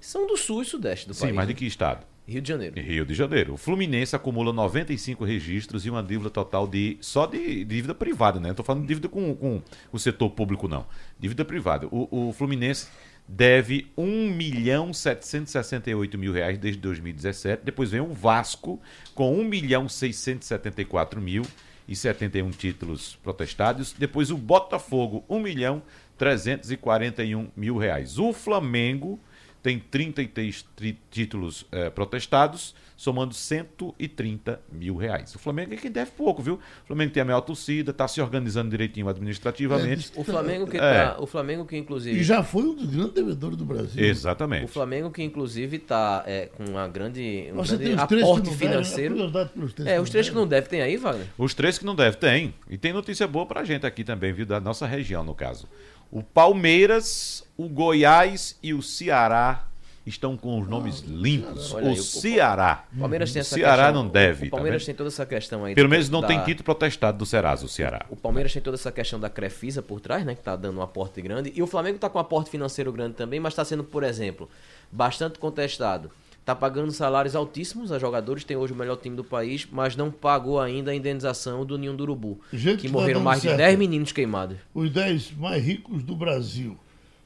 São 0.00 0.26
do 0.26 0.36
sul 0.36 0.62
e 0.62 0.64
sudeste 0.64 1.08
do 1.08 1.14
Sim, 1.14 1.22
país. 1.22 1.34
mas 1.34 1.46
de 1.48 1.54
né? 1.54 1.58
que 1.58 1.66
estado? 1.66 2.06
Rio 2.28 2.42
de 2.42 2.48
Janeiro. 2.48 2.80
Rio 2.80 3.06
de 3.06 3.14
Janeiro. 3.14 3.54
O 3.54 3.56
Fluminense 3.56 4.16
acumula 4.16 4.52
95 4.52 5.24
registros 5.24 5.86
e 5.86 5.90
uma 5.90 6.02
dívida 6.02 6.28
total 6.28 6.66
de. 6.66 6.96
só 7.00 7.24
de 7.24 7.64
dívida 7.64 7.94
privada, 7.94 8.40
né? 8.40 8.46
Não 8.46 8.50
estou 8.50 8.64
falando 8.64 8.82
de 8.82 8.88
dívida 8.88 9.08
com, 9.08 9.34
com 9.36 9.62
o 9.92 9.98
setor 9.98 10.30
público, 10.30 10.66
não. 10.66 10.86
Dívida 11.20 11.44
privada. 11.44 11.86
O, 11.88 12.28
o 12.28 12.32
Fluminense 12.32 12.88
deve 13.28 13.86
1 13.96 14.30
milhão 14.30 14.92
768 14.92 16.18
mil 16.18 16.32
reais 16.32 16.58
desde 16.58 16.80
2017. 16.80 17.64
Depois 17.64 17.90
vem 17.90 18.00
o 18.00 18.12
Vasco 18.12 18.80
com 19.14 19.38
1 19.38 19.44
milhão 19.44 19.88
674 19.88 21.20
mil 21.20 21.42
e 21.88 21.94
71 21.94 22.50
títulos 22.50 23.18
protestados. 23.22 23.92
Depois 23.92 24.30
o 24.30 24.36
Botafogo, 24.36 25.24
1 25.28 25.40
milhão 25.40 25.82
341 26.18 27.48
mil 27.56 27.76
reais. 27.76 28.18
O 28.18 28.32
Flamengo 28.32 29.20
tem 29.66 29.80
33 29.80 30.62
tri- 30.76 30.96
títulos 31.10 31.66
eh, 31.72 31.90
protestados, 31.90 32.72
somando 32.96 33.34
130 33.34 34.60
mil 34.70 34.94
reais. 34.96 35.34
O 35.34 35.40
Flamengo 35.40 35.74
é 35.74 35.76
quem 35.76 35.90
deve 35.90 36.12
pouco, 36.12 36.40
viu? 36.40 36.54
O 36.54 36.86
Flamengo 36.86 37.12
tem 37.12 37.20
a 37.20 37.24
maior 37.26 37.40
torcida, 37.40 37.90
está 37.90 38.06
se 38.06 38.20
organizando 38.20 38.70
direitinho 38.70 39.08
administrativamente. 39.08 40.12
O 40.14 40.22
Flamengo 40.22 40.68
que 40.68 40.76
É. 40.76 40.80
tá, 40.80 41.16
o 41.20 41.26
Flamengo 41.26 41.64
que 41.66 41.76
inclusive 41.76 42.16
E 42.20 42.22
já 42.22 42.44
foi 42.44 42.62
um 42.62 42.74
dos 42.76 42.86
grandes 42.86 43.12
devedores 43.12 43.56
do 43.56 43.64
Brasil. 43.64 44.00
O 44.00 44.06
Exatamente. 44.06 44.68
Flamengo 44.68 45.10
que 45.10 45.20
inclusive 45.24 45.78
está 45.78 46.24
com 46.56 46.64
uma 46.70 46.86
grande, 46.86 47.48
um 47.52 47.56
Você 47.56 47.76
tem 47.76 47.88
grande 47.96 48.02
aporte 48.02 48.22
que 48.22 48.30
não 48.30 48.40
devem, 48.42 48.68
financeiro. 48.68 49.24
a 49.24 49.46
três 49.74 49.88
É, 49.88 50.00
os 50.00 50.10
três 50.10 50.28
que 50.28 50.34
não 50.36 50.46
devem 50.46 50.70
tem 50.70 50.80
aí, 50.80 50.96
Wagner? 50.96 51.26
Os 51.36 51.54
três 51.54 51.76
que 51.76 51.84
não 51.84 51.96
deve, 51.96 52.16
tem. 52.18 52.54
E 52.70 52.78
tem 52.78 52.92
notícia 52.92 53.26
boa 53.26 53.44
pra 53.46 53.64
gente 53.64 53.84
aqui 53.84 54.04
também, 54.04 54.32
viu? 54.32 54.46
Da 54.46 54.60
nossa 54.60 54.86
região, 54.86 55.24
no 55.24 55.34
caso. 55.34 55.68
O 56.10 56.22
Palmeiras, 56.22 57.44
o 57.56 57.68
Goiás 57.68 58.56
e 58.62 58.72
o 58.72 58.82
Ceará 58.82 59.64
estão 60.06 60.36
com 60.36 60.60
os 60.60 60.68
nomes 60.68 61.00
limpos. 61.00 61.74
Olha 61.74 61.86
o 61.86 61.88
aí, 61.90 61.96
Ceará. 61.98 62.84
O 62.96 63.00
Palmeiras 63.00 63.32
tem 63.32 63.40
essa 63.40 63.56
Ceará 63.56 63.84
questão- 63.86 64.04
não 64.04 64.08
deve. 64.08 64.46
O 64.46 64.50
tá 64.50 64.56
Palmeiras 64.56 64.82
vendo? 64.82 64.86
tem 64.86 64.94
toda 64.94 65.08
essa 65.08 65.26
questão 65.26 65.64
aí. 65.64 65.74
Pelo 65.74 65.88
menos 65.88 66.08
não 66.08 66.20
da- 66.20 66.28
tem 66.28 66.38
título 66.44 66.62
protestado 66.64 67.18
do 67.18 67.26
Serasa, 67.26 67.66
o 67.66 67.68
Ceará. 67.68 68.06
O 68.08 68.14
Palmeiras 68.14 68.52
tem 68.52 68.62
toda 68.62 68.76
essa 68.76 68.92
questão 68.92 69.18
da 69.18 69.28
Crefisa 69.28 69.82
por 69.82 69.98
trás, 70.00 70.24
né? 70.24 70.36
Que 70.36 70.42
tá 70.42 70.54
dando 70.54 70.78
um 70.78 70.82
aporte 70.82 71.20
grande. 71.20 71.52
E 71.56 71.60
o 71.60 71.66
Flamengo 71.66 71.98
tá 71.98 72.08
com 72.08 72.18
um 72.18 72.20
aporte 72.20 72.50
financeiro 72.50 72.92
grande 72.92 73.14
também, 73.14 73.40
mas 73.40 73.52
está 73.52 73.64
sendo, 73.64 73.82
por 73.82 74.04
exemplo, 74.04 74.48
bastante 74.92 75.40
contestado. 75.40 76.10
Tá 76.46 76.54
pagando 76.54 76.92
salários 76.92 77.34
altíssimos 77.34 77.90
a 77.90 77.98
jogadores, 77.98 78.44
tem 78.44 78.56
hoje 78.56 78.72
o 78.72 78.76
melhor 78.76 78.94
time 78.98 79.16
do 79.16 79.24
país, 79.24 79.66
mas 79.68 79.96
não 79.96 80.12
pagou 80.12 80.60
ainda 80.60 80.92
a 80.92 80.94
indenização 80.94 81.66
do 81.66 81.76
Ninho 81.76 81.92
do 81.94 82.04
Urubu. 82.04 82.40
Gente 82.52 82.82
que 82.82 82.86
tá 82.86 82.92
morreram 82.92 83.20
mais 83.20 83.42
de 83.42 83.48
certo. 83.48 83.58
10 83.58 83.76
meninos 83.76 84.12
queimados. 84.12 84.56
Os 84.72 84.88
10 84.88 85.32
mais 85.32 85.60
ricos 85.60 86.04
do 86.04 86.14
Brasil. 86.14 86.78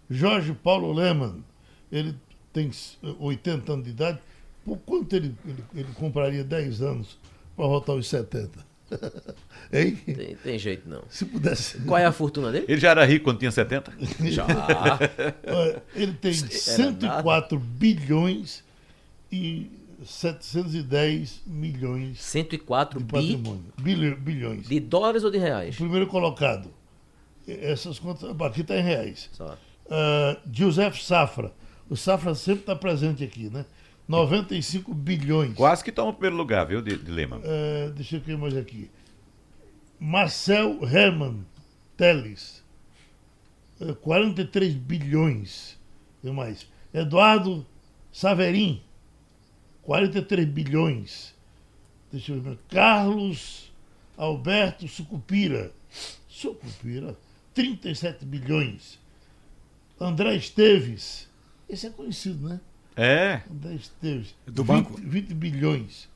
Jorge 0.09 0.55
Paulo 0.55 0.91
Leman, 0.91 1.45
ele 1.93 2.15
tem 2.51 2.71
80 3.19 3.71
anos 3.71 3.85
de 3.85 3.91
idade. 3.91 4.19
Por 4.65 4.79
quanto 4.79 5.15
ele, 5.15 5.35
ele, 5.47 5.65
ele 5.75 5.89
compraria 5.97 6.43
10 6.43 6.81
anos 6.81 7.19
para 7.55 7.67
voltar 7.67 7.93
aos 7.93 8.09
70? 8.09 8.59
hein? 9.71 9.97
Tem, 9.97 10.35
tem 10.35 10.59
jeito 10.59 10.89
não. 10.89 11.03
Se 11.11 11.27
pudesse. 11.27 11.79
Qual 11.81 11.99
é 11.99 12.07
a 12.07 12.13
fortuna 12.13 12.51
dele? 12.51 12.65
Ele 12.67 12.81
já 12.81 12.89
era 12.89 13.05
rico 13.05 13.27
quando 13.27 13.39
tinha 13.39 13.51
70? 13.51 13.93
Já. 14.31 14.47
Ele 15.95 16.15
tem 16.15 16.33
104 16.33 17.59
bilhões 17.59 18.65
e 19.31 19.71
710 20.05 21.43
milhões 21.47 22.21
104 22.21 22.99
de 22.99 23.05
bi 23.05 23.13
patrimônio. 23.13 23.73
Bilho- 23.81 24.17
bilhões. 24.17 24.67
de 24.67 24.81
dólares 24.81 25.25
ou 25.25 25.31
de 25.31 25.39
O 25.39 25.41
reais? 25.41 25.77
primeiro 25.77 26.07
colocado. 26.07 26.71
Essas 27.47 27.99
contas. 27.99 28.31
Aqui 28.41 28.61
está 28.63 28.77
em 28.79 28.83
reais. 28.83 29.29
Só. 29.33 29.57
Ah, 29.91 30.39
Joseph 30.53 30.99
Safra. 31.01 31.53
O 31.89 31.97
Safra 31.97 32.35
sempre 32.35 32.61
está 32.61 32.77
presente 32.77 33.25
aqui, 33.25 33.51
né? 33.51 33.65
95 34.07 34.93
bilhões. 34.95 35.55
Quase 35.55 35.83
que 35.85 35.93
toma 35.93 36.11
o 36.11 36.13
primeiro 36.15 36.37
lugar, 36.37 36.67
viu, 36.67 36.81
de, 36.83 36.97
de 36.97 37.11
Lema? 37.11 37.41
Ah, 37.45 37.91
deixa 37.91 38.17
eu 38.17 38.21
ver 38.21 38.37
mais 38.39 38.57
aqui. 38.57 38.91
Marcel 39.99 40.79
Herman 40.83 41.45
Teles. 41.97 42.63
Ah, 43.81 43.95
43 43.95 44.75
bilhões 44.75 45.79
e 46.23 46.31
mais. 46.31 46.67
Eduardo 46.95 47.67
Saverin. 48.13 48.83
43 49.91 50.47
bilhões. 50.47 51.35
Deixa 52.13 52.31
eu 52.31 52.41
ver. 52.41 52.57
Carlos 52.69 53.73
Alberto 54.17 54.87
Sucupira. 54.87 55.73
Sucupira. 56.29 57.19
37 57.55 58.25
bilhões. 58.25 59.01
André 60.01 60.37
Esteves. 60.37 61.29
Esse 61.69 61.89
é 61.89 61.91
conhecido, 61.91 62.49
né? 62.49 62.61
É. 62.95 63.43
André 63.51 63.75
Esteves. 63.75 64.33
Do 64.47 64.63
20, 64.63 64.67
banco? 64.69 64.97
20 64.97 65.35
bilhões. 65.35 66.09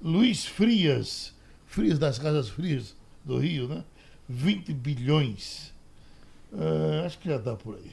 Luiz 0.00 0.46
Frias. 0.46 1.34
Frias 1.66 1.98
das 1.98 2.20
Casas 2.20 2.48
Frias 2.48 2.94
do 3.24 3.38
Rio, 3.38 3.66
né? 3.66 3.82
20 4.28 4.72
bilhões. 4.72 5.74
Ah, 6.52 7.06
acho 7.06 7.18
que 7.18 7.28
já 7.28 7.38
dá 7.38 7.56
por 7.56 7.74
aí. 7.74 7.90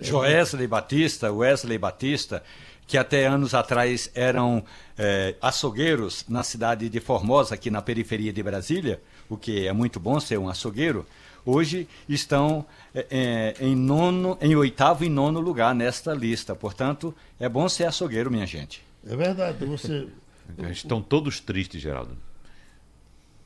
Joesley 0.00 0.66
Batista, 0.66 1.32
Wesley 1.32 1.78
Batista, 1.78 2.42
que 2.86 2.98
até 2.98 3.26
anos 3.26 3.54
atrás 3.54 4.10
eram 4.14 4.64
eh, 4.98 5.34
açougueiros 5.40 6.24
na 6.28 6.42
cidade 6.42 6.88
de 6.88 7.00
Formosa, 7.00 7.54
aqui 7.54 7.70
na 7.70 7.82
periferia 7.82 8.32
de 8.32 8.42
Brasília, 8.42 9.00
o 9.28 9.36
que 9.36 9.66
é 9.66 9.72
muito 9.72 9.98
bom 9.98 10.20
ser 10.20 10.38
um 10.38 10.48
açougueiro, 10.48 11.06
hoje 11.44 11.88
estão 12.08 12.64
eh, 12.94 13.06
eh, 13.10 13.54
em 13.60 13.74
nono, 13.74 14.38
em 14.40 14.54
oitavo 14.54 15.04
e 15.04 15.08
nono 15.08 15.40
lugar 15.40 15.74
nesta 15.74 16.12
lista. 16.12 16.54
Portanto, 16.54 17.14
é 17.40 17.48
bom 17.48 17.68
ser 17.68 17.84
açougueiro, 17.84 18.30
minha 18.30 18.46
gente. 18.46 18.84
É 19.06 19.16
verdade. 19.16 19.64
Você. 19.64 20.08
Estão 20.70 21.00
todos 21.00 21.40
tristes, 21.40 21.80
Geraldo. 21.80 22.16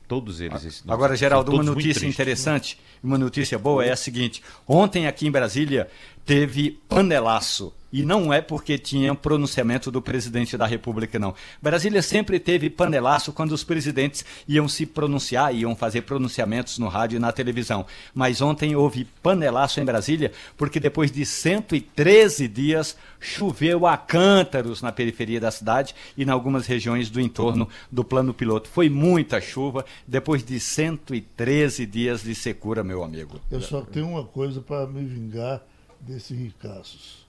Todos 0.07 0.41
eles. 0.41 0.83
Agora, 0.87 1.15
Geraldo, 1.15 1.53
uma 1.53 1.63
notícia 1.63 2.07
interessante, 2.07 2.79
uma 3.01 3.17
notícia 3.17 3.59
boa 3.59 3.85
é 3.85 3.91
a 3.91 3.95
seguinte: 3.95 4.41
ontem 4.67 5.05
aqui 5.05 5.27
em 5.27 5.31
Brasília 5.31 5.87
teve 6.25 6.79
panelaço. 6.87 7.73
E 7.91 8.03
não 8.03 8.31
é 8.31 8.39
porque 8.39 8.77
tinha 8.77 9.15
pronunciamento 9.15 9.89
do 9.89 10.01
presidente 10.01 10.55
da 10.55 10.67
República, 10.67 11.17
não. 11.17 11.33
Brasília 11.59 12.03
sempre 12.03 12.39
teve 12.39 12.69
panelaço 12.69 13.33
quando 13.33 13.51
os 13.51 13.63
presidentes 13.63 14.23
iam 14.47 14.67
se 14.67 14.85
pronunciar, 14.85 15.55
iam 15.55 15.75
fazer 15.75 16.03
pronunciamentos 16.03 16.77
no 16.77 16.87
rádio 16.87 17.17
e 17.17 17.19
na 17.19 17.31
televisão. 17.31 17.85
Mas 18.13 18.41
ontem 18.41 18.75
houve 18.75 19.05
panelaço 19.23 19.79
em 19.79 19.85
Brasília, 19.85 20.31
porque 20.55 20.79
depois 20.79 21.11
de 21.11 21.25
113 21.25 22.47
dias 22.47 22.95
choveu 23.19 23.87
a 23.87 23.97
cântaros 23.97 24.83
na 24.83 24.91
periferia 24.91 25.39
da 25.39 25.49
cidade 25.49 25.95
e 26.15 26.23
em 26.23 26.29
algumas 26.29 26.67
regiões 26.67 27.09
do 27.09 27.19
entorno 27.19 27.67
do 27.91 28.03
plano 28.03 28.35
piloto. 28.35 28.69
Foi 28.69 28.87
muita 28.87 29.41
chuva 29.41 29.83
depois 30.07 30.43
de 30.43 30.59
113 30.59 31.87
dias 31.87 32.21
de 32.21 32.35
secura, 32.35 32.83
meu 32.83 33.03
amigo. 33.03 33.39
Eu 33.49 33.61
só 33.61 33.81
tenho 33.81 34.09
uma 34.09 34.23
coisa 34.23 34.61
para 34.61 34.85
me 34.85 35.03
vingar 35.03 35.63
desses 36.01 36.37
ricaços. 36.37 37.27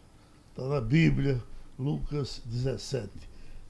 Está 0.50 0.68
na 0.68 0.80
Bíblia, 0.80 1.42
Lucas 1.78 2.42
17. 2.46 3.08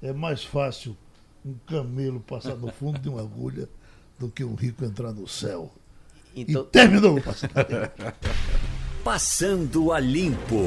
É 0.03 0.13
mais 0.13 0.45
fácil 0.45 0.97
um 1.45 1.55
camelo 1.67 2.21
passar 2.21 2.57
no 2.57 2.73
fundo 2.73 2.99
de 2.99 3.09
uma 3.09 3.21
agulha 3.21 3.69
do 4.19 4.29
que 4.29 4.45
um 4.45 4.55
rico 4.55 4.85
entrar 4.85 5.13
no 5.13 5.27
céu. 5.27 5.73
Então, 6.35 6.63
E 6.63 6.67
terminou 6.67 7.19
o. 7.19 7.23
Passando 9.03 9.93
a 9.93 9.99
Limpo. 9.99 10.67